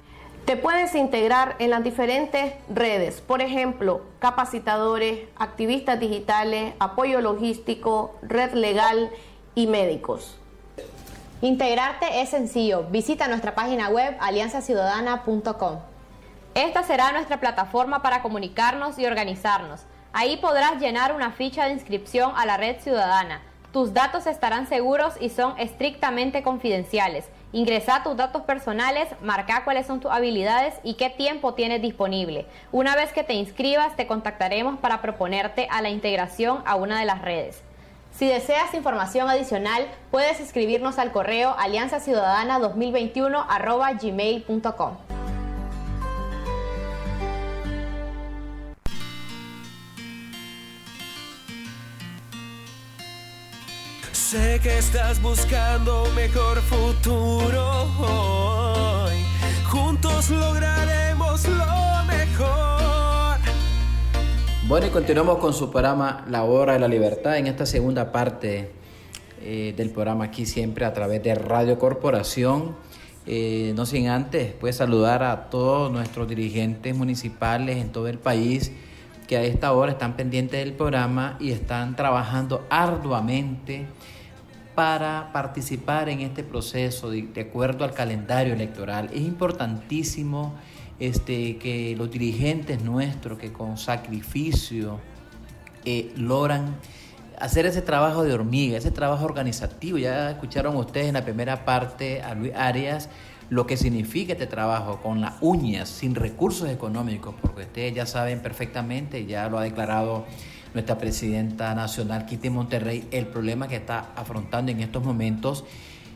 Te 0.47 0.57
puedes 0.57 0.95
integrar 0.95 1.57
en 1.59 1.71
las 1.71 1.83
diferentes 1.83 2.55
redes, 2.69 3.21
por 3.21 3.43
ejemplo, 3.43 4.03
capacitadores, 4.21 5.29
activistas 5.35 5.99
digitales, 5.99 6.73
apoyo 6.79 7.21
logístico, 7.21 8.15
red 8.23 8.53
legal 8.53 9.11
y 9.57 9.67
médicos. 9.67 10.39
Integrarte 11.41 12.21
es 12.23 12.29
sencillo. 12.29 12.85
Visita 12.91 13.27
nuestra 13.27 13.57
página 13.57 13.89
web 13.89 14.17
alianzaciudadana.com. 14.21 15.81
Esta 16.55 16.85
será 16.85 17.11
nuestra 17.11 17.41
plataforma 17.41 18.01
para 18.03 18.23
comunicarnos 18.23 19.01
y 19.01 19.05
organizarnos. 19.05 19.81
Ahí 20.13 20.37
podrás 20.37 20.81
llenar 20.81 21.13
una 21.13 21.33
ficha 21.33 21.65
de 21.65 21.73
inscripción 21.73 22.31
a 22.37 22.47
la 22.47 22.57
red 22.57 22.79
ciudadana. 22.79 23.43
Tus 23.73 23.93
datos 23.93 24.29
estarán 24.29 24.69
seguros 24.69 25.15
y 25.21 25.29
son 25.29 25.59
estrictamente 25.59 26.45
confidenciales. 26.45 27.25
Ingresa 27.53 28.03
tus 28.03 28.17
datos 28.17 28.43
personales, 28.43 29.09
marca 29.23 29.63
cuáles 29.65 29.87
son 29.87 30.01
tus 30.01 30.11
habilidades 30.11 30.75
y 30.83 30.95
qué 30.95 31.11
tiempo 31.11 31.55
tienes 31.55 31.81
disponible. 31.81 32.47
Una 32.73 32.97
vez 32.97 33.13
que 33.13 33.23
te 33.23 33.35
inscribas, 33.35 33.95
te 33.95 34.07
contactaremos 34.07 34.79
para 34.81 35.01
proponerte 35.01 35.69
a 35.71 35.81
la 35.81 35.91
integración 35.91 36.63
a 36.67 36.75
una 36.75 36.99
de 36.99 37.07
las 37.07 37.23
redes. 37.23 37.63
Si 38.13 38.27
deseas 38.27 38.75
información 38.75 39.29
adicional, 39.29 39.87
puedes 40.11 40.41
escribirnos 40.41 40.99
al 40.99 41.13
correo 41.13 41.55
alianzaciudadana2021 41.59 43.45
Sé 54.29 54.59
que 54.61 54.77
estás 54.77 55.23
buscando 55.23 56.05
mejor 56.17 56.59
futuro 56.59 57.85
hoy. 58.01 59.25
Juntos 59.71 60.31
lograremos 60.31 61.47
lo 61.47 62.05
mejor. 62.09 63.39
Bueno, 64.67 64.89
y 64.89 64.91
continuamos 64.91 65.39
con 65.39 65.55
su 65.55 65.71
programa 65.71 66.25
La 66.29 66.43
Hora 66.43 66.73
de 66.73 66.81
la 66.81 66.89
Libertad 66.89 67.39
en 67.39 67.47
esta 67.47 67.67
segunda 67.67 68.11
parte 68.11 68.73
eh, 69.43 69.73
del 69.77 69.91
programa 69.91 70.25
aquí 70.25 70.45
siempre 70.45 70.85
a 70.85 70.93
través 70.93 71.23
de 71.23 71.33
Radio 71.37 71.79
Corporación. 71.79 72.75
Eh, 73.27 73.75
no 73.77 73.87
sin 73.87 74.09
antes, 74.09 74.55
pues 74.59 74.75
saludar 74.75 75.23
a 75.23 75.51
todos 75.51 75.93
nuestros 75.93 76.27
dirigentes 76.27 76.97
municipales 76.97 77.77
en 77.77 77.93
todo 77.93 78.09
el 78.09 78.19
país 78.19 78.73
que 79.29 79.37
a 79.37 79.43
esta 79.43 79.73
hora 79.73 79.93
están 79.93 80.17
pendientes 80.17 80.65
del 80.65 80.73
programa 80.73 81.37
y 81.41 81.51
están 81.51 81.97
trabajando 81.97 82.65
arduamente 82.71 83.87
para 84.77 85.33
participar 85.33 86.09
en 86.09 86.21
este 86.21 86.45
proceso 86.45 87.11
de, 87.11 87.29
acuerdo 87.41 87.85
al 87.85 87.95
calendario 87.95 88.53
electoral. 88.53 89.11
Es 89.13 89.23
importantísimo 89.23 90.55
este, 91.01 91.57
que 91.57 91.97
los 91.97 92.11
dirigentes 92.11 92.83
nuestros 92.83 93.39
que 93.39 93.53
con 93.53 93.79
sacrificio 93.79 95.01
eh, 95.85 96.13
logran 96.17 96.77
hacer 97.41 97.67
ese 97.67 97.83
trabajo 97.83 98.23
de 98.23 98.35
hormiga, 98.35 98.77
ese 98.77 98.91
trabajo 98.91 99.25
organizativo. 99.25 99.99
Ya 99.99 100.31
escucharon 100.31 100.77
ustedes 100.77 101.07
en 101.07 101.15
la 101.15 101.25
primera 101.25 101.65
parte 101.65 102.23
a 102.23 102.35
Luis 102.35 102.55
Arias 102.55 103.09
lo 103.49 103.67
que 103.67 103.77
significa 103.77 104.33
este 104.33 104.47
trabajo 104.47 105.01
con 105.03 105.21
las 105.21 105.35
uñas, 105.41 105.89
sin 105.89 106.15
recursos 106.15 106.69
económicos, 106.69 107.35
porque 107.41 107.63
ustedes 107.63 107.95
ya 107.95 108.05
saben 108.05 108.41
perfectamente, 108.41 109.25
ya 109.25 109.49
lo 109.49 109.59
ha 109.59 109.63
declarado 109.63 110.27
nuestra 110.75 110.99
presidenta 110.99 111.75
nacional, 111.75 112.27
Kitty 112.27 112.51
Monterrey, 112.51 113.09
el 113.11 113.27
problema 113.27 113.69
que 113.69 113.77
está 113.77 114.11
afrontando 114.15 114.73
en 114.73 114.81
estos 114.81 115.03
momentos 115.03 115.65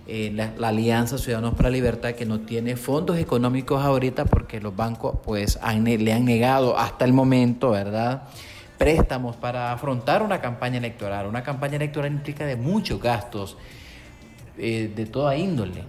eh, 0.07 0.33
la, 0.35 0.69
Alianza 0.69 1.19
Ciudadanos 1.19 1.55
para 1.55 1.69
la 1.69 1.75
Libertad, 1.75 2.15
que 2.15 2.27
no 2.27 2.41
tiene 2.41 2.77
fondos 2.77 3.19
económicos 3.19 3.81
ahorita 3.81 4.25
porque 4.25 4.61
los 4.61 4.75
bancos 4.75 5.19
pues 5.25 5.59
le 5.63 6.13
han 6.13 6.25
negado 6.25 6.77
hasta 6.77 7.05
el 7.05 7.13
momento, 7.13 7.71
¿verdad? 7.71 8.25
Préstamos 8.77 9.37
para 9.37 9.73
afrontar 9.73 10.23
una 10.23 10.41
campaña 10.41 10.79
electoral. 10.79 11.27
Una 11.27 11.43
campaña 11.43 11.77
electoral 11.77 12.11
implica 12.11 12.45
de 12.45 12.57
muchos 12.57 13.01
gastos 13.01 13.57
eh, 14.59 14.91
de 14.95 15.07
toda 15.07 15.37
índole. 15.37 15.85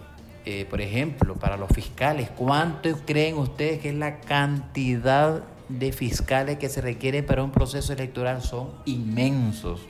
Eh, 0.46 0.66
por 0.70 0.82
ejemplo, 0.82 1.36
para 1.36 1.58
los 1.58 1.70
fiscales, 1.70 2.30
¿cuánto 2.30 2.90
creen 3.06 3.38
ustedes 3.38 3.80
que 3.80 3.90
es 3.90 3.96
la 3.96 4.20
cantidad 4.20 5.44
de 5.80 5.92
fiscales 5.92 6.58
que 6.58 6.70
se 6.70 6.82
requieren 6.82 7.26
para 7.26 7.44
un 7.44 7.52
proceso 7.52 7.94
electoral? 7.94 8.42
Son 8.42 8.70
inmensos. 8.86 9.82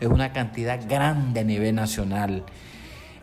Es 0.00 0.08
una 0.08 0.32
cantidad 0.32 0.80
grande 0.88 1.40
a 1.40 1.44
nivel 1.44 1.74
nacional. 1.74 2.44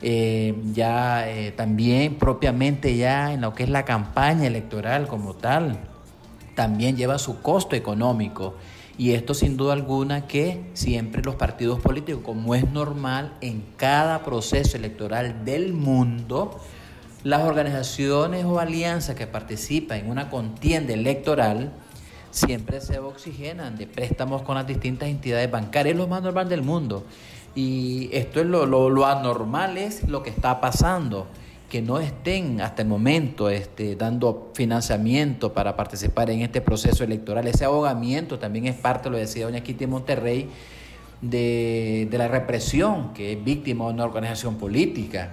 Eh, 0.01 0.56
ya 0.74 1.30
eh, 1.30 1.51
también 1.51 2.16
propiamente 2.16 2.95
ya 2.97 3.34
en 3.34 3.41
lo 3.41 3.53
que 3.53 3.64
es 3.64 3.70
la 3.70 3.86
campaña 3.86 4.45
electoral 4.45 5.08
como 5.08 5.34
tal, 5.34 5.80
también 6.53 6.97
lleva 6.97 7.18
su 7.18 7.41
costo 7.41 7.76
económico. 7.76 8.56
Y 8.97 9.12
esto 9.12 9.34
sin 9.34 9.58
duda 9.58 9.74
alguna 9.74 10.26
que 10.28 10.62
siempre 10.74 11.22
los 11.22 11.36
partidos 11.36 11.80
políticos, 11.82 12.22
como 12.24 12.56
es 12.56 12.70
normal 12.70 13.34
en 13.41 13.64
cada 13.76 14.24
proceso 14.24 14.78
electoral 14.78 15.43
del 15.43 15.74
mundo, 15.74 16.62
las 17.24 17.41
organizaciones 17.41 18.45
o 18.45 18.60
alianzas 18.60 19.16
que 19.16 19.28
participan 19.28 19.99
en 19.99 20.10
una 20.12 20.30
contienda 20.30 20.93
electoral 20.93 21.74
siempre 22.36 22.82
se 22.82 23.00
oxigenan 23.00 23.78
de 23.78 23.88
préstamos 23.88 24.42
con 24.42 24.56
las 24.56 24.68
distintas 24.68 25.08
entidades 25.08 25.50
bancarias. 25.50 25.94
Es 25.94 25.98
lo 25.98 26.08
más 26.08 26.22
normal 26.22 26.50
del 26.50 26.62
mundo. 26.62 27.06
Y 27.56 28.10
esto 28.12 28.42
es 28.42 28.46
lo, 28.46 28.66
lo, 28.66 29.06
anormal, 29.06 29.78
es 29.78 30.08
lo 30.10 30.22
que 30.22 30.30
está 30.30 30.60
pasando 30.60 31.28
que 31.70 31.82
no 31.82 32.00
estén 32.00 32.62
hasta 32.62 32.82
el 32.82 32.88
momento 32.88 33.50
este, 33.50 33.96
dando 33.96 34.52
financiamiento 34.54 35.54
para 35.54 35.76
participar 35.76 36.30
en 36.30 36.42
este 36.42 36.60
proceso 36.60 37.04
electoral. 37.04 37.48
Ese 37.48 37.66
ahogamiento 37.66 38.38
también 38.38 38.68
es 38.68 38.76
parte, 38.76 39.10
lo 39.10 39.18
decía 39.18 39.46
doña 39.46 39.62
Kitty 39.62 39.88
Monterrey, 39.88 40.50
de, 41.22 42.08
de 42.12 42.18
la 42.18 42.28
represión 42.28 43.14
que 43.14 43.34
es 43.34 43.44
víctima 43.44 43.86
de 43.86 43.94
una 43.94 44.04
organización 44.04 44.56
política. 44.58 45.32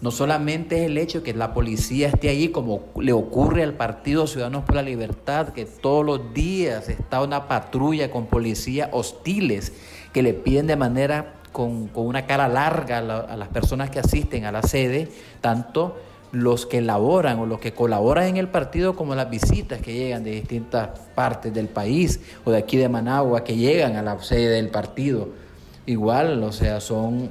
No 0.00 0.10
solamente 0.10 0.78
es 0.78 0.86
el 0.86 0.96
hecho 0.96 1.18
de 1.18 1.24
que 1.24 1.34
la 1.34 1.52
policía 1.52 2.08
esté 2.08 2.30
allí, 2.30 2.48
como 2.48 2.84
le 2.98 3.12
ocurre 3.12 3.62
al 3.62 3.74
Partido 3.74 4.26
Ciudadanos 4.26 4.64
por 4.64 4.76
la 4.76 4.82
Libertad, 4.82 5.48
que 5.48 5.66
todos 5.66 6.06
los 6.06 6.32
días 6.32 6.88
está 6.88 7.22
una 7.22 7.48
patrulla 7.48 8.10
con 8.10 8.26
policías 8.26 8.88
hostiles 8.92 9.74
que 10.14 10.22
le 10.22 10.32
piden 10.32 10.66
de 10.66 10.76
manera 10.76 11.34
con, 11.52 11.90
una 11.94 12.26
cara 12.26 12.48
larga 12.48 12.98
a, 12.98 13.36
las 13.36 13.48
personas 13.48 13.90
que 13.90 13.98
asisten 13.98 14.46
a 14.46 14.52
la 14.52 14.62
sede, 14.62 15.08
tanto 15.42 15.96
los 16.32 16.64
que 16.64 16.80
laboran 16.80 17.38
o 17.40 17.46
los 17.46 17.58
que 17.58 17.74
colaboran 17.74 18.28
en 18.28 18.36
el 18.36 18.48
partido 18.48 18.94
como 18.94 19.14
las 19.14 19.28
visitas 19.28 19.82
que 19.82 19.92
llegan 19.92 20.22
de 20.22 20.30
distintas 20.30 20.98
partes 21.14 21.52
del 21.52 21.68
país 21.68 22.20
o 22.44 22.52
de 22.52 22.58
aquí 22.58 22.76
de 22.76 22.88
Managua 22.88 23.42
que 23.42 23.56
llegan 23.56 23.96
a 23.96 24.02
la 24.02 24.18
sede 24.22 24.48
del 24.50 24.68
partido. 24.68 25.28
Igual, 25.86 26.42
o 26.44 26.52
sea, 26.52 26.80
son 26.80 27.30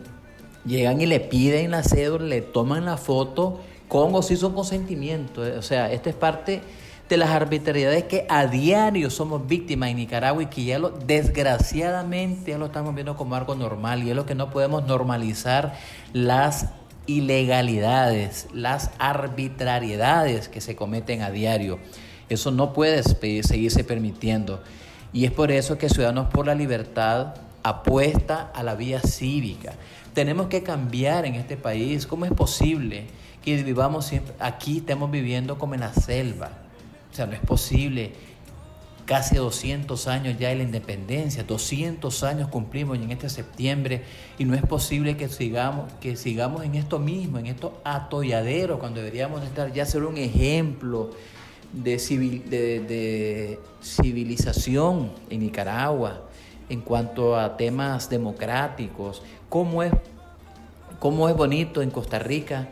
llegan 0.66 1.02
y 1.02 1.06
le 1.06 1.20
piden 1.20 1.72
la 1.72 1.84
cédula, 1.84 2.26
le 2.26 2.42
toman 2.42 2.86
la 2.86 2.98
foto 2.98 3.60
con 3.88 4.14
o 4.14 4.22
sin 4.22 4.38
su 4.38 4.54
consentimiento. 4.54 5.42
O 5.42 5.62
sea, 5.62 5.92
esta 5.92 6.10
es 6.10 6.16
parte 6.16 6.62
de 7.10 7.18
las 7.18 7.30
arbitrariedades 7.32 8.04
que 8.04 8.26
a 8.30 8.46
diario 8.46 9.10
somos 9.10 9.48
víctimas 9.48 9.90
en 9.90 9.98
Nicaragua 9.98 10.44
y 10.44 10.46
que 10.46 10.64
ya 10.64 10.78
lo, 10.78 10.92
desgraciadamente 10.92 12.52
ya 12.52 12.58
lo 12.60 12.68
estamos 12.68 12.94
viendo 12.94 13.18
como 13.18 13.36
algo 13.36 13.56
normal 13.56 14.04
y 14.04 14.12
es 14.12 14.16
lo 14.16 14.28
que 14.28 14.36
no 14.36 14.52
podemos 14.52 14.86
normalizar 14.86 15.74
las 16.14 16.68
ilegalidades, 17.08 18.48
las 18.54 18.92
arbitrariedades 19.00 20.48
que 20.50 20.62
se 20.62 20.76
cometen 20.76 21.24
a 21.24 21.32
diario. 21.32 21.80
Eso 22.30 22.52
no 22.52 22.74
puede 22.74 23.02
seguirse 23.02 23.84
permitiendo. 23.84 24.62
Y 25.12 25.26
es 25.26 25.32
por 25.32 25.52
eso 25.52 25.80
que 25.80 25.90
Ciudadanos 25.90 26.28
por 26.28 26.46
la 26.46 26.54
Libertad 26.54 27.34
apuesta 27.64 28.52
a 28.54 28.62
la 28.62 28.76
vía 28.76 29.02
cívica. 29.02 29.74
Tenemos 30.14 30.48
que 30.48 30.64
cambiar 30.64 31.26
en 31.26 31.36
este 31.36 31.58
país. 31.58 32.08
¿Cómo 32.08 32.26
es 32.26 32.32
posible 32.32 33.06
que 33.44 33.62
vivamos 33.64 34.06
siempre 34.06 34.34
aquí, 34.40 34.78
estemos 34.78 35.12
viviendo 35.12 35.58
como 35.58 35.76
en 35.76 35.82
la 35.82 35.94
selva? 35.94 36.52
O 37.12 37.16
sea, 37.16 37.26
no 37.26 37.34
es 37.34 37.40
posible. 37.40 38.14
Casi 39.06 39.36
200 39.36 40.08
años 40.08 40.38
ya 40.38 40.50
de 40.50 40.56
la 40.56 40.64
independencia, 40.64 41.44
200 41.44 42.24
años 42.24 42.48
cumplimos 42.50 42.96
en 43.00 43.10
este 43.10 43.28
septiembre 43.28 44.04
y 44.38 44.46
no 44.46 44.54
es 44.54 44.62
posible 44.62 45.18
que 45.18 45.30
sigamos, 45.30 45.92
que 46.00 46.16
sigamos 46.16 46.64
en 46.64 46.76
esto 46.76 47.00
mismo, 47.00 47.40
en 47.40 47.48
estos 47.48 47.72
atolladeros, 47.84 48.80
cuando 48.80 49.00
deberíamos 49.00 49.44
estar 49.44 49.74
ya 49.74 49.88
ser 49.88 50.04
un 50.04 50.18
ejemplo 50.18 51.10
de, 51.74 51.98
de 51.98 53.60
civilización 53.82 55.12
en 55.32 55.40
Nicaragua 55.40 56.29
en 56.70 56.82
cuanto 56.82 57.38
a 57.38 57.58
temas 57.58 58.10
democráticos, 58.10 59.22
cómo 59.50 59.84
es, 59.84 59.92
cómo 61.00 61.28
es 61.28 61.36
bonito 61.36 61.82
en 61.82 61.92
Costa 61.92 62.20
Rica 62.20 62.70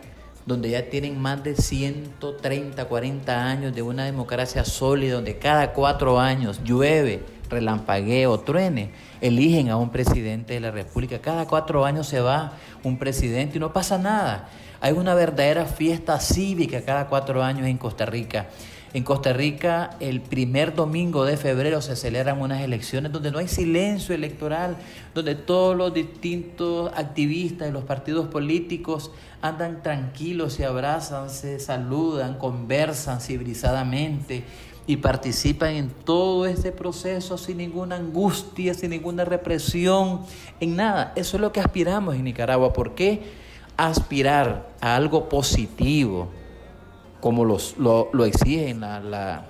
donde 0.47 0.69
ya 0.69 0.89
tienen 0.89 1.19
más 1.19 1.43
de 1.43 1.55
130, 1.55 2.85
40 2.85 3.45
años 3.45 3.75
de 3.75 3.81
una 3.81 4.05
democracia 4.05 4.63
sólida, 4.63 5.15
donde 5.15 5.37
cada 5.37 5.73
cuatro 5.73 6.21
años 6.21 6.61
llueve, 6.63 7.21
relampaguee 7.49 8.27
o 8.27 8.39
truene, 8.39 8.91
eligen 9.19 9.69
a 9.69 9.75
un 9.75 9.89
presidente 9.89 10.53
de 10.53 10.61
la 10.61 10.71
República. 10.71 11.19
Cada 11.19 11.45
cuatro 11.47 11.83
años 11.83 12.07
se 12.07 12.21
va 12.21 12.53
un 12.81 12.97
presidente 12.97 13.57
y 13.57 13.59
no 13.59 13.73
pasa 13.73 13.97
nada. 13.97 14.47
Hay 14.79 14.93
una 14.93 15.15
verdadera 15.15 15.65
fiesta 15.65 16.17
cívica 16.21 16.81
cada 16.81 17.07
cuatro 17.07 17.43
años 17.43 17.67
en 17.67 17.77
Costa 17.77 18.05
Rica. 18.05 18.47
En 18.93 19.03
Costa 19.03 19.33
Rica, 19.33 19.97
el 19.99 20.21
primer 20.21 20.73
domingo 20.73 21.25
de 21.25 21.35
febrero 21.35 21.81
se 21.81 21.97
celebran 21.97 22.39
unas 22.39 22.61
elecciones 22.61 23.11
donde 23.11 23.31
no 23.31 23.39
hay 23.39 23.49
silencio 23.49 24.15
electoral, 24.15 24.77
donde 25.13 25.35
todos 25.35 25.75
los 25.75 25.93
distintos 25.93 26.91
activistas 26.95 27.67
de 27.67 27.73
los 27.73 27.83
partidos 27.83 28.27
políticos 28.27 29.11
andan 29.41 29.83
tranquilos, 29.83 30.53
se 30.53 30.65
abrazan, 30.65 31.29
se 31.29 31.59
saludan, 31.59 32.37
conversan 32.37 33.19
civilizadamente 33.19 34.45
y 34.87 34.95
participan 34.95 35.75
en 35.75 35.89
todo 35.89 36.45
este 36.45 36.71
proceso 36.71 37.37
sin 37.37 37.57
ninguna 37.57 37.97
angustia, 37.97 38.73
sin 38.73 38.91
ninguna 38.91 39.25
represión, 39.25 40.21
en 40.61 40.77
nada. 40.77 41.11
Eso 41.17 41.35
es 41.35 41.41
lo 41.41 41.51
que 41.51 41.59
aspiramos 41.59 42.15
en 42.15 42.23
Nicaragua. 42.23 42.71
¿Por 42.71 42.95
qué 42.95 43.21
aspirar 43.75 44.69
a 44.79 44.95
algo 44.95 45.27
positivo? 45.27 46.29
Como 47.27 47.43
los, 47.43 47.75
lo, 47.77 48.23
exigen 48.23 48.79
las 48.79 49.43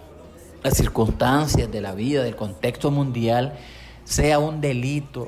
circunstancias 0.71 1.71
de 1.71 1.79
la 1.79 1.93
vida, 1.93 2.23
del 2.23 2.35
contexto 2.35 2.89
mundial, 2.89 3.53
sea 4.03 4.39
un 4.39 4.61
delito 4.61 5.27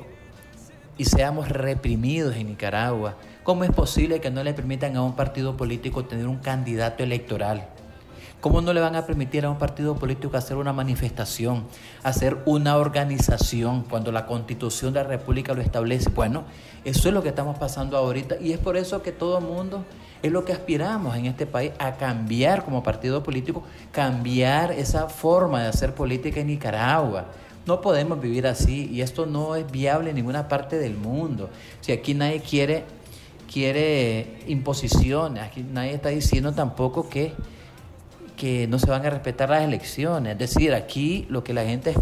y 0.98 1.04
seamos 1.04 1.48
reprimidos 1.48 2.34
en 2.34 2.48
Nicaragua. 2.48 3.14
¿Cómo 3.44 3.62
es 3.62 3.70
posible 3.70 4.20
que 4.20 4.32
no 4.32 4.42
le 4.42 4.52
permitan 4.52 4.96
a 4.96 5.02
un 5.02 5.14
partido 5.14 5.56
político 5.56 6.06
tener 6.06 6.26
un 6.26 6.38
candidato 6.38 7.04
electoral? 7.04 7.68
¿Cómo 8.40 8.60
no 8.62 8.72
le 8.72 8.80
van 8.80 8.96
a 8.96 9.06
permitir 9.06 9.44
a 9.44 9.50
un 9.50 9.58
partido 9.58 9.94
político 9.94 10.36
hacer 10.36 10.56
una 10.56 10.72
manifestación, 10.72 11.68
hacer 12.02 12.38
una 12.46 12.78
organización 12.78 13.84
cuando 13.88 14.10
la 14.10 14.26
constitución 14.26 14.92
de 14.92 15.04
la 15.04 15.08
República 15.08 15.54
lo 15.54 15.62
establece? 15.62 16.10
Bueno, 16.10 16.42
eso 16.84 17.06
es 17.06 17.14
lo 17.14 17.22
que 17.22 17.28
estamos 17.28 17.56
pasando 17.60 17.96
ahorita 17.96 18.38
y 18.40 18.50
es 18.52 18.58
por 18.58 18.76
eso 18.76 19.02
que 19.02 19.12
todo 19.12 19.38
el 19.38 19.44
mundo 19.44 19.84
es 20.22 20.30
lo 20.30 20.44
que 20.44 20.52
aspiramos 20.52 21.16
en 21.16 21.26
este 21.26 21.46
país 21.46 21.72
a 21.78 21.96
cambiar 21.96 22.64
como 22.64 22.82
partido 22.82 23.22
político, 23.22 23.62
cambiar 23.92 24.72
esa 24.72 25.08
forma 25.08 25.62
de 25.62 25.68
hacer 25.68 25.94
política 25.94 26.40
en 26.40 26.48
Nicaragua. 26.48 27.26
No 27.66 27.80
podemos 27.80 28.20
vivir 28.20 28.46
así 28.46 28.88
y 28.92 29.00
esto 29.00 29.26
no 29.26 29.56
es 29.56 29.70
viable 29.70 30.10
en 30.10 30.16
ninguna 30.16 30.48
parte 30.48 30.78
del 30.78 30.94
mundo. 30.94 31.50
Si 31.80 31.92
aquí 31.92 32.14
nadie 32.14 32.40
quiere, 32.40 32.84
quiere 33.50 34.40
imposiciones, 34.46 35.42
aquí 35.42 35.64
nadie 35.70 35.94
está 35.94 36.08
diciendo 36.10 36.52
tampoco 36.52 37.08
que, 37.08 37.32
que 38.36 38.66
no 38.66 38.78
se 38.78 38.90
van 38.90 39.04
a 39.06 39.10
respetar 39.10 39.50
las 39.50 39.62
elecciones. 39.62 40.32
Es 40.32 40.38
decir, 40.38 40.74
aquí 40.74 41.26
lo 41.30 41.44
que 41.44 41.54
la 41.54 41.64
gente 41.64 41.94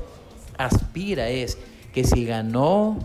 aspira 0.57 1.29
es 1.29 1.59
que 1.93 2.05
si 2.05 2.25
ganó 2.25 2.99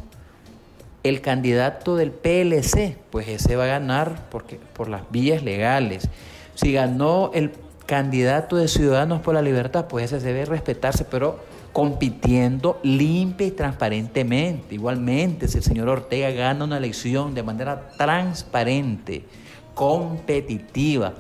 el 1.03 1.21
candidato 1.21 1.95
del 1.95 2.11
PLC, 2.11 2.97
pues 3.11 3.27
ese 3.27 3.55
va 3.55 3.65
a 3.65 3.67
ganar 3.67 4.27
porque, 4.31 4.59
por 4.73 4.87
las 4.87 5.09
vías 5.11 5.43
legales. 5.43 6.09
Si 6.55 6.71
ganó 6.71 7.31
el 7.33 7.51
candidato 7.85 8.55
de 8.55 8.67
Ciudadanos 8.67 9.21
por 9.21 9.33
la 9.33 9.41
Libertad, 9.41 9.87
pues 9.87 10.11
ese 10.11 10.25
debe 10.25 10.45
respetarse, 10.45 11.03
pero 11.05 11.39
compitiendo 11.73 12.79
limpia 12.83 13.47
y 13.47 13.51
transparentemente. 13.51 14.75
Igualmente, 14.75 15.47
si 15.47 15.57
el 15.57 15.63
señor 15.63 15.89
Ortega 15.89 16.29
gana 16.31 16.63
una 16.63 16.77
elección 16.77 17.33
de 17.33 17.43
manera 17.43 17.89
transparente, 17.97 19.25
competitiva, 19.73 21.13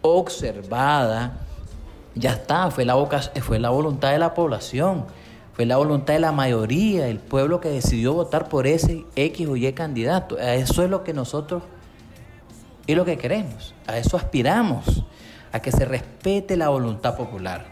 observada, 0.00 1.40
ya 2.14 2.32
está, 2.32 2.70
fue 2.70 2.84
la, 2.84 2.96
fue 3.42 3.58
la 3.58 3.70
voluntad 3.70 4.12
de 4.12 4.18
la 4.18 4.32
población. 4.32 5.04
Fue 5.56 5.64
la 5.64 5.78
voluntad 5.78 6.12
de 6.12 6.20
la 6.20 6.32
mayoría 6.32 7.06
del 7.06 7.18
pueblo 7.18 7.60
que 7.62 7.70
decidió 7.70 8.12
votar 8.12 8.50
por 8.50 8.66
ese 8.66 9.06
X 9.16 9.48
o 9.48 9.56
Y 9.56 9.72
candidato. 9.72 10.38
Eso 10.38 10.84
es 10.84 10.90
lo 10.90 11.02
que 11.02 11.14
nosotros 11.14 11.62
Es 12.86 12.94
lo 12.94 13.06
que 13.06 13.16
queremos, 13.16 13.74
a 13.86 13.96
eso 13.96 14.18
aspiramos, 14.18 15.04
a 15.52 15.60
que 15.60 15.72
se 15.72 15.86
respete 15.86 16.58
la 16.58 16.68
voluntad 16.68 17.16
popular. 17.16 17.66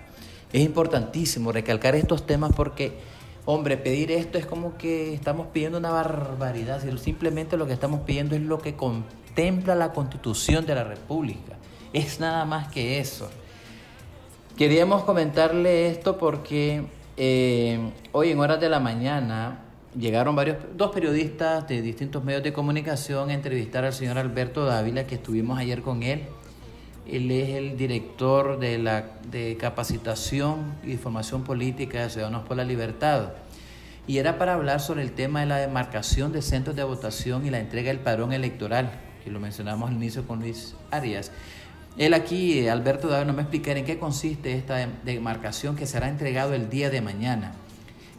Es 0.50 0.62
importantísimo 0.62 1.52
recalcar 1.52 1.94
estos 1.94 2.26
temas 2.26 2.52
porque, 2.56 2.98
hombre, 3.44 3.76
pedir 3.76 4.10
esto 4.10 4.38
es 4.38 4.46
como 4.46 4.78
que 4.78 5.12
estamos 5.12 5.48
pidiendo 5.52 5.76
una 5.76 5.90
barbaridad, 5.90 6.82
simplemente 6.96 7.58
lo 7.58 7.66
que 7.66 7.74
estamos 7.74 8.00
pidiendo 8.00 8.34
es 8.34 8.40
lo 8.40 8.58
que 8.58 8.76
contempla 8.76 9.74
la 9.74 9.92
constitución 9.92 10.64
de 10.64 10.74
la 10.74 10.84
República. 10.84 11.58
Es 11.92 12.18
nada 12.18 12.46
más 12.46 12.68
que 12.68 12.98
eso. 12.98 13.28
Queríamos 14.56 15.04
comentarle 15.04 15.90
esto 15.90 16.16
porque 16.16 16.84
eh, 17.16 17.78
hoy 18.12 18.30
en 18.30 18.40
horas 18.40 18.60
de 18.60 18.68
la 18.68 18.80
mañana 18.80 19.60
llegaron 19.98 20.34
varios, 20.34 20.56
dos 20.76 20.90
periodistas 20.90 21.68
de 21.68 21.80
distintos 21.82 22.24
medios 22.24 22.42
de 22.42 22.52
comunicación 22.52 23.30
a 23.30 23.34
entrevistar 23.34 23.84
al 23.84 23.92
señor 23.92 24.18
Alberto 24.18 24.64
Dávila, 24.64 25.06
que 25.06 25.16
estuvimos 25.16 25.58
ayer 25.58 25.82
con 25.82 26.02
él. 26.02 26.22
Él 27.06 27.30
es 27.30 27.50
el 27.50 27.76
director 27.76 28.58
de 28.58 28.78
la 28.78 29.04
de 29.30 29.56
capacitación 29.58 30.74
y 30.82 30.96
formación 30.96 31.44
política 31.44 32.02
de 32.02 32.10
Ciudadanos 32.10 32.46
por 32.46 32.56
la 32.56 32.64
Libertad. 32.64 33.30
Y 34.06 34.18
era 34.18 34.38
para 34.38 34.54
hablar 34.54 34.80
sobre 34.80 35.02
el 35.02 35.12
tema 35.12 35.40
de 35.40 35.46
la 35.46 35.58
demarcación 35.58 36.32
de 36.32 36.42
centros 36.42 36.76
de 36.76 36.82
votación 36.82 37.46
y 37.46 37.50
la 37.50 37.60
entrega 37.60 37.88
del 37.88 38.00
padrón 38.00 38.32
electoral, 38.32 38.90
que 39.22 39.30
lo 39.30 39.40
mencionamos 39.40 39.88
al 39.88 39.96
inicio 39.96 40.26
con 40.26 40.40
Luis 40.40 40.74
Arias. 40.90 41.30
Él 41.96 42.14
aquí, 42.14 42.66
Alberto 42.68 43.08
Dávila, 43.08 43.26
nos 43.26 43.36
va 43.36 43.40
a 43.40 43.42
explicar 43.42 43.76
en 43.76 43.84
qué 43.84 43.98
consiste 43.98 44.54
esta 44.54 44.88
demarcación 45.04 45.76
que 45.76 45.86
será 45.86 46.08
entregado 46.08 46.54
el 46.54 46.68
día 46.70 46.90
de 46.90 47.00
mañana 47.00 47.52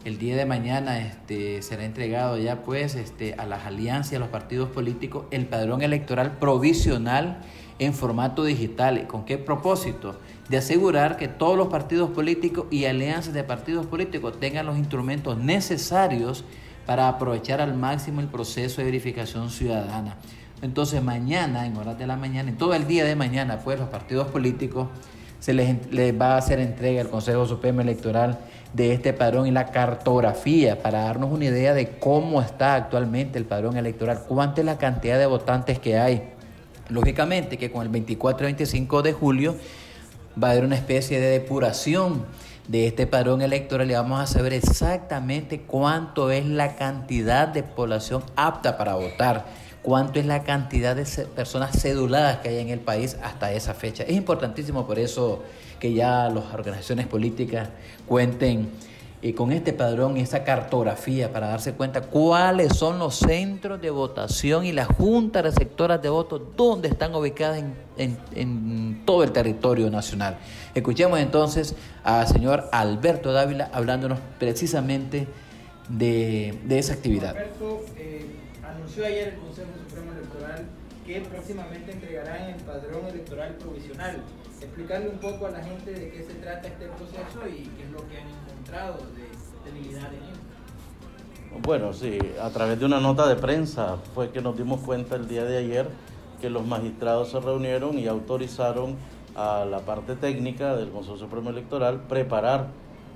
el 0.05 0.19
día 0.19 0.37
de 0.37 0.45
mañana 0.45 0.99
este, 0.99 1.63
será 1.63 1.83
entregado 1.83 2.37
ya 2.37 2.61
pues 2.61 2.93
este, 2.93 3.33
a 3.33 3.45
las 3.47 3.65
alianzas 3.65 4.13
a 4.13 4.19
los 4.19 4.29
partidos 4.29 4.69
políticos 4.69 5.25
el 5.31 5.47
padrón 5.47 5.81
electoral 5.81 6.37
provisional 6.37 7.39
en 7.79 7.93
formato 7.93 8.43
digital. 8.43 9.07
¿Con 9.07 9.25
qué 9.25 9.39
propósito? 9.39 10.15
De 10.47 10.57
asegurar 10.57 11.17
que 11.17 11.27
todos 11.27 11.57
los 11.57 11.69
partidos 11.69 12.11
políticos 12.11 12.67
y 12.69 12.85
alianzas 12.85 13.33
de 13.33 13.43
partidos 13.43 13.87
políticos 13.87 14.39
tengan 14.39 14.67
los 14.67 14.77
instrumentos 14.77 15.39
necesarios 15.39 16.45
para 16.85 17.07
aprovechar 17.07 17.59
al 17.59 17.73
máximo 17.73 18.21
el 18.21 18.27
proceso 18.27 18.81
de 18.81 18.85
verificación 18.85 19.49
ciudadana. 19.49 20.17
Entonces 20.65 21.01
mañana, 21.03 21.65
en 21.65 21.77
horas 21.77 21.97
de 21.97 22.07
la 22.07 22.17
mañana, 22.17 22.49
en 22.49 22.57
todo 22.57 22.73
el 22.73 22.87
día 22.87 23.05
de 23.05 23.15
mañana, 23.15 23.59
pues 23.59 23.79
los 23.79 23.89
partidos 23.89 24.27
políticos 24.27 24.87
se 25.39 25.53
les, 25.53 25.91
les 25.91 26.19
va 26.19 26.33
a 26.33 26.37
hacer 26.37 26.59
entrega 26.59 27.01
al 27.01 27.09
Consejo 27.09 27.45
Supremo 27.45 27.81
Electoral 27.81 28.39
de 28.73 28.91
este 28.91 29.13
padrón 29.13 29.47
y 29.47 29.51
la 29.51 29.67
cartografía 29.67 30.81
para 30.81 31.03
darnos 31.03 31.31
una 31.31 31.45
idea 31.45 31.73
de 31.73 31.97
cómo 31.99 32.41
está 32.41 32.75
actualmente 32.75 33.37
el 33.37 33.45
padrón 33.45 33.77
electoral, 33.77 34.23
cuánta 34.27 34.61
es 34.61 34.65
la 34.65 34.77
cantidad 34.77 35.17
de 35.17 35.27
votantes 35.27 35.79
que 35.79 35.97
hay. 35.97 36.31
Lógicamente 36.89 37.57
que 37.57 37.71
con 37.71 37.83
el 37.83 37.89
24 37.89 38.45
y 38.45 38.53
25 38.53 39.01
de 39.01 39.13
julio 39.13 39.55
va 40.41 40.49
a 40.49 40.51
haber 40.51 40.65
una 40.65 40.75
especie 40.75 41.19
de 41.19 41.27
depuración 41.27 42.25
de 42.67 42.87
este 42.87 43.07
padrón 43.07 43.41
electoral 43.41 43.89
y 43.89 43.93
vamos 43.93 44.19
a 44.19 44.27
saber 44.27 44.53
exactamente 44.53 45.61
cuánto 45.61 46.31
es 46.31 46.45
la 46.45 46.75
cantidad 46.75 47.47
de 47.47 47.63
población 47.63 48.23
apta 48.35 48.77
para 48.77 48.95
votar, 48.95 49.45
cuánto 49.85 50.19
es 50.19 50.25
la 50.25 50.41
cantidad 50.41 50.95
de 50.95 51.05
personas 51.27 51.79
ceduladas 51.79 52.39
que 52.39 52.49
hay 52.49 52.57
en 52.57 52.69
el 52.69 52.79
país 52.79 53.17
hasta 53.21 53.51
esa 53.51 53.75
fecha. 53.75 54.03
Es 54.03 54.15
importantísimo 54.15 54.87
por 54.87 54.97
eso 54.97 55.43
que 55.79 55.93
ya 55.93 56.27
las 56.29 56.51
organizaciones 56.55 57.05
políticas 57.05 57.69
cuenten 58.07 58.71
eh, 59.21 59.35
con 59.35 59.51
este 59.51 59.73
padrón 59.73 60.17
y 60.17 60.21
esa 60.21 60.43
cartografía 60.43 61.31
para 61.31 61.49
darse 61.49 61.73
cuenta 61.73 62.01
cuáles 62.01 62.75
son 62.75 62.97
los 62.97 63.15
centros 63.15 63.79
de 63.79 63.91
votación 63.91 64.65
y 64.65 64.71
las 64.71 64.87
juntas 64.87 65.43
receptoras 65.43 66.01
de 66.01 66.09
votos, 66.09 66.41
dónde 66.57 66.87
están 66.87 67.13
ubicadas 67.13 67.63
en, 67.97 69.03
todo 69.05 69.23
el 69.23 69.31
territorio 69.31 69.91
nacional. 69.91 70.37
Escuchemos 70.73 71.19
entonces 71.19 71.75
al 72.03 72.27
señor 72.27 72.69
Alberto 72.71 73.31
Dávila 73.31 73.69
hablándonos 73.71 74.17
precisamente 74.39 75.27
de, 75.89 76.57
esa 76.69 76.93
actividad. 76.93 77.37
Alberto 77.37 77.81
eh, 77.97 78.34
anunció 78.85 79.05
ayer 79.07 79.29
el 79.29 79.39
Consejo 79.39 79.69
Supremo 79.89 80.11
Electoral 80.11 80.65
que 81.07 81.21
próximamente 81.21 81.91
entregarán 81.91 82.49
el 82.49 82.61
padrón 82.61 83.07
electoral 83.07 83.55
provisional 83.55 84.17
explicarle 84.61 85.09
un 85.09 85.17
poco 85.17 85.47
a 85.47 85.51
la 85.51 85.63
gente 85.63 85.91
de 85.91 86.11
qué 86.11 86.23
se 86.23 86.35
trata 86.35 86.67
este 86.67 86.85
proceso 86.89 87.47
y 87.49 87.63
qué 87.63 87.83
es 87.83 87.91
lo 87.91 88.07
que 88.07 88.17
han 88.17 88.27
encontrado 88.27 88.97
de 89.15 89.71
debilidad 89.71 90.13
en 90.13 90.19
él. 90.19 91.61
Bueno, 91.63 91.93
sí, 91.93 92.19
a 92.39 92.49
través 92.51 92.79
de 92.79 92.85
una 92.85 92.99
nota 92.99 93.27
de 93.27 93.35
prensa 93.35 93.97
fue 94.13 94.29
que 94.29 94.41
nos 94.41 94.55
dimos 94.55 94.81
cuenta 94.81 95.15
el 95.15 95.27
día 95.27 95.45
de 95.45 95.57
ayer 95.57 95.87
que 96.39 96.51
los 96.51 96.63
magistrados 96.63 97.31
se 97.31 97.39
reunieron 97.39 97.97
y 97.97 98.05
autorizaron 98.05 98.97
a 99.35 99.65
la 99.65 99.79
parte 99.79 100.15
técnica 100.15 100.75
del 100.75 100.91
Consejo 100.91 101.17
Supremo 101.17 101.49
Electoral 101.49 102.01
preparar 102.07 102.67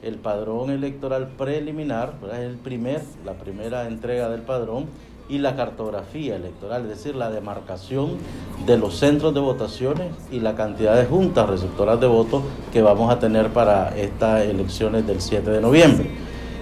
el 0.01 0.15
padrón 0.15 0.71
electoral 0.71 1.27
preliminar, 1.37 2.13
es 2.31 2.39
el 2.39 2.55
primer, 2.55 3.01
la 3.23 3.33
primera 3.33 3.87
entrega 3.87 4.29
del 4.29 4.41
padrón 4.41 4.87
y 5.29 5.37
la 5.37 5.55
cartografía 5.55 6.35
electoral, 6.35 6.81
es 6.83 6.89
decir, 6.89 7.15
la 7.15 7.29
demarcación 7.29 8.17
de 8.65 8.77
los 8.77 8.97
centros 8.97 9.33
de 9.33 9.39
votaciones 9.39 10.07
y 10.31 10.39
la 10.39 10.55
cantidad 10.55 10.95
de 10.95 11.05
juntas 11.05 11.47
receptoras 11.47 11.99
de 11.99 12.07
votos 12.07 12.43
que 12.73 12.81
vamos 12.81 13.11
a 13.11 13.19
tener 13.19 13.49
para 13.49 13.95
estas 13.95 14.41
elecciones 14.41 15.05
del 15.05 15.21
7 15.21 15.51
de 15.51 15.61
noviembre. 15.61 16.09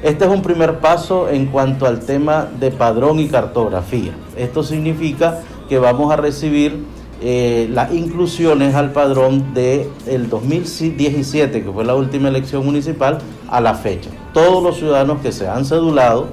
Este 0.04 0.26
es 0.26 0.32
un 0.32 0.42
primer 0.42 0.80
paso 0.80 1.30
en 1.30 1.48
cuanto 1.48 1.88
al 1.88 2.02
tema 2.02 2.48
de 2.60 2.70
padrón 2.70 3.20
y 3.20 3.30
cartografía. 3.30 4.12
Esto 4.36 4.62
significa 4.62 5.40
que 5.70 5.80
vamos 5.80 6.12
a 6.12 6.18
recibir 6.18 6.86
eh, 7.20 7.68
las 7.72 7.92
inclusiones 7.94 8.76
al 8.76 8.92
padrón 8.92 9.56
del 9.56 9.90
el 10.06 10.30
2017, 10.30 11.64
que 11.64 11.72
fue 11.72 11.84
la 11.84 11.96
última 11.96 12.28
elección 12.28 12.64
municipal, 12.64 13.18
a 13.50 13.60
la 13.60 13.74
fecha. 13.74 14.10
Todos 14.34 14.62
los 14.62 14.78
ciudadanos 14.78 15.22
que 15.22 15.32
se 15.32 15.48
han 15.48 15.66
cedulado, 15.66 16.28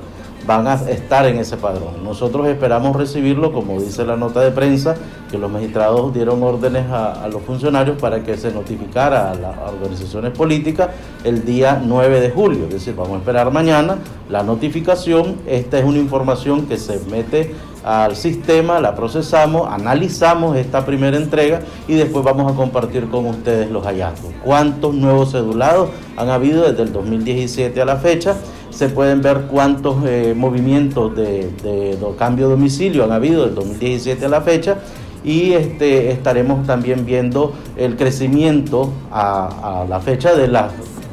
van 0.47 0.66
a 0.66 0.74
estar 0.74 1.26
en 1.26 1.38
ese 1.38 1.57
padrón. 1.57 2.05
Nosotros 2.05 2.47
esperamos 2.49 2.97
recibirlo, 2.97 3.53
como 3.53 3.80
dice 3.80 4.05
la 4.05 4.16
nota 4.16 4.40
de 4.40 4.51
prensa, 4.51 4.95
que 5.30 5.38
los 5.38 5.51
magistrados 5.51 6.12
dieron 6.12 6.42
órdenes 6.42 6.90
a, 6.90 7.26
los 7.28 7.42
funcionarios 7.42 7.99
para 8.01 8.22
que 8.22 8.36
se 8.36 8.53
notificara 8.53 9.30
a 9.30 9.34
las 9.34 9.57
organizaciones 9.59 10.32
políticas 10.32 10.90
el 11.24 11.45
día 11.45 11.82
9 11.84 12.20
de 12.20 12.30
julio. 12.30 12.64
Es 12.64 12.74
decir, 12.74 12.95
vamos 12.95 13.16
a 13.16 13.18
esperar 13.18 13.51
mañana 13.51 13.99
la 14.28 14.42
notificación. 14.42 15.36
Esta 15.47 15.78
es 15.78 15.84
una 15.84 15.99
información 15.99 16.66
que 16.66 16.76
se 16.76 17.01
mete 17.11 17.55
al 17.85 18.16
sistema, 18.16 18.80
la 18.80 18.95
procesamos, 18.95 19.68
analizamos 19.70 20.57
esta 20.57 20.87
primera 20.87 21.16
entrega 21.16 21.61
y 21.87 21.95
después 21.95 22.24
vamos 22.24 22.51
a 22.51 22.57
compartir 22.57 23.09
con 23.11 23.26
ustedes 23.26 23.70
los 23.70 23.85
hallazgos. 23.85 24.32
¿Cuántos 24.43 24.95
nuevos 24.95 25.32
cedulados 25.32 25.91
han 26.16 26.30
habido 26.30 26.68
desde 26.68 26.82
el 26.82 26.93
2017 26.93 27.80
a 27.80 27.85
la 27.85 27.97
fecha? 27.97 28.37
se 28.74 28.89
pueden 28.89 29.22
ver 29.22 29.43
cuántos 29.43 30.05
eh, 30.05 30.35
movimientos 30.37 31.14
de, 31.14 31.97
cambio 32.18 32.47
de 32.47 32.55
domicilio 32.55 33.05
han 33.05 33.12
habido 33.12 33.47
del 33.47 33.55
2017 33.55 34.24
a 34.24 34.28
la 34.28 34.41
fecha 34.41 34.78
y 35.24 35.53
este, 35.53 36.11
estaremos 36.11 36.66
también 36.66 37.07
viendo 37.07 37.53
el 37.76 37.97
crecimiento 37.97 38.93
a, 39.11 39.87
la 39.89 40.01
fecha 40.01 40.35
de 40.35 40.49
las 40.49 40.72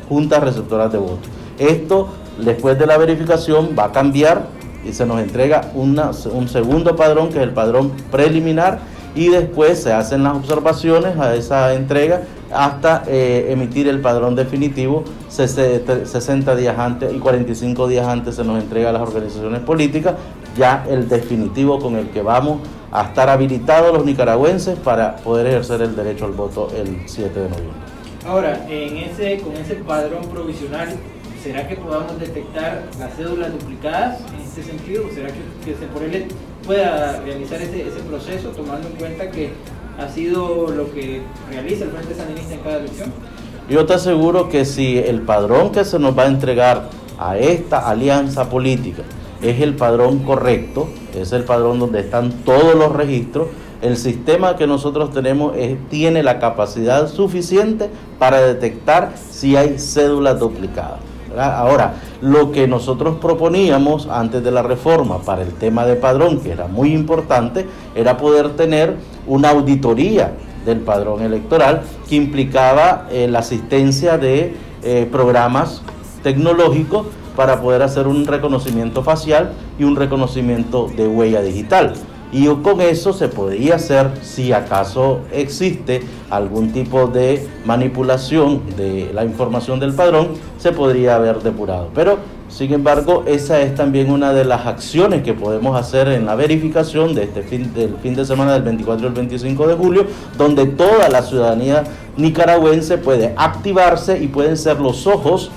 juntas 0.09 0.43
receptoras 0.43 0.91
de 0.91 0.97
votos. 0.97 1.29
Esto, 1.59 2.09
después 2.43 2.77
de 2.77 2.87
la 2.87 2.97
verificación, 2.97 3.69
va 3.77 3.85
a 3.85 3.91
cambiar 3.91 4.47
y 4.85 4.93
se 4.93 5.05
nos 5.05 5.21
entrega 5.21 5.71
un 5.73 6.47
segundo 6.47 6.95
padrón, 6.95 7.29
que 7.29 7.37
es 7.37 7.43
el 7.43 7.53
padrón 7.53 7.91
preliminar, 8.11 8.79
y 9.15 9.27
después 9.27 9.81
se 9.81 9.91
hacen 9.91 10.23
las 10.23 10.35
observaciones 10.35 11.17
a 11.17 11.35
esa 11.35 11.73
entrega 11.73 12.21
hasta 12.53 13.03
eh, 13.07 13.47
emitir 13.49 13.87
el 13.87 13.99
padrón 14.01 14.35
definitivo 14.35 15.03
60 15.29 16.55
días 16.55 16.77
antes 16.77 17.13
y 17.13 17.19
45 17.19 17.87
días 17.87 18.07
antes 18.07 18.35
se 18.35 18.43
nos 18.43 18.61
entrega 18.61 18.89
a 18.89 18.93
las 18.93 19.01
organizaciones 19.01 19.61
políticas 19.61 20.15
ya 20.57 20.85
el 20.89 21.07
definitivo 21.07 21.79
con 21.79 21.95
el 21.95 22.09
que 22.09 22.21
vamos 22.21 22.59
a 22.91 23.03
estar 23.03 23.29
habilitados 23.29 23.93
los 23.93 24.05
nicaragüenses 24.05 24.77
para 24.79 25.15
poder 25.17 25.47
ejercer 25.47 25.81
el 25.81 25.95
derecho 25.95 26.25
al 26.25 26.33
voto 26.33 26.69
el 26.75 27.03
7 27.05 27.39
de 27.39 27.49
noviembre. 27.49 27.79
Ahora, 28.27 28.65
en 28.69 28.97
ese, 28.97 29.39
con 29.39 29.55
ese 29.55 29.75
padrón 29.75 30.27
provisional, 30.27 30.89
¿será 31.43 31.67
que 31.67 31.75
podamos 31.75 32.19
detectar 32.19 32.83
las 32.99 33.13
cédulas 33.15 33.51
duplicadas 33.51 34.19
en 34.33 34.41
este 34.41 34.63
sentido? 34.63 35.03
¿Será 35.13 35.29
que, 35.29 35.73
se 35.73 35.85
por 35.87 36.01
pueda 36.65 37.19
realizar 37.21 37.61
ese 37.61 37.99
proceso 38.07 38.49
tomando 38.49 38.87
en 38.87 38.95
cuenta 38.95 39.31
que 39.31 39.51
ha 39.97 40.07
sido 40.09 40.67
lo 40.69 40.91
que 40.93 41.21
realiza 41.49 41.85
el 41.85 41.91
Frente 41.91 42.15
Sandinista 42.15 42.53
en 42.53 42.59
cada 42.59 42.77
elección? 42.77 43.11
Yo 43.69 43.85
te 43.85 43.93
aseguro 43.93 44.49
que 44.49 44.65
si 44.65 44.97
el 44.97 45.21
padrón 45.21 45.71
que 45.71 45.83
se 45.85 45.97
nos 45.97 46.17
va 46.17 46.23
a 46.23 46.27
entregar 46.27 46.89
a 47.17 47.37
esta 47.37 47.89
alianza 47.89 48.49
política 48.49 49.03
es 49.41 49.61
el 49.61 49.75
padrón 49.75 50.19
correcto, 50.19 50.89
es 51.15 51.31
el 51.31 51.43
padrón 51.43 51.79
donde 51.79 52.01
están 52.01 52.31
todos 52.43 52.75
los 52.75 52.91
registros, 52.93 53.47
el 53.81 53.97
sistema 53.97 54.55
que 54.57 54.67
nosotros 54.67 55.11
tenemos 55.11 55.53
tiene 55.89 56.21
la 56.21 56.37
capacidad 56.37 57.07
suficiente 57.07 57.89
para 58.19 58.41
detectar 58.41 59.13
si 59.31 59.55
hay 59.55 59.79
cédulas 59.79 60.39
duplicadas. 60.39 61.10
Ahora, 61.37 61.95
lo 62.21 62.51
que 62.51 62.67
nosotros 62.67 63.17
proponíamos 63.19 64.07
antes 64.07 64.43
de 64.43 64.51
la 64.51 64.61
reforma 64.61 65.19
para 65.19 65.41
el 65.41 65.53
tema 65.53 65.85
de 65.85 65.95
padrón, 65.95 66.39
que 66.39 66.51
era 66.51 66.67
muy 66.67 66.93
importante, 66.93 67.67
era 67.95 68.17
poder 68.17 68.51
tener 68.51 68.95
una 69.27 69.49
auditoría 69.49 70.33
del 70.65 70.79
padrón 70.79 71.21
electoral 71.21 71.81
que 72.07 72.15
implicaba 72.15 73.07
eh, 73.11 73.27
la 73.27 73.39
asistencia 73.39 74.17
de 74.17 74.55
eh, 74.83 75.07
programas 75.11 75.81
tecnológicos 76.23 77.07
para 77.35 77.61
poder 77.61 77.81
hacer 77.81 78.07
un 78.07 78.25
reconocimiento 78.25 79.03
facial 79.03 79.53
y 79.79 79.83
un 79.83 79.95
reconocimiento 79.95 80.87
de 80.95 81.07
huella 81.07 81.41
digital. 81.41 81.93
Y 82.31 82.47
con 82.47 82.79
eso 82.79 83.11
se 83.11 83.27
podría 83.27 83.75
hacer, 83.75 84.11
si 84.21 84.53
acaso 84.53 85.19
existe 85.33 86.01
algún 86.29 86.71
tipo 86.71 87.07
de 87.07 87.45
manipulación 87.65 88.61
de 88.77 89.11
la 89.13 89.25
información 89.25 89.79
del 89.79 89.93
padrón, 89.93 90.29
se 90.57 90.71
podría 90.71 91.15
haber 91.15 91.39
depurado. 91.43 91.89
Pero, 91.93 92.19
sin 92.47 92.73
embargo, 92.73 93.23
esa 93.27 93.59
es 93.61 93.75
también 93.75 94.09
una 94.09 94.31
de 94.31 94.45
las 94.45 94.65
acciones 94.65 95.23
que 95.23 95.33
podemos 95.33 95.77
hacer 95.77 96.07
en 96.07 96.25
la 96.25 96.35
verificación 96.35 97.15
de 97.15 97.23
este 97.23 97.43
fin, 97.43 97.73
del 97.73 97.95
fin 98.01 98.15
de 98.15 98.23
semana 98.23 98.53
del 98.53 98.63
24 98.63 99.07
al 99.07 99.13
25 99.13 99.67
de 99.67 99.75
julio, 99.75 100.05
donde 100.37 100.65
toda 100.67 101.09
la 101.09 101.23
ciudadanía 101.23 101.83
nicaragüense 102.15 102.97
puede 102.97 103.33
activarse 103.35 104.21
y 104.23 104.27
pueden 104.27 104.55
ser 104.55 104.79
los 104.79 105.05
ojos 105.05 105.51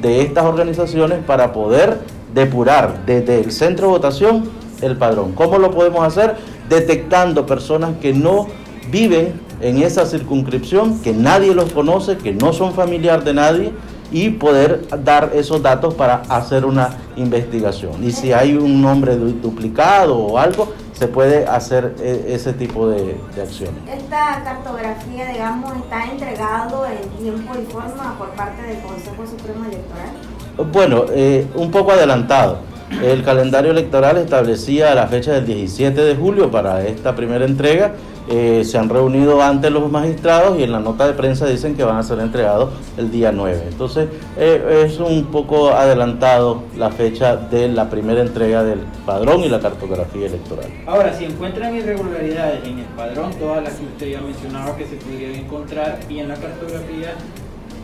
de 0.00 0.22
estas 0.22 0.44
organizaciones 0.44 1.18
para 1.26 1.52
poder 1.52 1.98
depurar 2.32 3.04
desde 3.04 3.40
el 3.40 3.50
centro 3.50 3.86
de 3.86 3.92
votación 3.92 4.60
el 4.82 4.96
padrón. 4.96 5.32
¿Cómo 5.32 5.58
lo 5.58 5.70
podemos 5.70 6.04
hacer? 6.04 6.36
Detectando 6.68 7.46
personas 7.46 7.96
que 8.00 8.12
no 8.12 8.46
viven 8.90 9.40
en 9.60 9.82
esa 9.82 10.06
circunscripción, 10.06 11.00
que 11.00 11.12
nadie 11.12 11.54
los 11.54 11.72
conoce, 11.72 12.16
que 12.16 12.32
no 12.32 12.52
son 12.52 12.72
familiar 12.72 13.24
de 13.24 13.34
nadie 13.34 13.72
y 14.10 14.30
poder 14.30 14.86
dar 15.04 15.30
esos 15.34 15.62
datos 15.62 15.94
para 15.94 16.22
hacer 16.28 16.64
una 16.64 16.96
investigación. 17.16 18.02
Y 18.02 18.10
si 18.10 18.32
hay 18.32 18.56
un 18.56 18.82
nombre 18.82 19.16
duplicado 19.16 20.18
o 20.18 20.38
algo, 20.38 20.72
se 20.92 21.08
puede 21.08 21.46
hacer 21.46 21.94
e, 22.00 22.34
ese 22.34 22.52
tipo 22.52 22.88
de, 22.88 23.16
acciones. 23.40 23.74
Esta 23.88 24.42
cartografía, 24.44 25.26
digamos, 25.32 25.76
está 25.76 26.04
entregado 26.04 26.84
en 26.86 27.08
tiempo 27.22 27.54
y 27.58 27.72
forma 27.72 28.16
por 28.18 28.28
parte 28.30 28.62
del 28.62 28.80
Consejo 28.82 29.26
Supremo 29.26 29.64
Electoral. 29.66 30.70
Bueno, 30.72 31.04
eh, 31.10 31.46
un 31.54 31.70
poco 31.70 31.92
adelantado. 31.92 32.58
El 33.02 33.22
calendario 33.22 33.70
electoral 33.70 34.18
establecía 34.18 34.94
la 34.94 35.06
fecha 35.06 35.32
del 35.32 35.46
17 35.46 35.98
de 36.00 36.16
julio 36.16 36.50
para 36.50 36.86
esta 36.86 37.16
primera 37.16 37.46
entrega. 37.46 37.92
Eh, 38.28 38.62
se 38.64 38.78
han 38.78 38.88
reunido 38.88 39.42
antes 39.42 39.72
los 39.72 39.90
magistrados 39.90 40.58
y 40.58 40.62
en 40.62 40.70
la 40.70 40.80
nota 40.80 41.06
de 41.06 41.14
prensa 41.14 41.46
dicen 41.46 41.74
que 41.74 41.82
van 41.82 41.96
a 41.96 42.02
ser 42.02 42.20
entregados 42.20 42.70
el 42.98 43.10
día 43.10 43.32
9. 43.32 43.62
Entonces 43.68 44.08
eh, 44.36 44.84
es 44.86 45.00
un 45.00 45.24
poco 45.26 45.70
adelantado 45.70 46.62
la 46.76 46.90
fecha 46.90 47.36
de 47.36 47.68
la 47.68 47.88
primera 47.88 48.20
entrega 48.20 48.62
del 48.62 48.80
padrón 49.06 49.40
y 49.40 49.48
la 49.48 49.60
cartografía 49.60 50.26
electoral. 50.26 50.66
Ahora, 50.86 51.12
si 51.14 51.24
encuentran 51.24 51.74
irregularidades 51.74 52.64
en 52.66 52.80
el 52.80 52.84
padrón, 52.96 53.32
todas 53.38 53.64
las 53.64 53.72
que 53.74 53.86
usted 53.86 54.10
ya 54.10 54.20
mencionaba 54.20 54.76
que 54.76 54.86
se 54.86 54.96
podrían 54.96 55.34
encontrar, 55.34 55.98
y 56.08 56.18
en 56.18 56.28
la 56.28 56.36
cartografía, 56.36 57.14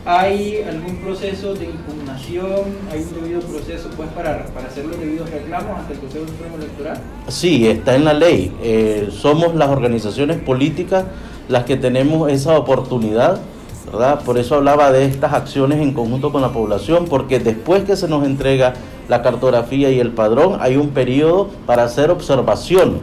¿Hay 0.05 0.63
algún 0.67 0.97
proceso 0.97 1.53
de 1.53 1.65
impugnación? 1.65 2.61
¿Hay 2.91 2.99
un 2.99 3.21
debido 3.21 3.41
proceso 3.41 3.89
pues, 3.97 4.09
para, 4.09 4.45
para 4.47 4.67
hacer 4.67 4.85
los 4.85 4.97
debidos 4.99 5.29
reclamos 5.29 5.77
ante 5.77 5.93
el 5.93 5.99
Consejo 5.99 6.27
Supremo 6.27 6.55
Electoral? 6.57 7.01
Sí, 7.27 7.67
está 7.67 7.95
en 7.95 8.05
la 8.05 8.13
ley. 8.13 8.55
Eh, 8.63 9.09
somos 9.11 9.55
las 9.55 9.69
organizaciones 9.69 10.37
políticas 10.37 11.05
las 11.49 11.65
que 11.65 11.77
tenemos 11.77 12.31
esa 12.31 12.57
oportunidad, 12.57 13.39
¿verdad? 13.85 14.21
Por 14.23 14.37
eso 14.37 14.55
hablaba 14.55 14.91
de 14.91 15.05
estas 15.05 15.33
acciones 15.33 15.79
en 15.79 15.93
conjunto 15.93 16.31
con 16.31 16.41
la 16.41 16.49
población, 16.49 17.05
porque 17.09 17.39
después 17.39 17.83
que 17.83 17.95
se 17.95 18.07
nos 18.07 18.25
entrega 18.25 18.73
la 19.07 19.21
cartografía 19.21 19.89
y 19.91 19.99
el 19.99 20.11
padrón, 20.11 20.57
hay 20.59 20.77
un 20.77 20.89
periodo 20.89 21.49
para 21.65 21.83
hacer 21.83 22.11
observación. 22.11 22.99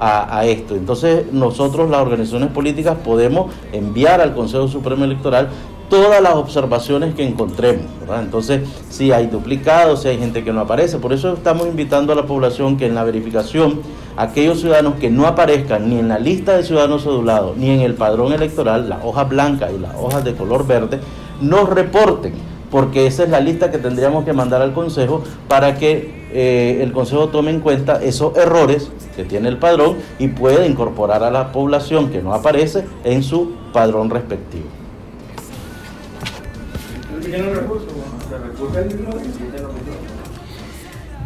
A, 0.00 0.38
a, 0.38 0.44
esto. 0.44 0.76
Entonces 0.76 1.32
nosotros 1.32 1.90
las 1.90 2.00
organizaciones 2.00 2.50
políticas 2.50 2.96
podemos 3.04 3.52
enviar 3.72 4.20
al 4.20 4.32
Consejo 4.32 4.68
Supremo 4.68 5.04
Electoral 5.04 5.48
todas 5.88 6.22
las 6.22 6.34
observaciones 6.34 7.14
que 7.14 7.26
encontremos. 7.26 7.84
Entonces, 8.20 8.68
si 8.90 9.12
hay 9.12 9.26
duplicados, 9.26 10.02
si 10.02 10.08
hay 10.08 10.18
gente 10.18 10.44
que 10.44 10.52
no 10.52 10.60
aparece, 10.60 10.98
por 10.98 11.12
eso 11.12 11.32
estamos 11.34 11.66
invitando 11.66 12.12
a 12.12 12.16
la 12.16 12.26
población 12.26 12.76
que 12.76 12.86
en 12.86 12.94
la 12.94 13.04
verificación, 13.04 13.80
aquellos 14.16 14.60
ciudadanos 14.60 14.94
que 14.94 15.10
no 15.10 15.26
aparezcan 15.26 15.88
ni 15.88 15.98
en 15.98 16.08
la 16.08 16.18
lista 16.18 16.56
de 16.56 16.64
ciudadanos 16.64 17.02
cedulados, 17.02 17.56
ni 17.56 17.70
en 17.70 17.80
el 17.80 17.94
padrón 17.94 18.32
electoral, 18.32 18.88
las 18.88 19.04
hojas 19.04 19.28
blancas 19.28 19.70
y 19.74 19.78
las 19.78 19.94
hojas 19.94 20.24
de 20.24 20.34
color 20.34 20.66
verde, 20.66 21.00
nos 21.40 21.68
reporten, 21.68 22.32
porque 22.70 23.06
esa 23.06 23.24
es 23.24 23.30
la 23.30 23.40
lista 23.40 23.70
que 23.70 23.78
tendríamos 23.78 24.24
que 24.24 24.32
mandar 24.32 24.62
al 24.62 24.72
Consejo 24.72 25.22
para 25.48 25.76
que 25.76 26.28
eh, 26.32 26.80
el 26.82 26.92
Consejo 26.92 27.28
tome 27.28 27.50
en 27.50 27.60
cuenta 27.60 28.02
esos 28.02 28.36
errores 28.36 28.90
que 29.16 29.24
tiene 29.24 29.48
el 29.48 29.56
padrón 29.56 29.96
y 30.18 30.28
pueda 30.28 30.66
incorporar 30.66 31.22
a 31.22 31.30
la 31.30 31.52
población 31.52 32.10
que 32.10 32.22
no 32.22 32.34
aparece 32.34 32.84
en 33.04 33.22
su 33.22 33.52
padrón 33.72 34.10
respectivo. 34.10 34.77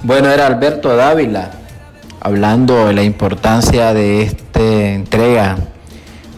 Bueno, 0.02 0.28
era 0.30 0.46
Alberto 0.46 0.96
Dávila 0.96 1.50
hablando 2.20 2.86
de 2.86 2.92
la 2.92 3.02
importancia 3.02 3.94
de 3.94 4.22
esta 4.22 4.60
entrega 4.60 5.58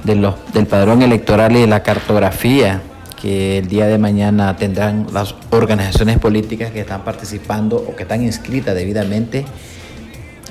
de 0.04 0.16
los, 0.16 0.34
del 0.52 0.66
padrón 0.66 1.02
electoral 1.02 1.56
y 1.56 1.62
de 1.62 1.66
la 1.66 1.82
cartografía 1.82 2.82
que 3.20 3.58
el 3.58 3.68
día 3.68 3.86
de 3.86 3.96
mañana 3.96 4.54
tendrán 4.56 5.06
las 5.12 5.34
organizaciones 5.50 6.18
políticas 6.18 6.70
que 6.70 6.80
están 6.80 7.04
participando 7.04 7.76
o 7.76 7.96
que 7.96 8.02
están 8.02 8.22
inscritas 8.22 8.74
debidamente 8.74 9.46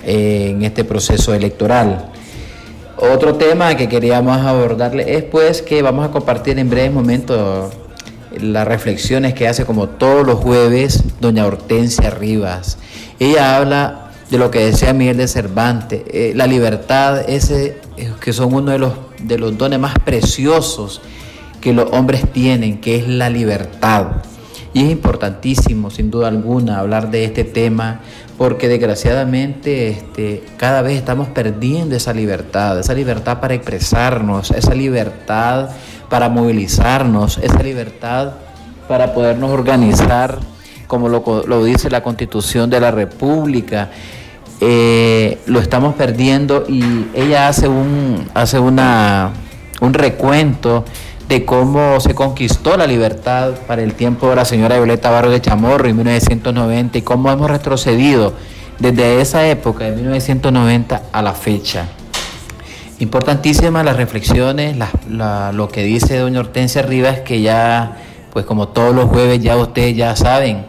en 0.03 0.63
este 0.63 0.83
proceso 0.83 1.33
electoral. 1.35 2.09
Otro 2.97 3.35
tema 3.35 3.75
que 3.75 3.87
queríamos 3.87 4.37
abordarle 4.37 5.17
es 5.17 5.23
pues 5.23 5.61
que 5.61 5.81
vamos 5.81 6.05
a 6.05 6.11
compartir 6.11 6.57
en 6.57 6.69
breves 6.69 6.91
momentos 6.91 7.73
las 8.39 8.67
reflexiones 8.67 9.33
que 9.33 9.47
hace 9.47 9.65
como 9.65 9.89
todos 9.89 10.25
los 10.25 10.39
jueves 10.39 11.03
doña 11.19 11.45
Hortensia 11.45 12.09
Rivas. 12.09 12.77
Ella 13.19 13.57
habla 13.57 14.11
de 14.29 14.37
lo 14.37 14.49
que 14.49 14.65
decía 14.65 14.93
Miguel 14.93 15.17
de 15.17 15.27
Cervantes, 15.27 16.01
eh, 16.11 16.33
la 16.35 16.47
libertad, 16.47 17.29
ese 17.29 17.77
eh, 17.97 18.11
que 18.19 18.33
son 18.33 18.53
uno 18.53 18.71
de 18.71 18.79
los, 18.79 18.93
de 19.19 19.37
los 19.37 19.57
dones 19.57 19.79
más 19.79 19.93
preciosos 19.99 21.01
que 21.61 21.71
los 21.71 21.91
hombres 21.91 22.31
tienen, 22.31 22.81
que 22.81 22.97
es 22.97 23.07
la 23.07 23.29
libertad. 23.29 24.07
Y 24.73 24.83
es 24.85 24.91
importantísimo, 24.91 25.91
sin 25.91 26.09
duda 26.09 26.29
alguna, 26.29 26.79
hablar 26.79 27.11
de 27.11 27.25
este 27.25 27.43
tema, 27.43 28.01
porque 28.37 28.67
desgraciadamente 28.67 29.89
este, 29.89 30.43
cada 30.57 30.81
vez 30.81 30.97
estamos 30.97 31.27
perdiendo 31.27 31.95
esa 31.95 32.11
libertad, 32.11 32.79
esa 32.79 32.95
libertad 32.95 33.39
para 33.39 33.53
expresarnos, 33.53 34.49
esa 34.51 34.73
libertad 34.73 35.69
para 36.09 36.29
movilizarnos, 36.29 37.37
esa 37.37 37.61
libertad 37.63 38.33
para 38.87 39.13
podernos 39.13 39.51
organizar, 39.51 40.39
como 40.87 41.09
lo, 41.09 41.63
dice 41.63 41.89
la 41.89 42.03
constitución 42.03 42.69
de 42.69 42.79
la 42.79 42.91
República. 42.91 43.89
Eh, 44.61 45.39
lo 45.47 45.59
estamos 45.59 45.95
perdiendo 45.95 46.65
y 46.67 47.07
ella 47.13 47.47
hace 47.47 47.67
un, 47.67 48.29
hace 48.33 48.59
una, 48.59 49.31
un 49.81 49.93
recuento 49.93 50.85
de 51.27 51.45
cómo 51.45 51.99
se 51.99 52.13
conquistó 52.13 52.77
la 52.77 52.85
libertad 52.85 53.53
para 53.67 53.81
el 53.81 53.93
tiempo 53.93 54.29
de 54.29 54.35
la 54.35 54.45
señora 54.45 54.75
Violeta 54.75 55.09
Barro 55.09 55.31
de 55.31 55.41
Chamorro 55.41 55.87
en 55.87 55.95
1990 55.95 56.97
y 56.97 57.01
cómo 57.01 57.31
hemos 57.31 57.49
retrocedido 57.49 58.33
desde 58.79 59.21
esa 59.21 59.47
época 59.47 59.85
de 59.85 59.95
1990 59.95 61.01
a 61.11 61.21
la 61.21 61.33
fecha. 61.33 61.87
Importantísimas 63.03 63.83
las 63.83 63.97
reflexiones, 63.97 64.77
lo 65.09 65.67
que 65.67 65.83
dice 65.83 66.19
doña 66.19 66.39
Hortensia 66.39 66.83
Rivas, 66.83 67.19
que 67.19 67.41
ya, 67.41 67.97
pues 68.31 68.45
como 68.45 68.69
todos 68.69 68.95
los 68.95 69.09
jueves 69.09 69.43
ya 69.43 69.57
ustedes 69.57 69.97
ya 69.97 70.15
saben, 70.15 70.65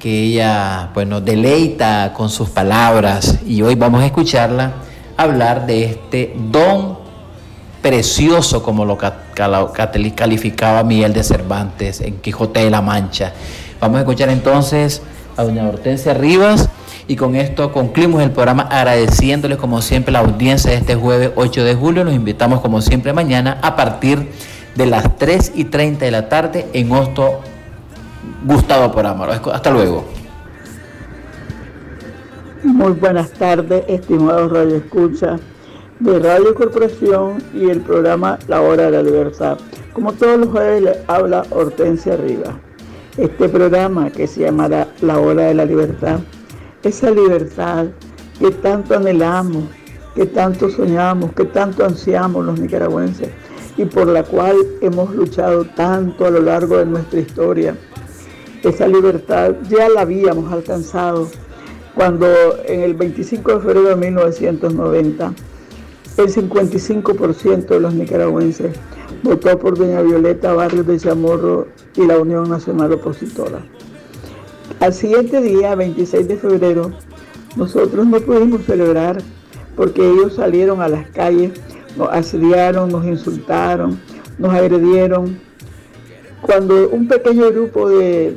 que 0.00 0.22
ella 0.22 0.88
pues 0.94 1.06
nos 1.06 1.22
deleita 1.22 2.14
con 2.16 2.30
sus 2.30 2.48
palabras 2.48 3.40
y 3.46 3.60
hoy 3.60 3.74
vamos 3.74 4.00
a 4.02 4.06
escucharla 4.06 4.72
hablar 5.18 5.66
de 5.66 5.84
este 5.84 6.34
don 6.50 6.96
precioso 7.82 8.62
como 8.62 8.86
lo 8.86 8.96
calificaba 8.96 10.82
Miguel 10.82 11.12
de 11.12 11.24
Cervantes 11.24 12.00
en 12.00 12.16
Quijote 12.22 12.60
de 12.60 12.70
la 12.70 12.80
Mancha. 12.80 13.34
Vamos 13.82 13.98
a 13.98 14.00
escuchar 14.00 14.30
entonces 14.30 15.02
a 15.36 15.44
doña 15.44 15.68
Hortensia 15.68 16.14
Rivas 16.14 16.70
y 17.08 17.16
con 17.16 17.36
esto 17.36 17.72
concluimos 17.72 18.22
el 18.22 18.32
programa 18.32 18.62
agradeciéndoles 18.62 19.58
como 19.58 19.80
siempre 19.80 20.12
la 20.12 20.20
audiencia 20.20 20.72
de 20.72 20.78
este 20.78 20.96
jueves 20.96 21.30
8 21.36 21.64
de 21.64 21.74
julio. 21.74 22.04
Los 22.04 22.14
invitamos 22.14 22.60
como 22.60 22.80
siempre 22.82 23.12
mañana 23.12 23.58
a 23.62 23.76
partir 23.76 24.28
de 24.74 24.86
las 24.86 25.16
3 25.16 25.52
y 25.54 25.64
30 25.66 26.04
de 26.04 26.10
la 26.10 26.28
tarde 26.28 26.66
en 26.72 26.90
Hosto 26.90 27.40
Gustavo 28.44 28.92
por 28.92 29.06
Amaro. 29.06 29.32
Hasta 29.32 29.70
luego. 29.70 30.04
Muy 32.64 32.92
buenas 32.92 33.30
tardes, 33.30 33.84
estimados 33.86 34.50
Radio 34.50 34.76
Escucha 34.76 35.38
de 36.00 36.18
Radio 36.18 36.54
Corporación 36.54 37.42
y 37.54 37.70
el 37.70 37.80
programa 37.80 38.38
La 38.48 38.60
Hora 38.60 38.84
de 38.84 38.90
la 38.90 39.02
Libertad. 39.02 39.58
Como 39.92 40.12
todos 40.12 40.38
los 40.40 40.48
jueves 40.48 40.82
les 40.82 40.96
habla 41.06 41.44
Hortensia 41.50 42.16
Rivas. 42.16 42.54
Este 43.16 43.48
programa 43.48 44.10
que 44.10 44.26
se 44.26 44.40
llamará 44.40 44.88
La 45.00 45.18
Hora 45.18 45.44
de 45.44 45.54
la 45.54 45.64
Libertad 45.64 46.18
esa 46.86 47.10
libertad 47.10 47.86
que 48.38 48.50
tanto 48.50 48.94
anhelamos, 48.94 49.64
que 50.14 50.26
tanto 50.26 50.70
soñamos, 50.70 51.32
que 51.32 51.44
tanto 51.44 51.84
ansiamos 51.84 52.44
los 52.44 52.58
nicaragüenses 52.60 53.28
y 53.76 53.84
por 53.84 54.06
la 54.06 54.22
cual 54.22 54.56
hemos 54.80 55.14
luchado 55.14 55.64
tanto 55.64 56.26
a 56.26 56.30
lo 56.30 56.40
largo 56.40 56.78
de 56.78 56.86
nuestra 56.86 57.20
historia. 57.20 57.76
Esa 58.62 58.88
libertad 58.88 59.54
ya 59.68 59.88
la 59.88 60.02
habíamos 60.02 60.50
alcanzado 60.52 61.28
cuando 61.94 62.26
en 62.66 62.80
el 62.80 62.94
25 62.94 63.54
de 63.54 63.60
febrero 63.60 63.88
de 63.88 63.96
1990 63.96 65.32
el 66.16 66.28
55% 66.28 67.66
de 67.66 67.80
los 67.80 67.94
nicaragüenses 67.94 68.74
votó 69.22 69.58
por 69.58 69.76
doña 69.76 70.02
Violeta 70.02 70.54
Barrios 70.54 70.86
de 70.86 70.98
Chamorro 70.98 71.68
y 71.94 72.06
la 72.06 72.18
Unión 72.18 72.48
Nacional 72.48 72.92
Opositora. 72.92 73.60
Al 74.80 74.92
siguiente 74.92 75.40
día, 75.40 75.74
26 75.74 76.28
de 76.28 76.36
febrero, 76.36 76.92
nosotros 77.56 78.06
no 78.06 78.20
pudimos 78.20 78.62
celebrar 78.66 79.16
porque 79.74 80.06
ellos 80.06 80.34
salieron 80.34 80.82
a 80.82 80.88
las 80.88 81.08
calles, 81.10 81.52
nos 81.96 82.10
asediaron, 82.10 82.90
nos 82.90 83.06
insultaron, 83.06 83.98
nos 84.38 84.52
agredieron. 84.52 85.38
Cuando 86.42 86.90
un 86.90 87.08
pequeño 87.08 87.50
grupo 87.50 87.88
de 87.88 88.36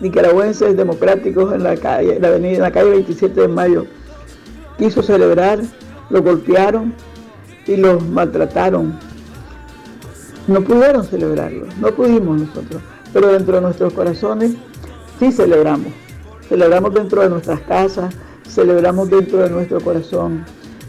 nicaragüenses 0.00 0.76
democráticos 0.76 1.54
en 1.54 1.62
la 1.62 1.76
calle, 1.76 2.16
en 2.16 2.22
la 2.22 2.28
avenida, 2.28 2.56
en 2.56 2.62
la 2.62 2.72
calle 2.72 2.90
27 2.90 3.40
de 3.40 3.48
Mayo, 3.48 3.86
quiso 4.76 5.02
celebrar, 5.02 5.60
lo 6.10 6.20
golpearon 6.20 6.92
y 7.68 7.76
los 7.76 8.04
maltrataron. 8.08 8.98
No 10.48 10.62
pudieron 10.62 11.04
celebrarlo, 11.04 11.66
no 11.80 11.92
pudimos 11.92 12.40
nosotros, 12.40 12.82
pero 13.12 13.28
dentro 13.28 13.54
de 13.54 13.60
nuestros 13.60 13.92
corazones 13.92 14.56
sí 15.20 15.30
celebramos. 15.30 15.92
Celebramos 16.48 16.94
dentro 16.94 17.22
de 17.22 17.28
nuestras 17.28 17.60
casas, 17.60 18.12
celebramos 18.48 19.10
dentro 19.10 19.38
de 19.38 19.50
nuestro 19.50 19.78
corazón. 19.80 20.44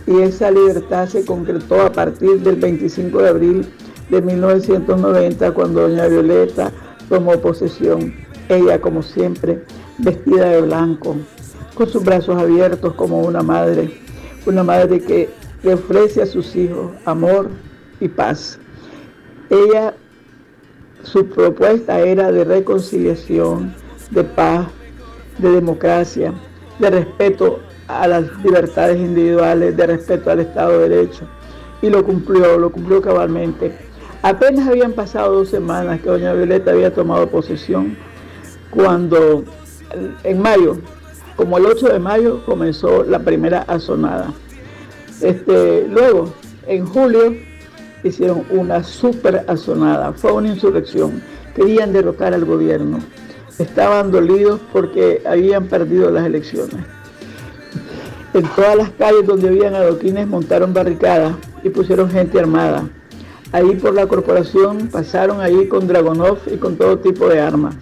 Y 0.07 0.19
esa 0.21 0.49
libertad 0.49 1.07
se 1.07 1.25
concretó 1.25 1.81
a 1.81 1.91
partir 1.91 2.39
del 2.39 2.55
25 2.55 3.21
de 3.21 3.29
abril 3.29 3.65
de 4.09 4.21
1990, 4.21 5.51
cuando 5.53 5.81
doña 5.81 6.07
Violeta 6.07 6.71
tomó 7.09 7.33
posesión. 7.39 8.13
Ella, 8.49 8.79
como 8.79 9.03
siempre, 9.03 9.63
vestida 9.97 10.45
de 10.45 10.61
blanco, 10.61 11.17
con 11.75 11.87
sus 11.87 12.03
brazos 12.03 12.41
abiertos 12.41 12.93
como 12.93 13.21
una 13.21 13.43
madre, 13.43 13.93
una 14.45 14.63
madre 14.63 15.01
que 15.01 15.29
le 15.61 15.73
ofrece 15.73 16.21
a 16.21 16.25
sus 16.25 16.55
hijos 16.55 16.91
amor 17.05 17.49
y 17.99 18.07
paz. 18.07 18.57
Ella, 19.49 19.93
su 21.03 21.27
propuesta 21.27 21.99
era 21.99 22.31
de 22.31 22.43
reconciliación, 22.43 23.73
de 24.11 24.23
paz, 24.23 24.67
de 25.37 25.49
democracia, 25.49 26.33
de 26.79 26.89
respeto 26.89 27.59
a 27.87 28.07
las 28.07 28.23
libertades 28.43 28.97
individuales, 28.97 29.75
de 29.75 29.87
respeto 29.87 30.29
al 30.29 30.41
Estado 30.41 30.79
de 30.79 30.89
Derecho. 30.89 31.25
Y 31.81 31.89
lo 31.89 32.03
cumplió, 32.03 32.57
lo 32.57 32.71
cumplió 32.71 33.01
cabalmente. 33.01 33.75
Apenas 34.21 34.67
habían 34.67 34.93
pasado 34.93 35.33
dos 35.33 35.49
semanas 35.49 35.99
que 36.01 36.09
doña 36.09 36.33
Violeta 36.33 36.71
había 36.71 36.93
tomado 36.93 37.27
posesión, 37.27 37.97
cuando 38.69 39.43
en 40.23 40.41
mayo, 40.41 40.77
como 41.35 41.57
el 41.57 41.65
8 41.65 41.89
de 41.89 41.99
mayo, 41.99 42.45
comenzó 42.45 43.03
la 43.03 43.19
primera 43.19 43.63
azonada. 43.63 44.31
Este, 45.21 45.87
luego, 45.87 46.33
en 46.67 46.85
julio, 46.85 47.35
hicieron 48.03 48.43
una 48.49 48.83
super 48.83 49.43
azonada, 49.47 50.13
fue 50.13 50.31
una 50.31 50.49
insurrección, 50.49 51.21
querían 51.55 51.93
derrocar 51.93 52.33
al 52.33 52.45
gobierno, 52.45 52.99
estaban 53.61 54.11
dolidos 54.11 54.59
porque 54.71 55.21
habían 55.25 55.67
perdido 55.67 56.11
las 56.11 56.25
elecciones. 56.25 56.77
En 58.33 58.43
todas 58.55 58.75
las 58.75 58.89
calles 58.91 59.25
donde 59.25 59.49
habían 59.49 59.75
adoquines 59.75 60.27
montaron 60.27 60.73
barricadas 60.73 61.35
y 61.63 61.69
pusieron 61.69 62.09
gente 62.09 62.39
armada. 62.39 62.87
Ahí 63.51 63.75
por 63.75 63.93
la 63.93 64.07
corporación 64.07 64.87
pasaron 64.87 65.41
ahí 65.41 65.67
con 65.67 65.87
Dragonov 65.87 66.37
y 66.47 66.57
con 66.57 66.77
todo 66.77 66.99
tipo 66.99 67.27
de 67.27 67.41
armas. 67.41 67.75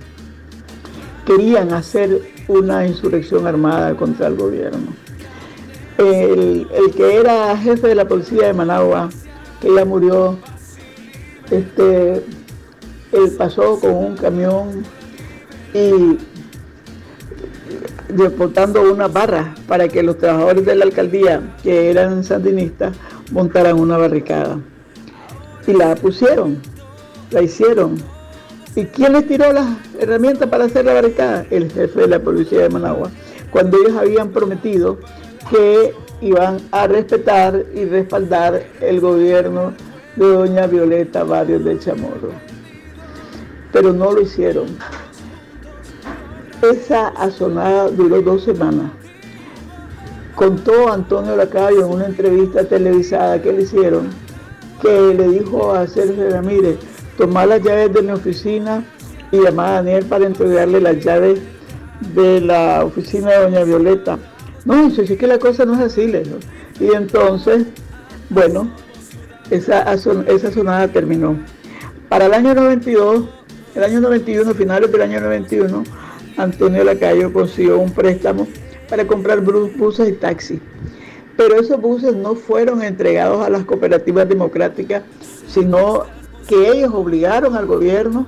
Querían 1.26 1.72
hacer 1.74 2.22
una 2.48 2.88
insurrección 2.88 3.46
armada 3.46 3.96
contra 3.96 4.28
el 4.28 4.36
gobierno. 4.36 4.88
El, 6.00 6.68
el 6.74 6.92
que 6.96 7.18
era 7.18 7.56
jefe 7.58 7.90
de 7.90 7.96
la 7.96 8.08
policía 8.08 8.48
de 8.48 8.54
Managua, 8.54 9.10
que 9.62 9.72
ya 9.74 9.86
murió, 9.86 10.40
este, 11.52 12.24
él 13.12 13.36
pasó 13.38 13.80
con 13.80 13.94
un 13.94 14.16
camión 14.16 14.84
y 15.74 16.18
deportando 18.10 18.92
una 18.92 19.08
barra 19.08 19.54
para 19.68 19.88
que 19.88 20.04
los 20.04 20.18
trabajadores 20.18 20.66
de 20.66 20.76
la 20.76 20.86
alcaldía, 20.86 21.56
que 21.64 21.92
eran 21.92 22.24
sandinistas, 22.24 22.96
montaran 23.32 23.80
una 23.80 23.98
barricada. 23.98 24.60
Y 25.68 25.74
la 25.74 25.96
pusieron, 25.96 26.60
la 27.32 27.42
hicieron. 27.42 27.98
¿Y 28.76 28.86
quién 28.86 29.14
les 29.14 29.28
tiró 29.28 29.52
las 29.52 29.68
herramientas 30.00 30.50
para 30.50 30.66
hacer 30.66 30.86
la 30.86 30.94
barricada? 30.94 31.46
El 31.50 31.72
jefe 31.72 32.02
de 32.02 32.08
la 32.08 32.20
policía 32.20 32.62
de 32.62 32.70
Managua. 32.70 33.12
Cuando 33.52 33.78
ellos 33.78 33.98
habían 33.98 34.30
prometido 34.30 34.98
que 35.50 35.94
iban 36.22 36.58
a 36.72 36.88
respetar 36.88 37.66
y 37.74 37.86
respaldar 37.86 38.64
el 38.82 39.00
gobierno 39.00 39.74
de 40.16 40.28
doña 40.28 40.68
Violeta 40.68 41.24
Barrios 41.24 41.64
de 41.64 41.80
Chamorro. 41.80 42.32
Pero 43.72 43.94
no 43.94 44.12
lo 44.12 44.22
hicieron. 44.22 44.68
Esa 46.62 47.10
azonada 47.10 47.90
duró 47.90 48.22
dos 48.22 48.44
semanas. 48.44 48.92
Contó 50.36 50.92
Antonio 50.92 51.36
Lacayo 51.36 51.86
en 51.86 51.92
una 51.92 52.06
entrevista 52.06 52.64
televisada 52.64 53.42
que 53.42 53.52
le 53.52 53.62
hicieron 53.64 54.10
que 54.82 55.14
le 55.14 55.28
dijo 55.28 55.74
a 55.74 55.88
Sergio 55.88 56.30
Ramírez, 56.30 56.78
tomar 57.18 57.48
las 57.48 57.62
llaves 57.62 57.94
de 57.94 58.02
mi 58.02 58.12
oficina 58.12 58.84
y 59.32 59.42
llamar 59.42 59.68
a 59.68 59.74
Daniel 59.84 60.06
para 60.06 60.26
entregarle 60.26 60.80
las 60.80 61.04
llaves 61.04 61.40
de 62.14 62.42
la 62.42 62.86
oficina 62.86 63.32
de 63.32 63.40
doña 63.44 63.64
Violeta. 63.64 64.18
No, 64.66 64.88
dice, 64.88 65.04
es 65.04 65.18
que 65.18 65.28
la 65.28 65.38
cosa 65.38 65.66
no 65.66 65.74
es 65.74 65.80
así, 65.80 66.08
le 66.08 66.24
dijo. 66.24 66.38
Y 66.80 66.96
entonces, 66.96 67.66
bueno, 68.30 68.72
esa, 69.50 69.94
esa 69.94 70.52
sonada 70.52 70.88
terminó. 70.88 71.38
Para 72.08 72.28
el 72.28 72.34
año 72.34 72.54
92, 72.54 73.26
el 73.76 73.84
año 73.84 74.00
91, 74.00 74.54
finales 74.54 74.92
del 74.92 75.02
año 75.02 75.20
91, 75.20 75.84
Antonio 76.40 76.86
Lacayo 76.86 77.34
consiguió 77.34 77.80
un 77.80 77.92
préstamo 77.92 78.48
para 78.90 79.06
comprar 79.06 79.42
buses 79.42 80.10
y 80.10 80.14
taxis. 80.14 80.60
Pero 81.36 81.60
esos 81.60 81.80
buses 81.80 82.16
no 82.16 82.36
fueron 82.36 82.82
entregados 82.82 83.46
a 83.46 83.50
las 83.50 83.66
cooperativas 83.66 84.28
democráticas, 84.28 85.04
sino 85.48 86.06
que 86.48 86.72
ellos 86.72 86.92
obligaron 86.94 87.56
al 87.56 87.66
gobierno 87.66 88.26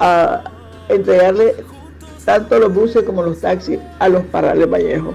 a 0.00 0.42
entregarle 0.88 1.54
tanto 2.24 2.58
los 2.58 2.72
buses 2.72 3.02
como 3.04 3.22
los 3.22 3.40
taxis 3.40 3.78
a 3.98 4.08
los 4.08 4.24
parales 4.24 4.68
Vallejo. 4.68 5.12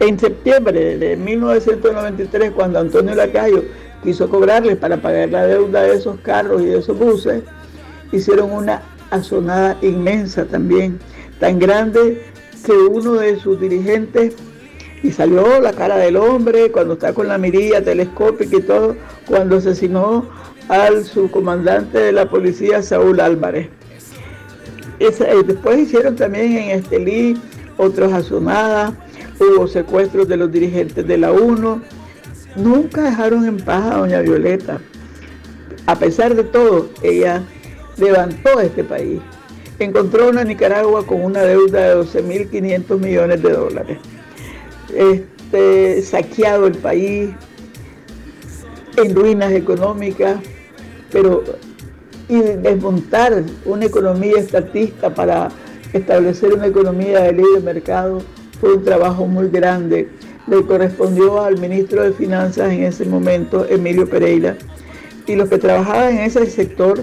En 0.00 0.18
septiembre 0.18 0.98
de 0.98 1.16
1993, 1.16 2.50
cuando 2.50 2.80
Antonio 2.80 3.14
Lacayo 3.14 3.64
quiso 4.02 4.28
cobrarles 4.28 4.76
para 4.76 4.96
pagar 4.96 5.30
la 5.30 5.46
deuda 5.46 5.82
de 5.82 5.94
esos 5.94 6.20
carros 6.20 6.62
y 6.62 6.66
de 6.66 6.78
esos 6.78 6.98
buses, 6.98 7.42
hicieron 8.12 8.52
una 8.52 8.82
azonada 9.10 9.76
inmensa 9.82 10.44
también 10.44 10.98
tan 11.38 11.58
grande 11.58 12.22
que 12.64 12.72
uno 12.72 13.14
de 13.14 13.38
sus 13.38 13.60
dirigentes, 13.60 14.34
y 15.02 15.12
salió 15.12 15.60
la 15.60 15.72
cara 15.72 15.96
del 15.96 16.16
hombre 16.16 16.72
cuando 16.72 16.94
está 16.94 17.12
con 17.12 17.28
la 17.28 17.38
mirilla 17.38 17.82
telescópica 17.82 18.56
y 18.56 18.62
todo, 18.62 18.96
cuando 19.26 19.56
asesinó 19.56 20.28
al 20.68 21.04
subcomandante 21.04 21.98
de 21.98 22.12
la 22.12 22.28
policía 22.28 22.82
Saúl 22.82 23.20
Álvarez. 23.20 23.68
después 24.98 25.78
hicieron 25.78 26.16
también 26.16 26.56
en 26.56 26.70
Estelí 26.70 27.40
otras 27.76 28.12
azonadas, 28.12 28.92
hubo 29.38 29.68
secuestros 29.68 30.26
de 30.26 30.36
los 30.36 30.50
dirigentes 30.50 31.06
de 31.06 31.16
la 31.16 31.32
UNO, 31.32 31.80
nunca 32.56 33.02
dejaron 33.02 33.46
en 33.46 33.58
paz 33.58 33.84
a 33.86 33.98
doña 33.98 34.20
Violeta. 34.20 34.80
A 35.86 35.96
pesar 35.96 36.34
de 36.34 36.42
todo, 36.42 36.90
ella 37.02 37.42
levantó 37.96 38.60
este 38.60 38.82
país 38.82 39.20
encontró 39.78 40.28
una 40.28 40.44
Nicaragua 40.44 41.06
con 41.06 41.22
una 41.22 41.42
deuda 41.42 41.88
de 41.88 42.02
12.500 42.02 42.98
millones 42.98 43.42
de 43.42 43.52
dólares. 43.52 43.98
Este, 44.94 46.02
saqueado 46.02 46.66
el 46.66 46.76
país, 46.76 47.30
en 48.96 49.14
ruinas 49.14 49.52
económicas, 49.52 50.38
pero 51.10 51.44
y 52.28 52.40
desmontar 52.40 53.42
una 53.64 53.86
economía 53.86 54.38
estatista 54.38 55.14
para 55.14 55.48
establecer 55.92 56.52
una 56.52 56.66
economía 56.66 57.20
de 57.20 57.32
libre 57.32 57.60
mercado 57.62 58.20
fue 58.60 58.74
un 58.74 58.84
trabajo 58.84 59.26
muy 59.26 59.48
grande. 59.48 60.08
Le 60.46 60.62
correspondió 60.64 61.42
al 61.42 61.58
ministro 61.58 62.02
de 62.02 62.12
Finanzas 62.12 62.72
en 62.72 62.84
ese 62.84 63.06
momento, 63.06 63.66
Emilio 63.68 64.08
Pereira, 64.08 64.56
y 65.26 65.36
los 65.36 65.48
que 65.48 65.58
trabajaban 65.58 66.18
en 66.18 66.20
ese 66.20 66.46
sector 66.46 67.02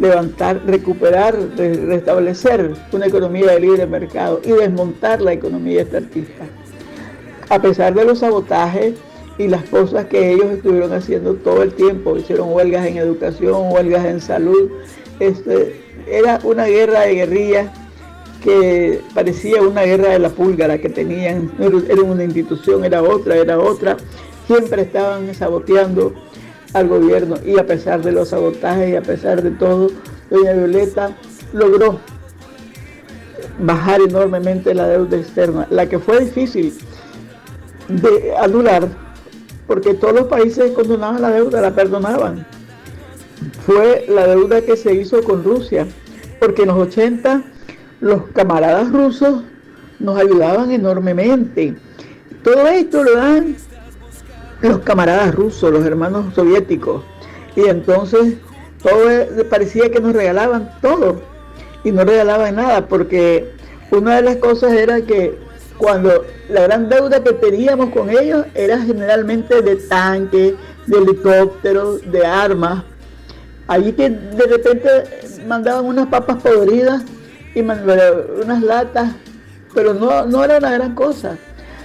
levantar, 0.00 0.62
recuperar, 0.66 1.36
restablecer 1.56 2.72
una 2.92 3.06
economía 3.06 3.52
de 3.52 3.60
libre 3.60 3.86
mercado 3.86 4.40
y 4.44 4.50
desmontar 4.50 5.20
la 5.20 5.32
economía 5.32 5.82
estatista. 5.82 6.44
A 7.48 7.60
pesar 7.60 7.94
de 7.94 8.04
los 8.04 8.20
sabotajes 8.20 8.94
y 9.38 9.48
las 9.48 9.64
cosas 9.64 10.06
que 10.06 10.32
ellos 10.32 10.46
estuvieron 10.50 10.92
haciendo 10.92 11.34
todo 11.34 11.62
el 11.62 11.72
tiempo. 11.72 12.16
Hicieron 12.16 12.52
huelgas 12.52 12.86
en 12.86 12.98
educación, 12.98 13.72
huelgas 13.72 14.04
en 14.04 14.20
salud. 14.20 14.70
Este, 15.18 15.80
era 16.06 16.40
una 16.44 16.66
guerra 16.66 17.00
de 17.00 17.14
guerrillas 17.14 17.70
que 18.42 19.00
parecía 19.14 19.60
una 19.62 19.82
guerra 19.82 20.10
de 20.10 20.18
la 20.18 20.30
púlgara 20.30 20.78
que 20.78 20.88
tenían, 20.88 21.50
era 21.58 22.02
una 22.02 22.24
institución, 22.24 22.84
era 22.84 23.02
otra, 23.02 23.36
era 23.36 23.58
otra, 23.58 23.98
siempre 24.46 24.82
estaban 24.82 25.34
saboteando 25.34 26.14
al 26.72 26.88
gobierno 26.88 27.36
y 27.44 27.58
a 27.58 27.66
pesar 27.66 28.02
de 28.02 28.12
los 28.12 28.28
sabotajes 28.28 28.90
y 28.90 28.96
a 28.96 29.02
pesar 29.02 29.42
de 29.42 29.50
todo, 29.50 29.90
doña 30.30 30.52
Violeta 30.52 31.16
logró 31.52 31.98
bajar 33.58 34.00
enormemente 34.00 34.74
la 34.74 34.88
deuda 34.88 35.16
externa, 35.16 35.66
la 35.70 35.88
que 35.88 35.98
fue 35.98 36.20
difícil 36.24 36.72
de 37.88 38.34
anular, 38.36 38.88
porque 39.66 39.94
todos 39.94 40.14
los 40.14 40.26
países 40.28 40.70
condonaban 40.72 41.22
la 41.22 41.30
deuda, 41.30 41.60
la 41.60 41.74
perdonaban. 41.74 42.46
Fue 43.66 44.06
la 44.08 44.26
deuda 44.26 44.62
que 44.62 44.76
se 44.76 44.94
hizo 44.94 45.22
con 45.22 45.44
Rusia, 45.44 45.86
porque 46.38 46.62
en 46.62 46.68
los 46.68 46.78
80 46.78 47.42
los 48.00 48.26
camaradas 48.28 48.90
rusos 48.92 49.42
nos 49.98 50.18
ayudaban 50.18 50.70
enormemente. 50.70 51.76
Todo 52.42 52.66
esto 52.68 53.02
lo 53.04 53.16
dan 53.16 53.56
los 54.62 54.80
camaradas 54.80 55.34
rusos, 55.34 55.72
los 55.72 55.84
hermanos 55.84 56.34
soviéticos. 56.34 57.02
Y 57.56 57.62
entonces 57.68 58.34
todo 58.82 59.08
parecía 59.48 59.90
que 59.90 60.00
nos 60.00 60.12
regalaban 60.12 60.70
todo 60.80 61.20
y 61.84 61.92
no 61.92 62.04
regalaban 62.04 62.56
nada 62.56 62.86
porque 62.86 63.52
una 63.90 64.16
de 64.16 64.22
las 64.22 64.36
cosas 64.36 64.72
era 64.72 65.00
que 65.02 65.38
cuando 65.76 66.24
la 66.48 66.62
gran 66.62 66.88
deuda 66.88 67.22
que 67.22 67.32
teníamos 67.32 67.90
con 67.90 68.10
ellos 68.10 68.44
era 68.54 68.78
generalmente 68.78 69.62
de 69.62 69.76
tanques, 69.76 70.54
de 70.86 70.98
helicópteros, 70.98 72.10
de 72.10 72.24
armas. 72.26 72.84
Allí 73.66 73.92
que 73.92 74.10
de 74.10 74.46
repente 74.46 74.88
mandaban 75.46 75.86
unas 75.86 76.06
papas 76.08 76.42
podridas 76.42 77.02
y 77.54 77.60
unas 77.60 78.62
latas, 78.62 79.12
pero 79.74 79.94
no, 79.94 80.26
no 80.26 80.44
era 80.44 80.58
una 80.58 80.70
gran 80.72 80.94
cosa. 80.94 81.36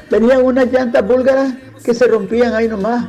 Venían 0.09 0.43
unas 0.43 0.71
llantas 0.71 1.07
búlgaras 1.07 1.53
que 1.85 1.93
se 1.93 2.07
rompían 2.07 2.53
ahí 2.53 2.67
nomás. 2.67 3.07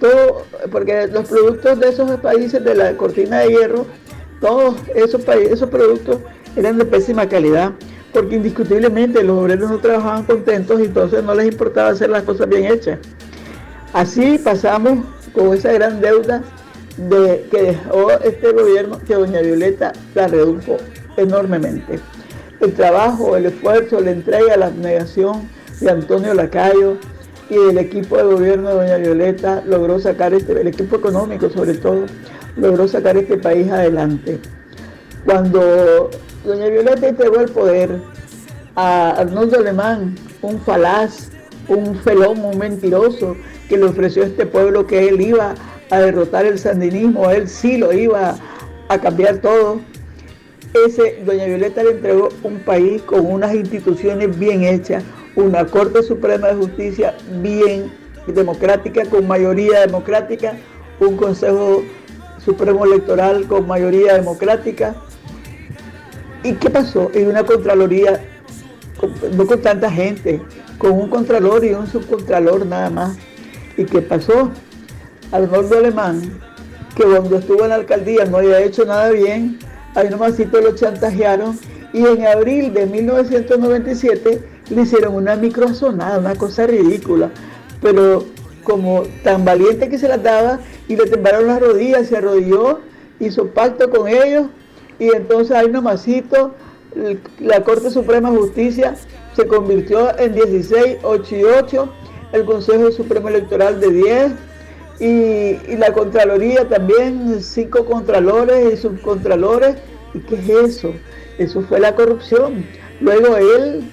Todo, 0.00 0.44
porque 0.70 1.06
los 1.06 1.26
productos 1.26 1.80
de 1.80 1.88
esos 1.88 2.10
países 2.20 2.62
de 2.62 2.74
la 2.74 2.96
cortina 2.96 3.38
de 3.38 3.48
hierro, 3.48 3.86
todos 4.40 4.76
esos, 4.94 5.26
esos 5.26 5.70
productos 5.70 6.18
eran 6.54 6.76
de 6.76 6.84
pésima 6.84 7.26
calidad, 7.26 7.72
porque 8.12 8.36
indiscutiblemente 8.36 9.22
los 9.22 9.38
obreros 9.38 9.70
no 9.70 9.78
trabajaban 9.78 10.24
contentos 10.24 10.80
y 10.80 10.84
entonces 10.84 11.22
no 11.24 11.34
les 11.34 11.46
importaba 11.46 11.90
hacer 11.90 12.10
las 12.10 12.24
cosas 12.24 12.48
bien 12.48 12.66
hechas. 12.66 12.98
Así 13.94 14.38
pasamos 14.38 14.98
con 15.32 15.54
esa 15.54 15.72
gran 15.72 16.00
deuda 16.00 16.42
de, 16.98 17.46
que 17.50 17.62
dejó 17.62 18.10
este 18.22 18.52
gobierno, 18.52 19.00
que 19.06 19.14
doña 19.14 19.40
Violeta 19.40 19.92
la 20.14 20.28
redujo 20.28 20.76
enormemente. 21.16 22.00
El 22.60 22.72
trabajo, 22.74 23.36
el 23.36 23.46
esfuerzo, 23.46 24.00
la 24.00 24.10
entrega, 24.10 24.56
la 24.56 24.66
abnegación 24.66 25.48
de 25.80 25.90
Antonio 25.90 26.34
Lacayo 26.34 26.98
y 27.48 27.54
el 27.54 27.78
equipo 27.78 28.16
de 28.16 28.24
gobierno 28.24 28.70
de 28.70 28.74
doña 28.74 28.96
Violeta 28.96 29.62
logró 29.66 29.98
sacar 30.00 30.34
este, 30.34 30.60
el 30.60 30.66
equipo 30.66 30.96
económico 30.96 31.48
sobre 31.50 31.74
todo, 31.74 32.06
logró 32.56 32.88
sacar 32.88 33.16
este 33.16 33.36
país 33.36 33.70
adelante. 33.70 34.40
Cuando 35.24 36.10
doña 36.44 36.68
Violeta 36.68 37.08
entregó 37.08 37.40
el 37.40 37.50
poder 37.50 38.00
a 38.74 39.10
Arnoldo 39.10 39.58
Alemán, 39.58 40.16
un 40.42 40.60
falaz, 40.60 41.30
un 41.68 41.96
felón, 41.96 42.44
un 42.44 42.58
mentiroso, 42.58 43.36
que 43.68 43.76
le 43.76 43.84
ofreció 43.84 44.22
a 44.22 44.26
este 44.26 44.46
pueblo 44.46 44.86
que 44.86 45.08
él 45.08 45.20
iba 45.20 45.54
a 45.90 45.98
derrotar 46.00 46.46
el 46.46 46.58
sandinismo, 46.58 47.30
él 47.30 47.48
sí 47.48 47.78
lo 47.78 47.92
iba 47.92 48.36
a 48.88 49.00
cambiar 49.00 49.38
todo. 49.38 49.80
Ese, 50.86 51.22
doña 51.24 51.46
Violeta 51.46 51.82
le 51.82 51.92
entregó 51.92 52.28
un 52.42 52.58
país 52.60 53.02
con 53.02 53.26
unas 53.26 53.54
instituciones 53.54 54.38
bien 54.38 54.64
hechas, 54.64 55.02
una 55.36 55.66
Corte 55.66 56.02
Suprema 56.02 56.48
de 56.48 56.54
Justicia 56.54 57.14
bien 57.40 57.92
democrática, 58.26 59.04
con 59.04 59.28
mayoría 59.28 59.80
democrática, 59.80 60.54
un 60.98 61.16
Consejo 61.16 61.84
Supremo 62.44 62.84
Electoral 62.84 63.46
con 63.46 63.66
mayoría 63.66 64.14
democrática, 64.14 64.96
¿Y 66.46 66.52
qué 66.52 66.70
pasó? 66.70 67.10
En 67.12 67.26
una 67.26 67.42
Contraloría, 67.42 68.24
no 69.36 69.46
con 69.48 69.60
tanta 69.62 69.90
gente, 69.90 70.40
con 70.78 70.92
un 70.92 71.08
Contralor 71.08 71.64
y 71.64 71.72
un 71.74 71.88
Subcontralor 71.88 72.64
nada 72.64 72.88
más. 72.88 73.16
¿Y 73.76 73.84
qué 73.84 74.00
pasó? 74.00 74.52
Arnoldo 75.32 75.78
Alemán, 75.78 76.38
que 76.94 77.02
cuando 77.02 77.38
estuvo 77.38 77.64
en 77.64 77.70
la 77.70 77.74
alcaldía 77.74 78.26
no 78.26 78.36
había 78.36 78.60
hecho 78.60 78.84
nada 78.84 79.10
bien, 79.10 79.58
ahí 79.96 80.08
nomás 80.08 80.38
lo 80.38 80.72
chantajearon 80.76 81.58
y 81.92 82.06
en 82.06 82.24
abril 82.24 82.72
de 82.72 82.86
1997 82.86 84.40
le 84.70 84.82
hicieron 84.82 85.14
una 85.14 85.36
microzonada, 85.36 86.18
una 86.18 86.34
cosa 86.34 86.66
ridícula, 86.66 87.30
pero 87.80 88.24
como 88.64 89.04
tan 89.22 89.44
valiente 89.44 89.88
que 89.88 89.98
se 89.98 90.08
las 90.08 90.22
daba 90.22 90.58
y 90.88 90.96
le 90.96 91.04
temblaron 91.06 91.46
las 91.46 91.60
rodillas, 91.60 92.08
se 92.08 92.16
arrodilló, 92.16 92.80
hizo 93.20 93.46
pacto 93.48 93.90
con 93.90 94.08
ellos 94.08 94.46
y 94.98 95.08
entonces 95.14 95.56
ahí 95.56 95.70
nomasito 95.70 96.54
la 97.40 97.62
Corte 97.62 97.90
Suprema 97.90 98.30
de 98.30 98.38
Justicia 98.38 98.96
se 99.34 99.46
convirtió 99.46 100.18
en 100.18 100.34
16, 100.34 100.98
8 101.02 101.36
y 101.36 101.44
8, 101.44 101.92
el 102.32 102.44
Consejo 102.44 102.90
Supremo 102.90 103.28
Electoral 103.28 103.80
de 103.80 103.90
10 103.90 104.32
y, 104.98 105.76
la 105.76 105.92
Contraloría 105.92 106.68
también, 106.68 107.42
cinco 107.42 107.84
contralores 107.84 108.72
y 108.72 108.76
subcontralores. 108.78 109.76
¿Y 110.14 110.20
qué 110.20 110.36
es 110.36 110.48
eso? 110.48 110.94
Eso 111.38 111.60
fue 111.62 111.80
la 111.80 111.94
corrupción. 111.94 112.64
Luego 113.00 113.36
él, 113.36 113.90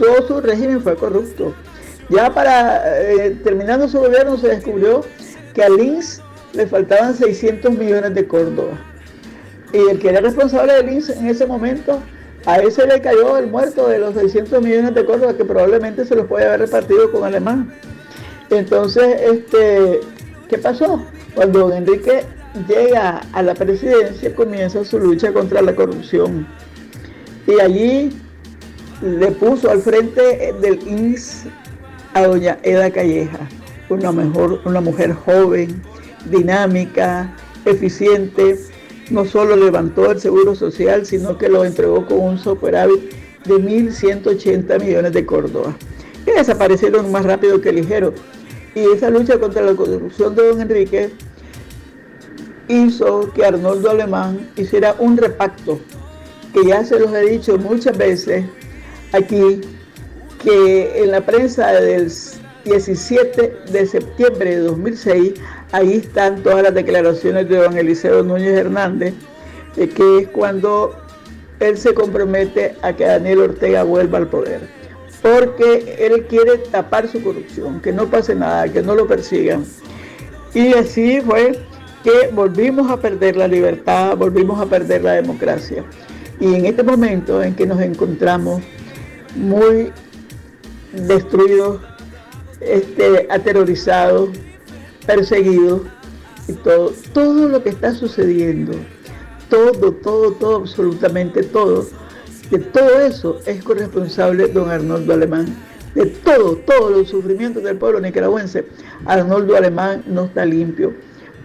todo 0.00 0.26
su 0.26 0.40
régimen 0.40 0.80
fue 0.80 0.96
corrupto. 0.96 1.54
Ya 2.08 2.32
para, 2.32 3.00
eh, 3.02 3.38
terminando 3.44 3.86
su 3.86 4.00
gobierno, 4.00 4.36
se 4.38 4.48
descubrió 4.48 5.02
que 5.54 5.62
a 5.62 5.68
Lins 5.68 6.22
le 6.54 6.66
faltaban 6.66 7.14
600 7.14 7.70
millones 7.72 8.14
de 8.14 8.26
Córdoba. 8.26 8.72
Y 9.72 9.78
el 9.90 10.00
que 10.00 10.08
era 10.08 10.20
responsable 10.20 10.72
del 10.72 10.90
INSS 10.90 11.10
en 11.10 11.26
ese 11.28 11.46
momento, 11.46 12.00
a 12.46 12.56
ese 12.56 12.86
le 12.86 13.00
cayó 13.00 13.36
el 13.36 13.46
muerto 13.46 13.88
de 13.88 13.98
los 13.98 14.14
600 14.14 14.62
millones 14.62 14.94
de 14.94 15.04
Córdoba 15.04 15.36
que 15.36 15.44
probablemente 15.44 16.04
se 16.04 16.16
los 16.16 16.26
puede 16.26 16.46
haber 16.46 16.60
repartido 16.60 17.12
con 17.12 17.22
Alemán. 17.22 17.72
Entonces, 18.48 19.20
este, 19.20 20.00
¿qué 20.48 20.58
pasó? 20.58 21.04
Cuando 21.34 21.72
Enrique 21.72 22.24
llega 22.66 23.20
a 23.32 23.42
la 23.42 23.54
presidencia, 23.54 24.34
comienza 24.34 24.84
su 24.84 24.98
lucha 24.98 25.32
contra 25.32 25.62
la 25.62 25.76
corrupción. 25.76 26.48
Y 27.46 27.60
allí 27.60 28.10
le 29.02 29.30
puso 29.32 29.70
al 29.70 29.80
frente 29.80 30.54
del 30.60 30.78
INS 30.86 31.44
a 32.14 32.26
doña 32.26 32.58
Eda 32.62 32.90
Calleja, 32.90 33.48
una, 33.88 34.12
mejor, 34.12 34.60
una 34.64 34.80
mujer 34.80 35.14
joven, 35.14 35.82
dinámica, 36.26 37.34
eficiente, 37.64 38.58
no 39.10 39.24
solo 39.24 39.56
levantó 39.56 40.10
el 40.10 40.20
Seguro 40.20 40.54
Social, 40.54 41.06
sino 41.06 41.38
que 41.38 41.48
lo 41.48 41.64
entregó 41.64 42.06
con 42.06 42.20
un 42.20 42.38
superávit 42.38 43.12
de 43.44 43.54
1.180 43.54 44.84
millones 44.84 45.12
de 45.12 45.26
Córdoba, 45.26 45.74
que 46.24 46.34
desaparecieron 46.34 47.10
más 47.10 47.24
rápido 47.24 47.60
que 47.60 47.72
ligero. 47.72 48.12
Y 48.74 48.80
esa 48.94 49.10
lucha 49.10 49.38
contra 49.38 49.62
la 49.62 49.74
corrupción 49.74 50.34
de 50.34 50.46
don 50.46 50.60
Enrique 50.60 51.10
hizo 52.68 53.32
que 53.32 53.44
Arnoldo 53.44 53.90
Alemán 53.90 54.50
hiciera 54.56 54.94
un 54.98 55.16
repacto, 55.16 55.80
que 56.52 56.66
ya 56.66 56.84
se 56.84 57.00
los 57.00 57.12
he 57.14 57.30
dicho 57.30 57.58
muchas 57.58 57.96
veces 57.96 58.44
aquí, 59.12 59.60
que 60.42 61.02
en 61.02 61.10
la 61.10 61.20
prensa 61.20 61.72
del 61.72 62.12
17 62.64 63.56
de 63.70 63.86
septiembre 63.86 64.56
de 64.56 64.62
2006 64.62 65.34
Ahí 65.72 65.98
están 65.98 66.42
todas 66.42 66.64
las 66.64 66.74
declaraciones 66.74 67.48
de 67.48 67.58
don 67.58 67.78
Eliseo 67.78 68.24
Núñez 68.24 68.58
Hernández, 68.58 69.14
que 69.74 70.18
es 70.18 70.28
cuando 70.28 70.96
él 71.60 71.78
se 71.78 71.94
compromete 71.94 72.74
a 72.82 72.92
que 72.92 73.04
Daniel 73.04 73.40
Ortega 73.40 73.84
vuelva 73.84 74.18
al 74.18 74.26
poder. 74.26 74.62
Porque 75.22 75.96
él 76.00 76.26
quiere 76.26 76.58
tapar 76.58 77.06
su 77.06 77.22
corrupción, 77.22 77.80
que 77.80 77.92
no 77.92 78.06
pase 78.06 78.34
nada, 78.34 78.68
que 78.68 78.82
no 78.82 78.96
lo 78.96 79.06
persigan. 79.06 79.64
Y 80.54 80.72
así 80.74 81.20
fue 81.20 81.56
que 82.02 82.30
volvimos 82.32 82.90
a 82.90 82.96
perder 82.96 83.36
la 83.36 83.46
libertad, 83.46 84.16
volvimos 84.16 84.60
a 84.60 84.66
perder 84.66 85.04
la 85.04 85.12
democracia. 85.12 85.84
Y 86.40 86.52
en 86.52 86.66
este 86.66 86.82
momento 86.82 87.40
en 87.42 87.54
que 87.54 87.66
nos 87.66 87.80
encontramos 87.80 88.60
muy 89.34 89.92
destruidos, 90.92 91.80
este, 92.60 93.26
aterrorizados, 93.30 94.30
perseguidos 95.06 95.82
y 96.48 96.52
todo, 96.54 96.92
todo 97.12 97.48
lo 97.48 97.62
que 97.62 97.70
está 97.70 97.94
sucediendo, 97.94 98.72
todo, 99.48 99.92
todo, 99.92 100.32
todo, 100.32 100.56
absolutamente 100.56 101.42
todo, 101.42 101.86
de 102.50 102.58
todo 102.58 103.00
eso 103.00 103.38
es 103.46 103.62
corresponsable 103.62 104.48
don 104.48 104.70
Arnoldo 104.70 105.12
Alemán, 105.14 105.46
de 105.94 106.06
todo, 106.06 106.56
todos 106.56 106.90
los 106.90 107.08
sufrimientos 107.08 107.62
del 107.62 107.76
pueblo 107.76 108.00
nicaragüense, 108.00 108.64
Arnoldo 109.06 109.56
Alemán 109.56 110.04
no 110.06 110.24
está 110.24 110.44
limpio. 110.44 110.92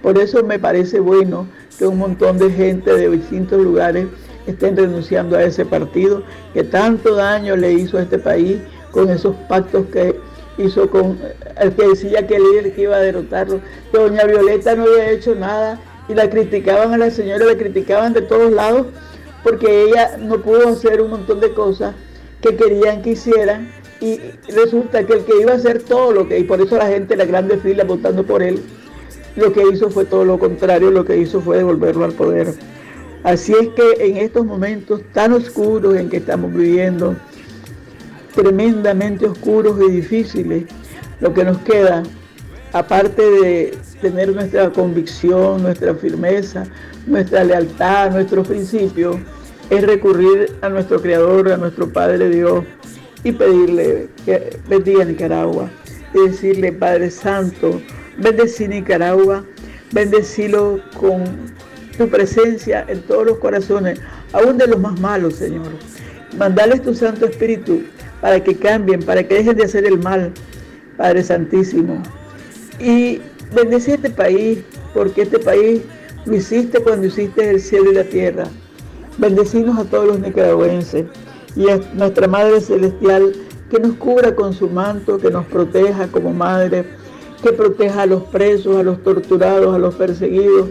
Por 0.01 0.19
eso 0.19 0.43
me 0.43 0.59
parece 0.59 0.99
bueno 0.99 1.47
que 1.79 1.87
un 1.87 1.97
montón 1.97 2.37
de 2.37 2.51
gente 2.51 2.95
de 2.95 3.09
distintos 3.09 3.61
lugares 3.61 4.07
estén 4.47 4.77
renunciando 4.77 5.37
a 5.37 5.43
ese 5.43 5.65
partido 5.65 6.23
que 6.53 6.63
tanto 6.63 7.15
daño 7.15 7.55
le 7.55 7.73
hizo 7.73 7.97
a 7.97 8.03
este 8.03 8.19
país 8.19 8.57
con 8.91 9.09
esos 9.09 9.35
pactos 9.47 9.85
que 9.87 10.15
hizo 10.57 10.89
con 10.89 11.19
el 11.59 11.73
que 11.73 11.87
decía 11.87 12.25
que 12.25 12.35
el 12.35 12.43
líder 12.43 12.73
que 12.73 12.83
iba 12.83 12.95
a 12.95 12.99
derrotarlo, 12.99 13.59
doña 13.91 14.23
Violeta 14.25 14.75
no 14.75 14.83
había 14.83 15.11
hecho 15.11 15.35
nada 15.35 15.79
y 16.07 16.13
la 16.13 16.29
criticaban 16.29 16.93
a 16.93 16.97
la 16.97 17.11
señora, 17.11 17.45
la 17.45 17.57
criticaban 17.57 18.13
de 18.13 18.21
todos 18.21 18.51
lados 18.51 18.87
porque 19.43 19.83
ella 19.83 20.17
no 20.17 20.41
pudo 20.41 20.69
hacer 20.69 21.01
un 21.01 21.11
montón 21.11 21.39
de 21.39 21.53
cosas 21.53 21.93
que 22.41 22.55
querían 22.55 23.01
que 23.01 23.11
hicieran 23.11 23.71
y 23.99 24.19
resulta 24.53 25.05
que 25.05 25.13
el 25.13 25.25
que 25.25 25.41
iba 25.41 25.53
a 25.53 25.55
hacer 25.55 25.81
todo 25.81 26.11
lo 26.11 26.27
que, 26.27 26.39
y 26.39 26.43
por 26.43 26.61
eso 26.61 26.77
la 26.77 26.87
gente, 26.87 27.15
la 27.15 27.25
grande 27.25 27.57
fila 27.57 27.83
votando 27.83 28.23
por 28.23 28.43
él, 28.43 28.61
lo 29.35 29.51
que 29.51 29.63
hizo 29.71 29.89
fue 29.89 30.05
todo 30.05 30.25
lo 30.25 30.37
contrario, 30.37 30.91
lo 30.91 31.05
que 31.05 31.17
hizo 31.17 31.41
fue 31.41 31.57
devolverlo 31.57 32.05
al 32.05 32.13
poder. 32.13 32.53
Así 33.25 33.53
es 33.53 33.69
que 33.69 34.05
en 34.05 34.17
estos 34.17 34.45
momentos 34.45 35.01
tan 35.11 35.33
oscuros 35.33 35.95
en 35.95 36.09
que 36.09 36.17
estamos 36.17 36.53
viviendo, 36.53 37.15
tremendamente 38.35 39.25
oscuros 39.25 39.79
y 39.81 39.93
difíciles, 39.93 40.65
lo 41.21 41.33
que 41.33 41.43
nos 41.43 41.57
queda, 41.61 42.03
aparte 42.71 43.23
de 43.23 43.77
tener 43.99 44.31
nuestra 44.31 44.69
convicción, 44.69 45.63
nuestra 45.63 45.95
firmeza, 45.95 46.67
nuestra 47.07 47.43
lealtad, 47.43 48.11
nuestros 48.11 48.47
principios, 48.47 49.17
es 49.71 49.81
recurrir 49.81 50.55
a 50.61 50.69
nuestro 50.69 51.01
Creador, 51.01 51.51
a 51.51 51.57
nuestro 51.57 51.91
Padre 51.91 52.29
Dios 52.29 52.63
y 53.23 53.31
pedirle 53.31 54.07
que 54.23 54.55
bendiga 54.69 55.03
Nicaragua 55.03 55.67
y 56.13 56.29
decirle, 56.29 56.71
Padre 56.73 57.09
Santo, 57.09 57.81
bendecir 58.19 58.69
Nicaragua, 58.69 59.43
bendecilo 59.91 60.79
con 60.95 61.23
tu 61.97 62.07
presencia 62.09 62.85
en 62.87 63.01
todos 63.01 63.25
los 63.25 63.37
corazones, 63.39 63.99
aún 64.33 64.57
de 64.57 64.67
los 64.67 64.79
más 64.79 64.99
malos, 64.99 65.35
Señor. 65.35 65.67
Mandales 66.37 66.81
tu 66.81 66.93
Santo 66.93 67.25
Espíritu 67.25 67.83
para 68.21 68.43
que 68.43 68.55
cambien, 68.55 69.01
para 69.01 69.23
que 69.23 69.35
dejen 69.35 69.57
de 69.57 69.63
hacer 69.63 69.85
el 69.85 69.99
mal, 69.99 70.31
Padre 70.97 71.23
Santísimo. 71.23 72.01
Y 72.79 73.21
bendecir 73.53 73.95
este 73.95 74.09
país, 74.09 74.59
porque 74.93 75.23
este 75.23 75.39
país 75.39 75.81
lo 76.25 76.35
hiciste 76.35 76.79
cuando 76.79 77.07
hiciste 77.07 77.49
el 77.49 77.61
cielo 77.61 77.91
y 77.91 77.95
la 77.95 78.03
tierra. 78.03 78.45
Bendecimos 79.17 79.77
a 79.77 79.85
todos 79.85 80.07
los 80.07 80.19
nicaragüenses 80.19 81.05
y 81.55 81.69
a 81.69 81.77
nuestra 81.93 82.27
Madre 82.27 82.59
Celestial 82.59 83.31
que 83.69 83.79
nos 83.79 83.95
cubra 83.95 84.35
con 84.35 84.53
su 84.53 84.69
manto, 84.69 85.17
que 85.17 85.29
nos 85.29 85.45
proteja 85.45 86.07
como 86.07 86.31
madre, 86.31 86.85
que 87.41 87.53
proteja 87.53 88.03
a 88.03 88.05
los 88.05 88.23
presos, 88.23 88.77
a 88.77 88.83
los 88.83 89.01
torturados, 89.03 89.73
a 89.73 89.79
los 89.79 89.95
perseguidos, 89.95 90.69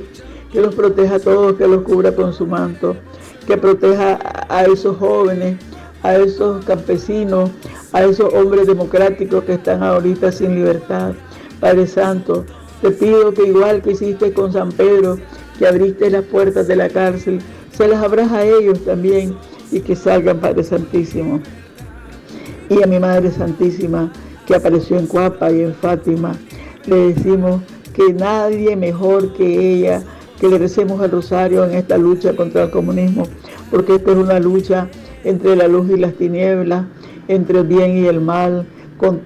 que 0.55 0.61
los 0.61 0.75
proteja 0.77 1.17
a 1.17 1.19
todos, 1.19 1.57
que 1.57 1.67
los 1.67 1.83
cubra 1.83 2.15
con 2.15 2.33
su 2.33 2.47
manto, 2.47 2.97
que 3.45 3.57
proteja 3.57 4.21
a 4.49 4.63
esos 4.63 4.97
jóvenes, 4.99 5.59
a 6.05 6.15
esos 6.15 6.65
campesinos, 6.65 7.51
a 7.93 8.05
esos 8.05 8.33
hombres 8.33 8.69
democráticos 8.69 9.43
que 9.43 9.55
están 9.55 9.83
ahorita 9.83 10.31
sin 10.31 10.55
libertad. 10.55 11.15
Padre 11.59 11.89
Santo, 11.89 12.45
te 12.81 12.93
pido 12.93 13.35
que 13.35 13.49
igual 13.49 13.83
que 13.83 13.91
hiciste 13.91 14.33
con 14.33 14.53
San 14.53 14.71
Pedro, 14.71 15.19
que 15.59 15.67
abriste 15.67 16.09
las 16.09 16.23
puertas 16.23 16.69
de 16.69 16.77
la 16.77 16.89
cárcel, 16.89 17.41
se 17.77 17.89
las 17.89 18.01
abras 18.01 18.31
a 18.31 18.45
ellos 18.45 18.85
también 18.85 19.37
y 19.73 19.81
que 19.81 19.97
salgan, 19.97 20.39
Padre 20.39 20.63
Santísimo. 20.63 21.41
Y 22.69 22.81
a 22.81 22.87
mi 22.87 23.01
Madre 23.01 23.33
Santísima, 23.33 24.13
que 24.47 24.55
apareció 24.55 24.99
en 24.99 25.09
Cuapa 25.09 25.51
y 25.51 25.63
en 25.63 25.75
Fátima, 25.75 26.37
le 26.87 27.13
decimos 27.13 27.61
que 27.93 28.13
nadie 28.13 28.77
mejor 28.77 29.33
que 29.33 29.75
ella, 29.75 30.03
que 30.45 30.51
le 30.51 30.59
recemos 30.59 31.01
al 31.01 31.11
rosario 31.11 31.65
en 31.65 31.73
esta 31.73 31.97
lucha 31.97 32.37
contra 32.37 32.65
el 32.65 32.71
comunismo, 32.71 33.27
porque 33.71 33.95
esta 33.95 34.11
es 34.11 34.19
una 34.19 34.39
lucha 34.39 34.89
entre 35.25 35.57
la 35.57 35.69
luz 35.69 35.89
y 35.89 35.97
las 35.97 36.13
tinieblas, 36.17 36.85
entre 37.29 37.61
el 37.61 37.67
bien 37.67 37.97
y 37.97 38.05
el 38.09 38.21
mal, 38.21 38.67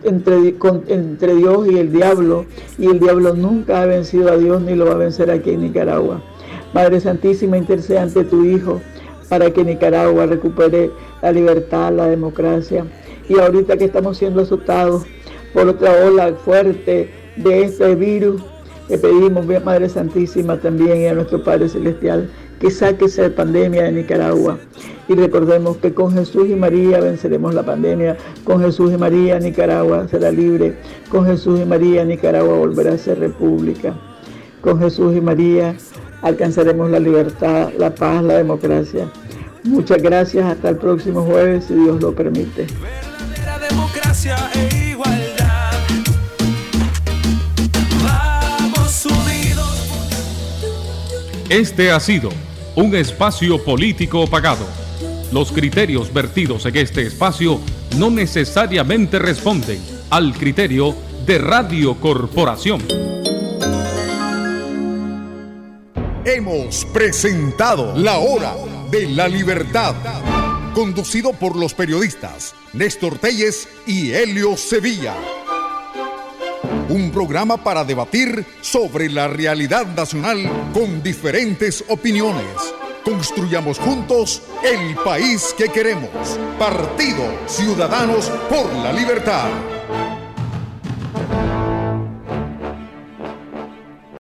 entre, 0.04 0.54
entre 0.86 1.34
Dios 1.34 1.66
y 1.66 1.76
el 1.76 1.90
diablo, 1.90 2.46
y 2.78 2.86
el 2.86 3.00
diablo 3.00 3.34
nunca 3.34 3.82
ha 3.82 3.86
vencido 3.86 4.30
a 4.30 4.36
Dios 4.36 4.62
ni 4.62 4.76
lo 4.76 4.86
va 4.86 4.92
a 4.92 4.98
vencer 4.98 5.28
aquí 5.32 5.50
en 5.50 5.62
Nicaragua. 5.62 6.22
Madre 6.72 7.00
Santísima, 7.00 7.58
intercede 7.58 7.98
ante 7.98 8.22
tu 8.22 8.44
Hijo 8.44 8.80
para 9.28 9.50
que 9.50 9.64
Nicaragua 9.64 10.26
recupere 10.26 10.92
la 11.20 11.32
libertad, 11.32 11.92
la 11.94 12.06
democracia. 12.06 12.84
Y 13.28 13.36
ahorita 13.40 13.76
que 13.76 13.86
estamos 13.86 14.18
siendo 14.18 14.42
azotados 14.42 15.02
por 15.52 15.66
otra 15.66 15.90
ola 16.06 16.32
fuerte 16.44 17.10
de 17.34 17.62
este 17.64 17.96
virus, 17.96 18.40
le 18.88 18.96
pedimos, 18.96 19.46
Madre 19.64 19.88
Santísima, 19.88 20.58
también 20.58 21.02
y 21.02 21.06
a 21.06 21.14
nuestro 21.14 21.42
Padre 21.42 21.68
Celestial, 21.68 22.30
que 22.58 22.70
saque 22.70 23.04
esa 23.04 23.28
pandemia 23.30 23.84
de 23.84 23.92
Nicaragua. 23.92 24.58
Y 25.08 25.14
recordemos 25.14 25.76
que 25.76 25.92
con 25.92 26.12
Jesús 26.12 26.48
y 26.48 26.54
María 26.54 27.00
venceremos 27.00 27.54
la 27.54 27.62
pandemia. 27.62 28.16
Con 28.44 28.60
Jesús 28.60 28.92
y 28.92 28.96
María 28.96 29.38
Nicaragua 29.38 30.08
será 30.08 30.30
libre. 30.30 30.76
Con 31.10 31.26
Jesús 31.26 31.60
y 31.60 31.64
María 31.64 32.04
Nicaragua 32.04 32.56
volverá 32.56 32.94
a 32.94 32.98
ser 32.98 33.18
república. 33.18 33.94
Con 34.60 34.80
Jesús 34.80 35.14
y 35.16 35.20
María 35.20 35.76
alcanzaremos 36.22 36.90
la 36.90 36.98
libertad, 36.98 37.70
la 37.78 37.94
paz, 37.94 38.22
la 38.24 38.38
democracia. 38.38 39.06
Muchas 39.64 40.02
gracias. 40.02 40.46
Hasta 40.46 40.70
el 40.70 40.76
próximo 40.76 41.22
jueves, 41.24 41.66
si 41.66 41.74
Dios 41.74 42.00
lo 42.02 42.14
permite. 42.14 42.66
Este 51.48 51.90
ha 51.90 51.98
sido 51.98 52.28
un 52.76 52.94
espacio 52.94 53.64
político 53.64 54.26
pagado. 54.26 54.66
Los 55.32 55.50
criterios 55.50 56.12
vertidos 56.12 56.66
en 56.66 56.76
este 56.76 57.06
espacio 57.06 57.58
no 57.96 58.10
necesariamente 58.10 59.18
responden 59.18 59.80
al 60.10 60.34
criterio 60.34 60.94
de 61.24 61.38
Radio 61.38 61.98
Corporación. 61.98 62.82
Hemos 66.26 66.84
presentado 66.92 67.96
La 67.96 68.18
Hora 68.18 68.54
de 68.90 69.08
la 69.08 69.26
Libertad, 69.26 69.94
conducido 70.74 71.32
por 71.32 71.56
los 71.56 71.72
periodistas 71.72 72.54
Néstor 72.74 73.16
Telles 73.16 73.66
y 73.86 74.12
Helio 74.12 74.54
Sevilla. 74.58 75.14
Un 76.88 77.10
programa 77.10 77.62
para 77.62 77.84
debatir 77.84 78.44
sobre 78.60 79.10
la 79.10 79.28
realidad 79.28 79.86
nacional 79.86 80.38
con 80.72 81.02
diferentes 81.02 81.84
opiniones. 81.88 82.46
Construyamos 83.04 83.78
juntos 83.78 84.42
el 84.62 84.94
país 84.96 85.54
que 85.56 85.68
queremos. 85.68 86.10
Partido 86.58 87.24
Ciudadanos 87.46 88.30
por 88.50 88.72
la 88.82 88.92
Libertad. 88.92 89.77